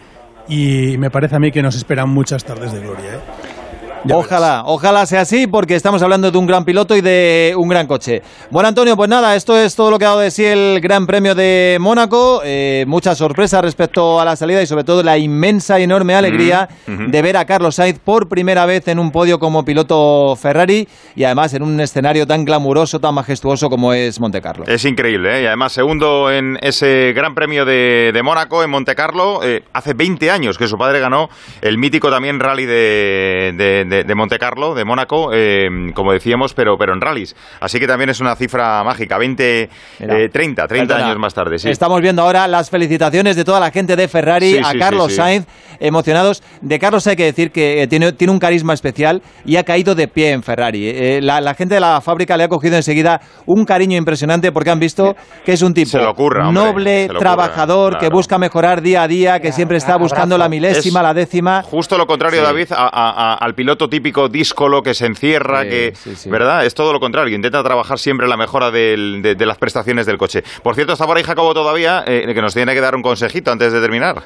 [0.48, 3.14] y me parece a mí que nos esperan muchas tardes de gloria.
[3.14, 3.59] ¿eh?
[4.08, 7.86] Ojalá, ojalá sea así porque estamos hablando de un gran piloto y de un gran
[7.86, 8.22] coche.
[8.50, 11.06] Bueno, Antonio, pues nada, esto es todo lo que ha dado de sí el Gran
[11.06, 12.42] Premio de Mónaco.
[12.44, 16.68] Eh, mucha sorpresa respecto a la salida y sobre todo la inmensa y enorme alegría
[16.86, 17.10] -huh.
[17.10, 21.24] de ver a Carlos Sainz por primera vez en un podio como piloto Ferrari y
[21.24, 24.64] además en un escenario tan glamuroso, tan majestuoso como es Monte Carlo.
[24.66, 25.42] Es increíble, ¿eh?
[25.42, 29.94] y además segundo en ese Gran Premio de, de Mónaco, en Monte Carlo, eh, hace
[29.94, 31.28] 20 años que su padre ganó
[31.60, 36.54] el mítico también rally de, de de, de Monte Carlo, de Mónaco, eh, como decíamos,
[36.54, 37.36] pero, pero en rallies.
[37.60, 39.62] Así que también es una cifra mágica, 20,
[40.00, 41.58] eh, 30, 30 años más tarde.
[41.58, 41.68] Sí.
[41.68, 45.06] Estamos viendo ahora las felicitaciones de toda la gente de Ferrari Sí, a sí, Carlos
[45.06, 45.16] sí, sí.
[45.16, 45.46] Sainz,
[45.80, 46.42] emocionados.
[46.60, 49.94] De Carlos hay que decir que eh, tiene, tiene un carisma especial y ha caído
[49.94, 50.88] de pie en Ferrari.
[50.88, 54.70] Eh, la, la gente de la fábrica le ha cogido enseguida un cariño impresionante porque
[54.70, 57.92] han visto que es un tipo Se lo ocurra, hombre, noble, se lo ocurra, trabajador,
[57.94, 58.16] que claro.
[58.16, 61.62] busca mejorar día a día, que siempre está buscando la milésima, Es la décima.
[61.62, 62.46] Justo lo contrario, Sí.
[62.46, 66.28] David, a- a- a- al piloto típico díscolo que se encierra, Sí, que, sí, sí.
[66.30, 66.66] ¿verdad?
[66.66, 70.18] Es todo lo contrario, intenta trabajar siempre la mejora del- de, de las prestaciones del
[70.18, 70.42] coche.
[70.62, 73.50] Por cierto, está por ahí Jacobo todavía, eh, que nos tiene que dar un consejito
[73.52, 74.22] antes de terminar.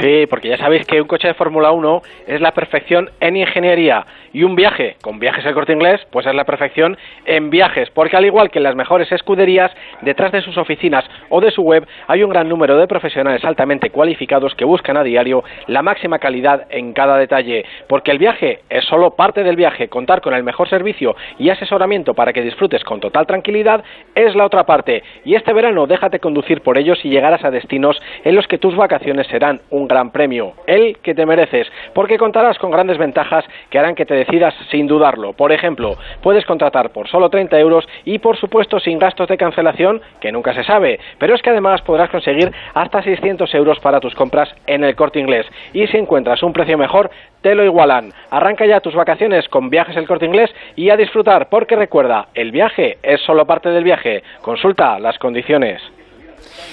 [0.00, 4.06] Sí, porque ya sabéis que un coche de Fórmula 1 es la perfección en ingeniería.
[4.32, 6.96] Y un viaje con viajes el corte inglés, pues es la perfección
[7.26, 9.70] en viajes, porque al igual que en las mejores escuderías,
[10.00, 13.90] detrás de sus oficinas o de su web hay un gran número de profesionales altamente
[13.90, 18.84] cualificados que buscan a diario la máxima calidad en cada detalle, porque el viaje es
[18.86, 23.00] solo parte del viaje, contar con el mejor servicio y asesoramiento para que disfrutes con
[23.00, 23.84] total tranquilidad
[24.14, 28.00] es la otra parte, y este verano déjate conducir por ellos y llegarás a destinos
[28.24, 32.58] en los que tus vacaciones serán un gran premio, el que te mereces, porque contarás
[32.58, 35.32] con grandes ventajas que harán que te decidas sin dudarlo.
[35.32, 40.00] Por ejemplo, puedes contratar por solo 30 euros y por supuesto sin gastos de cancelación,
[40.20, 44.14] que nunca se sabe, pero es que además podrás conseguir hasta 600 euros para tus
[44.14, 45.46] compras en el corte inglés.
[45.72, 47.10] Y si encuentras un precio mejor,
[47.42, 48.12] te lo igualan.
[48.30, 52.52] Arranca ya tus vacaciones con viajes el corte inglés y a disfrutar, porque recuerda, el
[52.52, 54.22] viaje es solo parte del viaje.
[54.40, 55.82] Consulta las condiciones.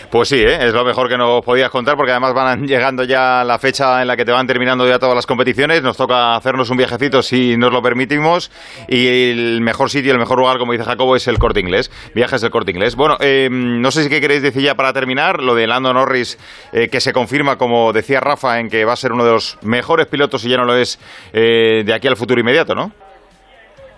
[0.09, 0.67] Pues sí, ¿eh?
[0.67, 4.07] es lo mejor que nos podías contar porque además van llegando ya la fecha en
[4.07, 5.81] la que te van terminando ya todas las competiciones.
[5.83, 8.51] Nos toca hacernos un viajecito si nos lo permitimos
[8.87, 11.91] y el mejor sitio, el mejor lugar, como dice Jacobo, es el Corte Inglés.
[12.13, 12.95] Viajes del Corte Inglés.
[12.95, 16.37] Bueno, eh, no sé si qué queréis decir ya para terminar, lo de Lando Norris
[16.73, 19.57] eh, que se confirma, como decía Rafa, en que va a ser uno de los
[19.61, 20.99] mejores pilotos, si ya no lo es,
[21.33, 22.91] eh, de aquí al futuro inmediato, ¿no?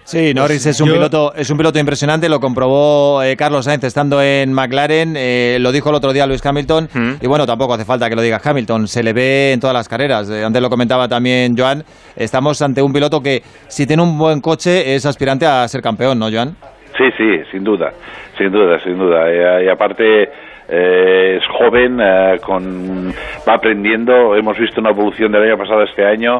[0.05, 3.83] Sí, Norris es un yo- piloto, es un piloto impresionante, lo comprobó eh, Carlos Sainz
[3.85, 6.89] estando en McLaren, eh, lo dijo el otro día Luis Hamilton,
[7.21, 9.87] y bueno, tampoco hace falta que lo diga Hamilton, se le ve en todas las
[9.87, 10.29] carreras.
[10.29, 11.83] Eh, antes lo comentaba también Joan,
[12.15, 16.19] estamos ante un piloto que si tiene un buen coche es aspirante a ser campeón,
[16.19, 16.55] ¿no, Joan?
[16.97, 17.91] Sí, sí, sin duda,
[18.37, 19.63] sin duda, sin duda.
[19.63, 20.29] Y aparte
[20.69, 23.11] eh, es joven, eh, con,
[23.47, 24.35] va aprendiendo.
[24.35, 26.39] Hemos visto una evolución del año pasado a este año.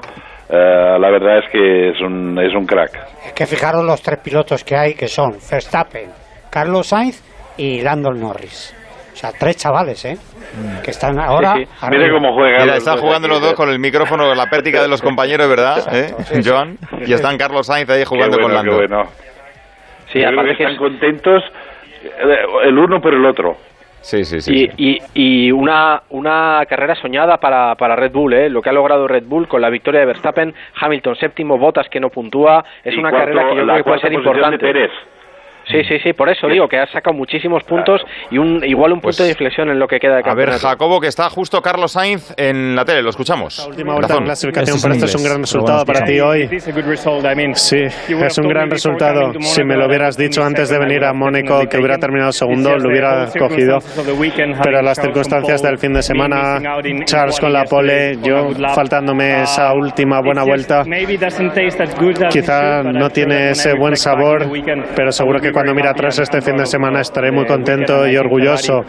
[0.55, 2.91] Eh, la verdad es que es un, es un crack.
[3.25, 6.11] Es que fijaros los tres pilotos que hay, que son Verstappen,
[6.51, 7.23] Carlos Sainz
[7.57, 8.75] y Lando Norris.
[9.13, 10.17] O sea, tres chavales, ¿eh?
[10.83, 11.53] Que están ahora...
[11.55, 11.85] Sí, sí.
[11.89, 12.61] Mira cómo juegan.
[12.63, 15.87] Mira, están jugando los dos con el micrófono, la pértiga de los compañeros, ¿verdad?
[15.95, 16.41] ¿Eh?
[16.45, 16.77] Joan.
[17.05, 18.79] Y están Carlos Sainz ahí jugando Qué bueno, con Lando.
[18.81, 19.09] qué bueno.
[20.11, 21.43] Sí, Yo creo aparte que están es- contentos
[22.03, 23.57] eh, el uno por el otro.
[24.03, 24.41] Sí, sí,
[24.77, 28.49] y, y, y una, una carrera soñada para, para Red Bull, ¿eh?
[28.49, 32.01] lo que ha logrado Red Bull con la victoria de Verstappen, Hamilton séptimo, Botas que
[32.01, 34.57] no puntúa, es Y una cuarto- carrera que yo creo que puede ser de importante.
[34.57, 34.91] Pérez.
[35.71, 38.99] Sí, sí, sí, por eso digo que ha sacado muchísimos puntos y un igual un
[38.99, 40.67] punto Pues, de inflexión en lo que queda de A ver, campeonato.
[40.67, 43.65] Jacobo, que está justo Carlos Sainz en la tele, lo escuchamos.
[43.67, 46.49] última vuelta en clasificación, pero esto es un gran resultado para ti hoy.
[47.53, 49.33] Sí, es un gran resultado.
[49.39, 52.89] Si me lo hubieras dicho antes de venir a Mónaco que hubiera terminado segundo, lo
[52.89, 53.79] hubiera cogido.
[54.63, 56.59] Pero las circunstancias del fin de semana,
[57.05, 60.83] Charles con la pole, yo faltándome esa última buena vuelta,
[62.29, 64.47] quizá no tiene ese buen sabor,
[64.95, 68.83] pero seguro que cuando mira atrás este fin de semana estaré muy contento y orgulloso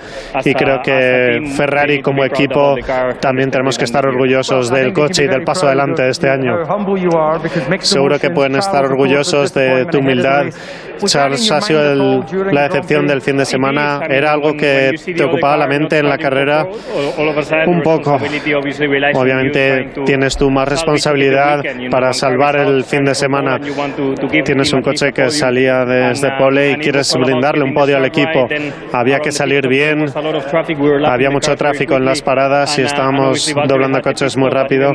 [0.45, 2.77] y creo que Ferrari como equipo
[3.21, 6.57] también tenemos que estar orgullosos del coche y del paso adelante de este año.
[7.81, 10.47] Seguro que pueden estar orgullosos de tu humildad.
[11.05, 14.01] Charles ha sido la decepción del fin de semana.
[14.09, 16.67] Era algo que te ocupaba la mente en la carrera
[17.67, 18.19] un poco.
[19.15, 23.59] Obviamente tienes tú más responsabilidad para salvar el fin de semana.
[24.45, 28.47] Tienes un coche que salía desde y quieres brindarle un podio al equipo.
[28.93, 30.07] Había que salir bien.
[31.07, 34.93] Había mucho tráfico en las paradas y estábamos doblando coches muy rápido.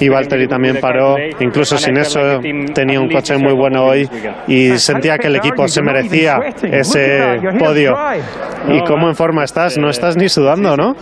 [0.00, 1.16] Y Valtteri también paró.
[1.40, 2.40] Incluso sin eso
[2.74, 4.08] tenía un coche muy bueno hoy
[4.46, 7.94] y sentía que el equipo se merecía ese podio.
[8.68, 9.78] ¿Y cómo en forma estás?
[9.78, 10.94] No estás ni sudando, ¿no?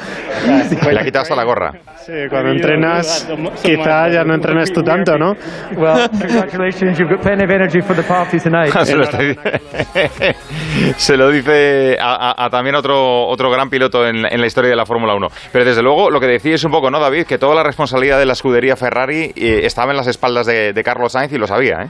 [0.91, 1.73] Le ha quitado hasta la gorra.
[2.11, 3.29] Sí, cuando entrenas,
[3.63, 5.35] quizá ya no entrenes tú tanto, ¿no?
[8.85, 9.39] Se lo, estoy-
[10.97, 14.77] Se lo dice a, a- también otro, otro gran piloto en, en la historia de
[14.77, 15.29] la Fórmula 1.
[15.53, 17.27] Pero desde luego, lo que decís un poco, ¿no, David?
[17.27, 20.83] Que toda la responsabilidad de la escudería Ferrari eh, estaba en las espaldas de, de
[20.83, 21.89] Carlos Sainz y lo sabía, ¿eh?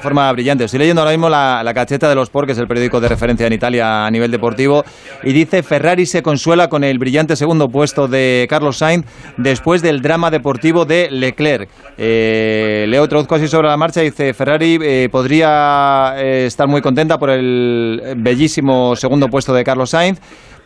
[0.00, 0.64] Forma brillante.
[0.64, 3.08] Estoy leyendo ahora mismo la, la cacheta de los Sport, que es el periódico de
[3.08, 4.84] referencia en Italia a nivel deportivo,
[5.22, 9.04] y dice Ferrari se consuela con el brillante segundo puesto de Carlos Sainz
[9.36, 11.68] después del drama deportivo de Leclerc.
[11.98, 17.18] Eh, leo traduzco así sobre la marcha, dice Ferrari eh, podría eh, estar muy contenta
[17.18, 20.20] por el bellísimo segundo puesto de Carlos Sainz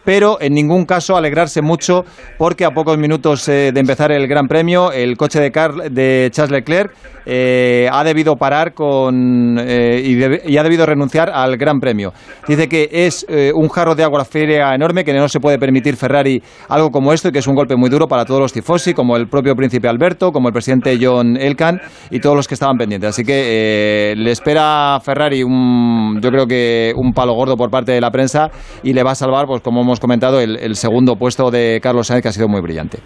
[0.04, 2.04] pero en ningún caso alegrarse mucho
[2.38, 6.28] porque a pocos minutos eh, de empezar el Gran Premio el coche de, Carl- de
[6.32, 6.92] Charles Leclerc
[7.26, 12.12] eh, ha debido parar con, eh, y, debe- y ha debido renunciar al Gran Premio.
[12.46, 16.42] Dice que es un jarro de agua fría enorme que no se puede permitir Ferrari
[16.68, 19.16] algo como esto y que es un golpe muy duro para todos los tifosi, como
[19.16, 23.10] el propio príncipe Alberto, como el presidente John Elkan y todos los que estaban pendientes.
[23.10, 27.92] Así que le espera a Ferrari un, yo creo que un palo gordo por parte
[27.92, 28.50] de la prensa
[28.82, 32.06] y le va a salvar, pues como hemos comentado, el, el segundo puesto de Carlos
[32.06, 32.98] Sainz que ha sido muy brillante.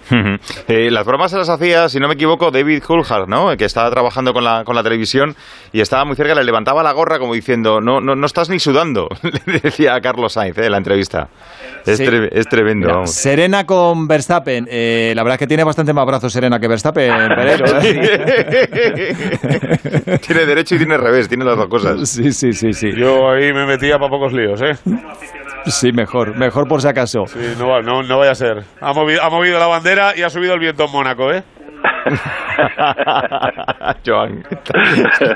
[0.69, 3.56] Eh, las bromas se las hacía, si no me equivoco, David Coulthard, ¿no?
[3.56, 5.35] Que estaba trabajando con la, con la televisión
[5.73, 8.59] y estaba muy cerca, le levantaba la gorra como diciendo, no, no, no estás ni
[8.59, 9.09] sudando,
[9.47, 11.28] le decía a Carlos Sainz eh, en la entrevista.
[11.86, 12.05] Es, Sí.
[12.05, 13.06] tre- es tremendo, Mira.
[13.06, 14.66] Serena con Verstappen.
[14.70, 17.66] Eh, la verdad es que tiene bastante más brazos Serena que Verstappen, Pereiro.
[17.81, 19.15] ¿eh?
[20.27, 22.09] tiene derecho y tiene revés, tiene las dos cosas.
[22.09, 22.90] Sí, sí, sí, sí.
[22.97, 24.73] Yo ahí me metía para pocos líos, ¿eh?
[25.66, 27.27] Sí, mejor, mejor por si acaso.
[27.27, 28.63] Sí, no, va- no, no vaya a ser.
[28.81, 31.43] Ha movido, ha movido la bandera y ha subido el viento en Mónaco, ¿eh?
[34.07, 34.45] Joan.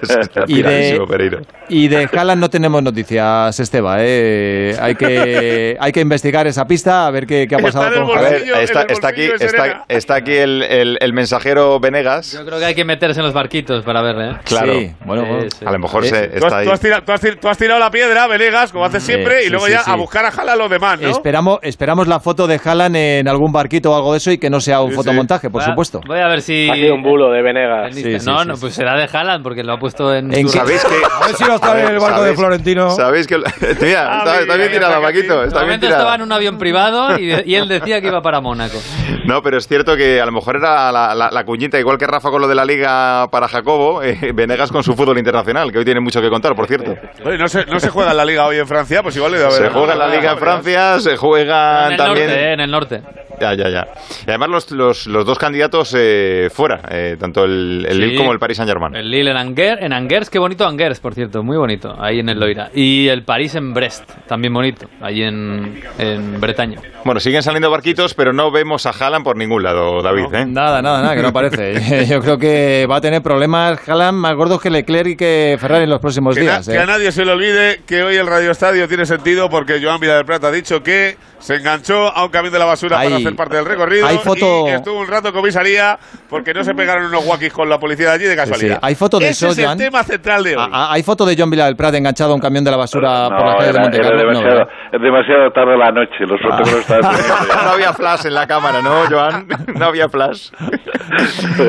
[0.03, 1.41] Está Y de- Pereiro.
[1.69, 3.97] Y de Haaland no tenemos noticias, Esteba.
[4.01, 4.77] ¿eh?
[4.81, 8.21] Hay, que, hay que investigar esa pista, a ver qué, qué ha pasado con A
[8.21, 8.63] ver, Haaland.
[8.63, 12.33] está, está aquí, está, está aquí el, el- el mensajero Venegas.
[12.33, 14.31] Yo creo que hay que meterse en los barquitos para verle.
[14.33, 14.37] ¿eh?
[14.45, 14.73] Claro.
[14.75, 15.47] Sí, bueno, bueno.
[15.65, 16.67] A lo mejor Eh, se, Tú está has, ahí.
[16.67, 19.41] tú has tirado, tú has tir- tú has tirado la piedra, Venegas, como haces siempre,
[19.41, 19.91] sí, y luego sí, ya sí.
[19.91, 21.09] a buscar a a los demás, ¿no?
[21.09, 24.51] Esperamos, esperamos la foto de Haaland en algún barquito o algo de eso y que
[24.51, 24.97] no sea un Sí, sí.
[24.97, 26.01] fotomontaje, por Voy a- supuesto.
[26.07, 26.52] Voy a ver si.
[26.71, 27.95] Ha sido un bulo de Venegas.
[27.95, 28.61] Sí, sí, no, sí, no, sí.
[28.61, 30.33] pues será de Haaland porque lo ha puesto en.
[30.33, 30.95] ¿En su- qué- ¿Sabéis que.?
[31.23, 32.91] A ver si no está A ver, en el barco de ¿sabéis- Florentino.
[32.91, 33.37] Sabéis que.
[33.39, 35.43] Mira, está, está bien tirada, Paquito.
[35.45, 36.15] Está bien momento estaba tirada.
[36.17, 38.79] en un avión privado y, de- y él decía que iba para Mónaco.
[39.27, 42.07] No, pero es cierto que a lo mejor era la, la, la cuñita, igual que
[42.07, 45.79] Rafa con lo de la Liga para Jacobo, eh, Venegas con su fútbol internacional, que
[45.79, 46.95] hoy tiene mucho que contar, por cierto.
[47.25, 49.39] Oye, no, se, no se juega en la Liga hoy en Francia, pues igual le
[49.39, 52.27] da Se juega en la Liga en Francia, se juega En el también.
[52.27, 52.53] norte, ¿eh?
[52.53, 53.03] En el norte.
[53.41, 53.89] Ya, ya, ya.
[54.27, 58.01] Y además los, los, los dos candidatos eh, fuera, eh, tanto el, el Sí.
[58.01, 58.95] Lille como el Paris Saint Germain.
[58.95, 62.29] El Lille en Angers, en Angers, qué bonito Angers, por cierto, muy bonito, ahí en
[62.29, 62.71] el Loira.
[62.75, 66.81] Y el París en Brest, también bonito, ahí en, en Bretaña.
[67.05, 70.27] Bueno, siguen saliendo barquitos, pero no vemos a Haaland por ningún lado, David.
[70.35, 70.47] ¿eh?
[70.47, 72.07] Nada, nada, nada, que no aparece.
[72.09, 75.85] Yo creo que va a tener problemas Haaland más gordos que Leclerc y que Ferrari
[75.85, 76.69] en los próximos Que, na- días.
[76.69, 76.79] que ¿eh?
[76.79, 80.15] a nadie se le olvide que hoy el Radio Estadio tiene sentido porque Joan Vila
[80.17, 83.35] del Plata ha dicho que se enganchó a un camión de la basura para hacer
[83.35, 85.99] parte del recorrido hay foto- y estuvo un rato en comisaría
[86.33, 88.77] porque no se pegaron unos guaquis con la policía de allí de casualidad.
[88.77, 89.79] Sí, hay foto de Ese eso, es el Joan.
[89.79, 90.65] tema central de hoy.
[90.67, 92.77] Ah, ah, ¿Hay foto de John Vila del Prat enganchado a un camión de la
[92.79, 94.23] basura por No, de era, Monte era Carlo?
[94.23, 94.69] No, demasiado, ¿verdad?
[94.93, 96.27] es demasiado tarde la noche.
[96.27, 96.63] Los estaban
[97.15, 97.63] teniendo ya.
[97.65, 99.47] no había flash en la cámara, ¿no, Joan?
[99.79, 100.49] No había flash.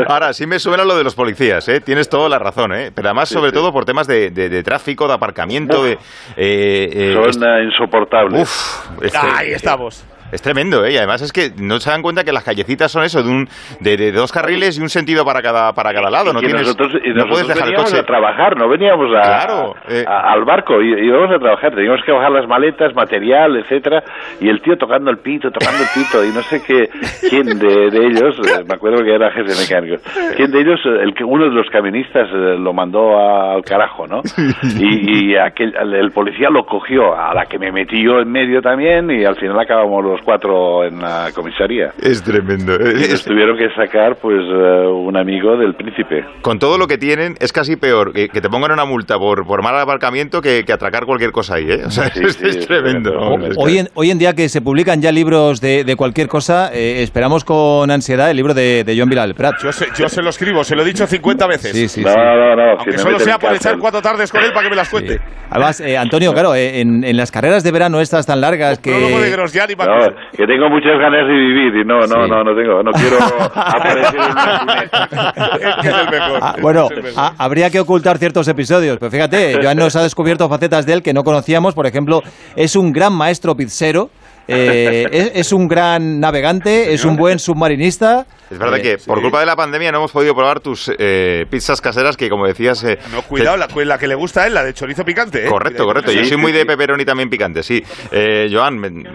[0.07, 1.81] Ahora, sí me suena lo de los policías, ¿eh?
[1.81, 2.91] Tienes toda la razón, ¿eh?
[2.95, 5.94] Pero además, sobre todo por temas de, de- de tráfico, de aparcamiento, de...
[5.94, 5.98] eh,
[6.38, 8.41] eh, Son eh, insoportables.
[8.41, 10.06] Uf, este- Ahí estamos.
[10.34, 10.93] Es tremendo, ¿eh?
[10.93, 13.47] Y además es que no se dan cuenta que las callecitas son eso, de, un,
[13.80, 16.34] de, dos carriles y un sentido para cada, para cada lado.
[16.34, 17.99] No, y tienes, nosotros, y no puedes dejar el coche.
[17.99, 20.03] a trabajar, no veníamos a, eh.
[20.07, 21.76] al barco, y, íbamos a trabajar.
[21.76, 24.03] Teníamos que bajar las maletas, material, etcétera
[24.39, 26.89] y el tío tocando el pito, tocando el pito, y no sé qué,
[27.30, 30.01] quién de, ellos, eh, me acuerdo que era jefe mecánico,
[30.35, 34.22] quién de ellos, el que uno de los camionistas eh, lo mandó al carajo, ¿no?
[34.80, 38.61] Y, y aquel, el policía lo cogió, a la que me metí yo en medio
[38.61, 41.94] también, y al final acabamos los cuatro en la comisaría.
[42.02, 42.74] Es tremendo.
[42.76, 46.26] Y nos tuvieron que sacar, pues, eh, un amigo del príncipe.
[46.41, 49.64] Con todo lo que tienen, es casi peor que, te pongan una multa por, por
[49.64, 51.86] mal aparcamiento que, que atracar cualquier cosa ahí, ¿eh?
[51.86, 53.12] O sea, es, tremendo.
[53.58, 57.04] Hoy en, hoy en día que se publican ya libros de, de cualquier cosa, eh,
[57.04, 59.56] esperamos con ansiedad el libro de, de Joan Bilal Prat.
[59.64, 61.72] Yo se, yo se lo escribo, se lo he dicho 50 veces.
[61.72, 64.64] Sí, sí, no, no, no, Aunque solo sea por echar cuatro tardes con él para
[64.64, 65.20] que me las cuente.
[65.50, 68.91] Además, eh, Antonio, claro, eh, en, en, las carreras de verano estas tan largas que...
[68.91, 72.91] De no, que tengo muchas ganas de vivir y no, no, no, no tengo, no
[72.91, 73.18] quiero
[73.56, 74.38] aparecer en
[75.64, 76.40] es que es el mejor.
[76.41, 76.88] Ah, bueno,
[77.38, 81.14] habría que ocultar ciertos episodios, pero fíjate, Joan nos ha descubierto facetas de él que
[81.14, 82.22] no conocíamos, por ejemplo,
[82.56, 84.10] es un gran maestro pizzero,
[84.48, 88.26] eh, es, un gran navegante, es un buen submarinista.
[88.53, 91.81] Es verdad que por culpa de la pandemia no hemos podido probar tus eh, pizzas
[91.81, 92.84] caseras que, como decías...
[92.84, 95.45] Eh, no, cuidado, la, que le gusta a él, la de chorizo picante.
[95.45, 96.11] Correcto, correcto.
[96.11, 97.84] Yo soy muy de pepperoni también picante, sí.
[98.51, 99.05] Joan,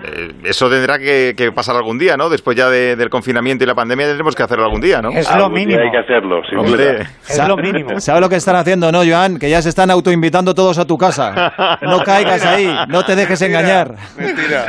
[0.44, 2.28] eso tendrá que, pasar algún día, ¿no?
[2.28, 5.10] Después ya del confinamiento y la pandemia tendremos que hacerlo algún día, ¿no?
[5.10, 5.81] Es lo mínimo.
[5.81, 8.01] Hay que hacerlo, sin Hombre, Es lo mínimo.
[8.01, 9.39] ¿Sabes lo que están haciendo, no, Joan?
[9.39, 11.78] Que ya se están autoinvitando todos a tu casa.
[11.82, 13.94] No caigas ahí, no te dejes engañar.
[14.16, 14.66] Mentira.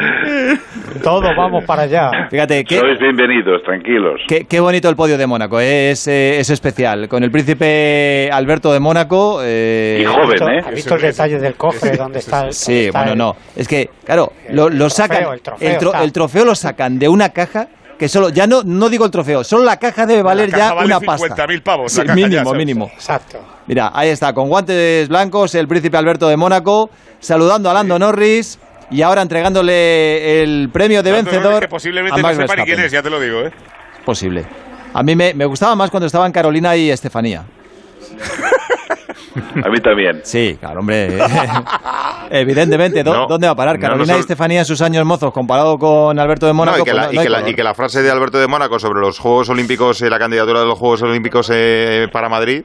[1.04, 2.12] Todo vamos para allá.
[2.30, 4.22] Fíjate, qué, Sois bienvenidos, tranquilos.
[4.28, 5.92] Qué, bonito el podio de Mónaco, ¿eh?
[5.92, 7.08] es, eh, es, especial.
[7.08, 9.42] Con el príncipe Alberto de Mónaco.
[9.44, 10.62] Eh, y joven, ¿eh?
[10.66, 13.36] ¿Has visto el detalle del cofre donde está el, Sí, bueno, no.
[13.56, 15.40] Es que, claro, lo, sacan.
[15.60, 17.68] El trofeo, lo sacan de una caja
[17.98, 21.02] que solo, ya no, no digo el trofeo, solo la caja debe valer ya una
[21.02, 21.46] pasta.
[21.64, 22.00] pavos.
[22.16, 22.92] mínimo, mínimo.
[22.94, 23.40] Exacto.
[23.68, 28.58] Mira, ahí está, con guantes blancos, el príncipe Alberto de Mónaco, saludando a Lando Norris
[28.90, 31.62] y ahora entregándole el premio de vencedor.
[31.62, 33.52] Que posiblemente no sepa ni quién es, ya te lo digo, ¿eh?
[34.10, 34.44] Posible.
[34.92, 37.46] A mí me, gustaba más cuando estaban Carolina y Estefanía.
[39.64, 40.22] A mí también.
[40.24, 41.20] Sí, claro, hombre.
[42.32, 46.48] Evidentemente, ¿dónde va a parar Carolina y Estefanía en sus años mozos comparado con Alberto
[46.48, 46.80] de Mónaco?
[46.80, 50.02] y, que la, y, que la, frase de Alberto de Mónaco sobre los Juegos Olímpicos
[50.02, 52.64] y la candidatura de los Juegos Olímpicos eh, para Madrid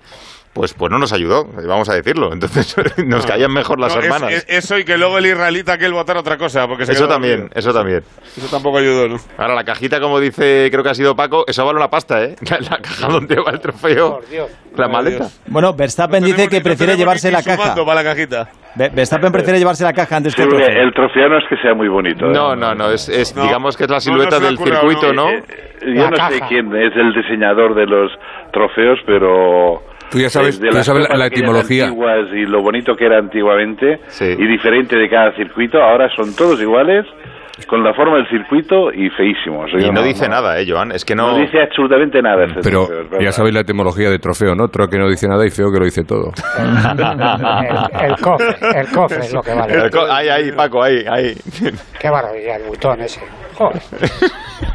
[0.54, 2.32] pues, pues no nos ayudó, vamos a decirlo.
[2.32, 2.76] Entonces
[3.06, 4.46] nos caían mejor las hermanas.
[4.48, 6.66] eso y que luego el israelita que él votara otra cosa.
[6.66, 8.02] Porque eso también, eso también.
[8.36, 9.16] Eso tampoco ayudó, ¿no?
[9.36, 12.36] Ahora, la cajita, como dice, creo que ha sido Paco, eso vale una pasta, ¿eh?
[12.70, 14.20] La, caja donde va el trofeo.
[14.20, 14.50] Por Dios.
[14.76, 15.26] La maleta.
[15.46, 17.74] Bueno, Verstappen dice que prefiere llevarse la caja.
[17.74, 18.48] Para la cajita.
[18.76, 20.68] Verstappen prefiere llevarse la caja antes que el trofeo.
[20.68, 22.26] El trofeo no es que sea muy bonito.
[22.26, 22.32] ¿eh?
[22.32, 25.30] No, no, no, es, digamos que es la silueta del circuito, ¿no?
[25.30, 25.42] Eh,
[25.82, 28.10] eh, yo no sé quién es el diseñador de los
[28.52, 31.92] trofeos, pero Tú ya sabes, tú sabes la, etimología.
[32.32, 37.06] y lo bonito que era antiguamente y diferente de cada circuito, ahora son todos iguales
[37.68, 39.70] con la forma del circuito y feísimos.
[39.72, 40.92] Y no, dice nada, ¿eh, Joan?
[40.92, 41.32] Es que no...
[41.32, 42.44] No dice absolutamente nada.
[42.44, 42.88] Este Pero
[43.20, 44.64] ya sabéis la etimología de trofeo, ¿no?
[44.64, 46.32] Otro que no dice nada y feo que lo dice todo.
[46.58, 49.90] el, cofre, el cofre es lo que vale.
[50.10, 51.34] ahí, ahí, Paco, ahí, ahí.
[52.00, 53.20] Qué maravilla el botón ese.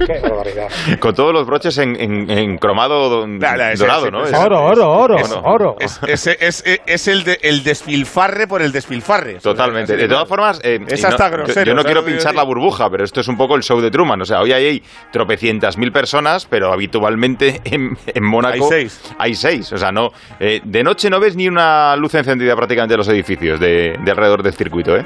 [0.06, 0.68] Qué barbaridad.
[1.00, 4.20] Con todos los broches en, en, cromado dorado, ¿no?
[4.20, 5.76] oro, oro, oro, oro.
[5.80, 9.36] Es, es, es, el, de, el despilfarre por el despilfarre.
[9.36, 9.96] Totalmente.
[9.96, 11.66] De todas formas, eh, es hasta grosero.
[11.66, 14.22] Yo, no quiero pinchar la burbuja, pero esto es un poco el show de Truman.
[14.22, 19.02] O sea, hoy hay tropecientas mil personas, pero habitualmente en, en Mónaco hay seis.
[19.18, 19.72] Hay seis.
[19.74, 23.08] O sea, no, eh, de noche no ves ni una luz encendida prácticamente en los
[23.08, 25.06] edificios de, de alrededor del circuito, ¿eh?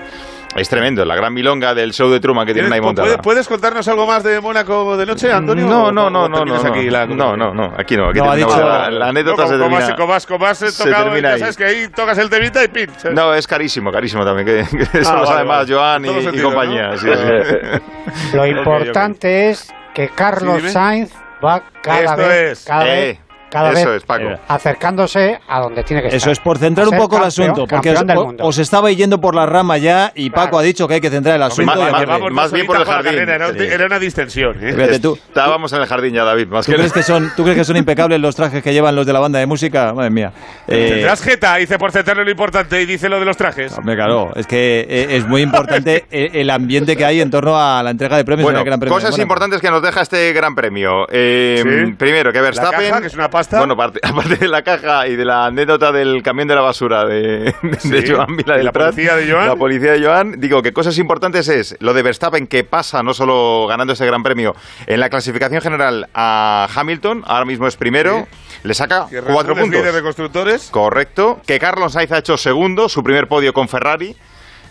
[0.56, 3.18] Es tremendo, la gran milonga del show de Truman que tienen ahí montada.
[3.18, 5.66] ¿Puedes, contarnos algo más de Mónaco de noche, Antonio?
[5.66, 7.08] No, no, no, no, no, aquí la...
[7.08, 8.10] no, no, no, aquí no.
[8.10, 9.96] Aquí no, ha dicho, la, la, anécdota se termina.
[9.96, 12.88] Como has, como has tocado, ya sabes que ahí tocas el temita y pin.
[13.14, 14.46] No, es carísimo, carísimo también.
[14.46, 16.90] Que, que ah, somos además Joan y, compañía.
[16.90, 16.98] ¿no?
[16.98, 18.34] Sí, sí.
[18.38, 21.14] Lo importante es que Carlos Sainz
[21.44, 23.20] va cada vez, cada vez
[23.54, 24.26] cada Eso vez es, Paco.
[24.48, 26.18] acercándose a donde tiene que estar.
[26.18, 27.94] Eso es por centrar un poco el asunto, porque
[28.40, 31.36] os, estaba yendo por la rama ya y Paco ha dicho que hay que centrar
[31.36, 31.72] el asunto.
[32.32, 33.20] Más, bien por el jardín.
[33.20, 34.58] era, una distensión.
[34.60, 35.00] ¿eh?
[35.00, 36.48] tú, Estábamos en el jardín ya, David.
[36.48, 39.06] Más ¿tú, crees que son, ¿Tú crees que son impecables los trajes que llevan los
[39.06, 39.94] de la banda de música?
[39.94, 40.34] Madre mía.
[40.68, 43.78] Eh, Tendrás jeta, dice por centrarlo lo importante y dice lo de los trajes.
[43.78, 47.84] Hombre, claro, es que eh, es muy importante el ambiente que hay en torno a
[47.84, 48.96] la entrega de premios bueno, en el Gran Premio.
[48.96, 51.06] Cosas importantes que nos deja este Gran Premio.
[51.12, 53.02] Eh, primero, que Verstappen.
[53.02, 53.58] que es una pasta pasta.
[53.60, 57.06] Bueno, aparte, aparte de la caja y de la anécdota del camión de la basura
[57.06, 57.54] de,
[57.84, 59.48] de Joan Vila del la Prat, policía de Joan?
[59.48, 60.40] La policía de Joan.
[60.40, 64.24] Digo que cosas importantes es lo de Verstappen que pasa no solo ganando ese gran
[64.24, 64.56] premio
[64.88, 68.28] en la clasificación general a Hamilton, ahora mismo es primero,
[68.64, 69.94] le saca Que cuatro es puntos.
[69.94, 70.70] de constructores.
[70.72, 71.42] Correcto.
[71.46, 74.16] Que Carlos Sainz ha hecho segundo, su primer podio con Ferrari.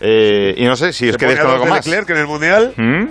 [0.01, 1.85] Eh, y no sé si con dos algo más.
[1.85, 2.73] Leclerc en el Mundial.
[2.75, 3.05] ¿Mm?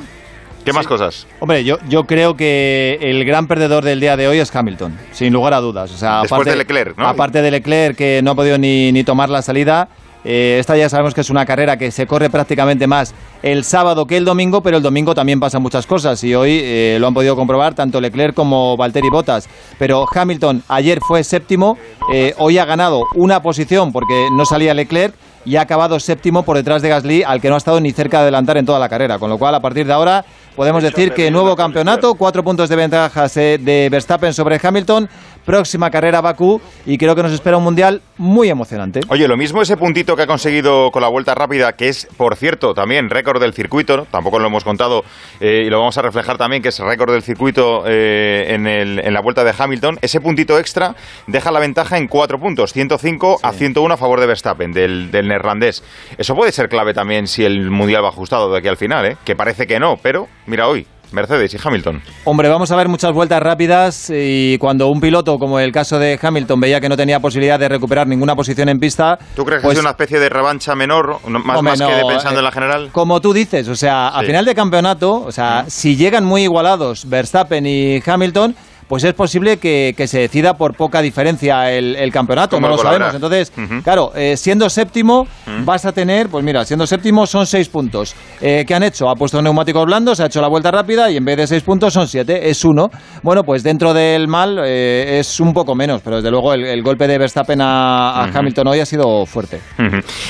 [0.65, 1.27] ¿Qué más cosas?
[1.41, 5.33] Hombre, yo, yo creo que el gran perdedor del día de hoy es Hamilton, sin
[5.33, 5.91] lugar a dudas.
[5.91, 7.07] O sea, Después aparte, de Leclerc, ¿no?
[7.09, 9.89] Aparte de Leclerc, que no ha podido ni, ni tomar la salida.
[10.25, 13.13] eh, esta ya sabemos que es una carrera que se corre prácticamente más
[13.43, 16.97] el sábado que el domingo, pero el domingo también pasan muchas cosas y hoy eh,
[17.01, 19.49] lo han podido comprobar tanto Leclerc como Valtteri Bottas.
[19.81, 21.77] Pero Hamilton ayer fue séptimo,
[22.13, 25.13] eh, hoy ha ganado una posición porque no salía Leclerc
[25.45, 28.19] y ha acabado séptimo por detrás de Gasly, al que no ha estado ni cerca
[28.19, 29.19] de adelantar en toda la carrera.
[29.19, 30.25] Con lo cual, a partir de ahora,
[30.57, 35.09] podemos decir que nuevo campeonato, cuatro puntos de ventaja eh, de Verstappen sobre Hamilton,
[35.45, 39.01] próxima carrera Bakú y creo que nos espera un mundial muy emocionante.
[39.09, 42.37] Oye, lo mismo ese puntito que ha conseguido con la vuelta rápida, que es, por
[42.37, 44.05] cierto, también récord del circuito, ¿no?
[44.05, 45.03] tampoco lo hemos contado
[45.41, 49.01] eh, y lo vamos a reflejar también, que es récord del circuito eh, en, el-
[49.01, 49.99] en la vuelta de Hamilton.
[50.03, 50.95] Ese puntito extra
[51.27, 55.27] deja la ventaja en cuatro puntos, 105 a 101 a favor de Verstappen, del, del
[55.29, 55.83] neerlandés.
[56.19, 59.17] Eso puede ser clave también si el mundial va ajustado de aquí al final, ¿eh?
[59.25, 60.87] que parece que no, pero mira hoy.
[61.13, 62.01] Mercedes y Hamilton.
[62.25, 66.19] Hombre, vamos a ver muchas vueltas rápidas y cuando un piloto, como el caso de
[66.21, 69.19] Hamilton, veía que no tenía posibilidad de recuperar ninguna posición en pista...
[69.37, 71.95] ¿Tú crees que pues, es una especie de revancha menor, no- más, Hombre, más que
[71.95, 72.89] de pensando eh, en la general?
[72.93, 77.07] Como tú dices, o sea, a final de campeonato, o sea, si llegan muy igualados
[77.09, 78.57] Verstappen y Hamilton,
[78.93, 82.77] pues es posible que, que se decida por poca diferencia el, el campeonato, no lo
[82.77, 83.15] sabemos.
[83.15, 83.51] Entonces,
[83.83, 85.27] claro, eh, siendo séptimo,
[85.65, 88.15] vas a tener, pues mira, siendo séptimo son seis puntos.
[88.43, 89.09] Eh, ¿Qué han hecho?
[89.09, 91.95] Ha puesto neumáticos blandos, ha hecho la vuelta rápida y en vez de seis puntos
[91.95, 92.91] son siete, es uno.
[93.23, 96.83] Bueno, pues dentro del mal eh, es un poco menos, pero desde luego el, el
[96.83, 98.25] golpe de Verstappen a.
[98.25, 99.59] Hamilton hoy ha sido fuerte.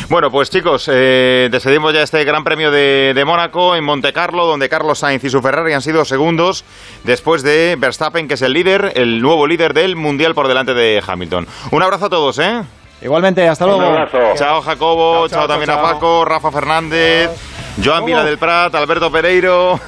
[0.08, 4.46] Bueno, pues chicos, eh, decidimos ya este Gran Premio de, de Mónaco en Monte Carlo,
[4.46, 6.64] donde Carlos Sainz y su Ferrari han sido segundos
[7.02, 11.02] después de Verstappen, que es el líder, el nuevo líder del Mundial por delante de
[11.06, 11.46] Hamilton.
[11.70, 12.62] Un abrazo a todos, ¿eh?
[13.00, 13.82] Igualmente, hasta luego.
[14.36, 15.78] Chao Jacobo, chao, chao, también chao.
[15.84, 17.30] a Paco, Rafa Fernández,
[17.82, 19.80] Joan Vila del Prat, Alberto Pereiro,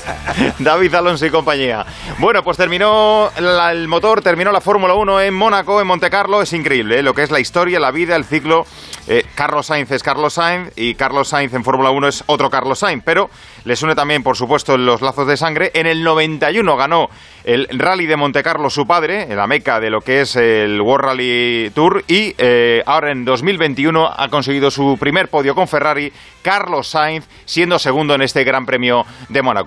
[0.58, 1.84] David Alonso y compañía.
[2.18, 6.42] Bueno, pues terminó la- el motor, terminó la Fórmula 1 en Mónaco, en Monte Carlo.
[6.42, 7.02] Es increíble ¿eh?
[7.02, 8.66] lo que es la historia, la vida, el ciclo.
[9.06, 12.78] Eh, Carlos Sainz es Carlos Sainz y Carlos Sainz en Fórmula 1 es otro Carlos
[12.80, 13.30] Sainz, pero
[13.68, 15.70] les une también, por supuesto, los lazos de sangre.
[15.74, 17.10] En el 91 ganó
[17.44, 20.80] el Rally de Monte Carlo su padre, en la meca de lo que es el
[20.80, 26.10] World Rally Tour, y eh, ahora en 2021 ha conseguido su primer podio con Ferrari,
[26.40, 29.66] Carlos Sainz, siendo segundo en este Gran Premio de Mónaco.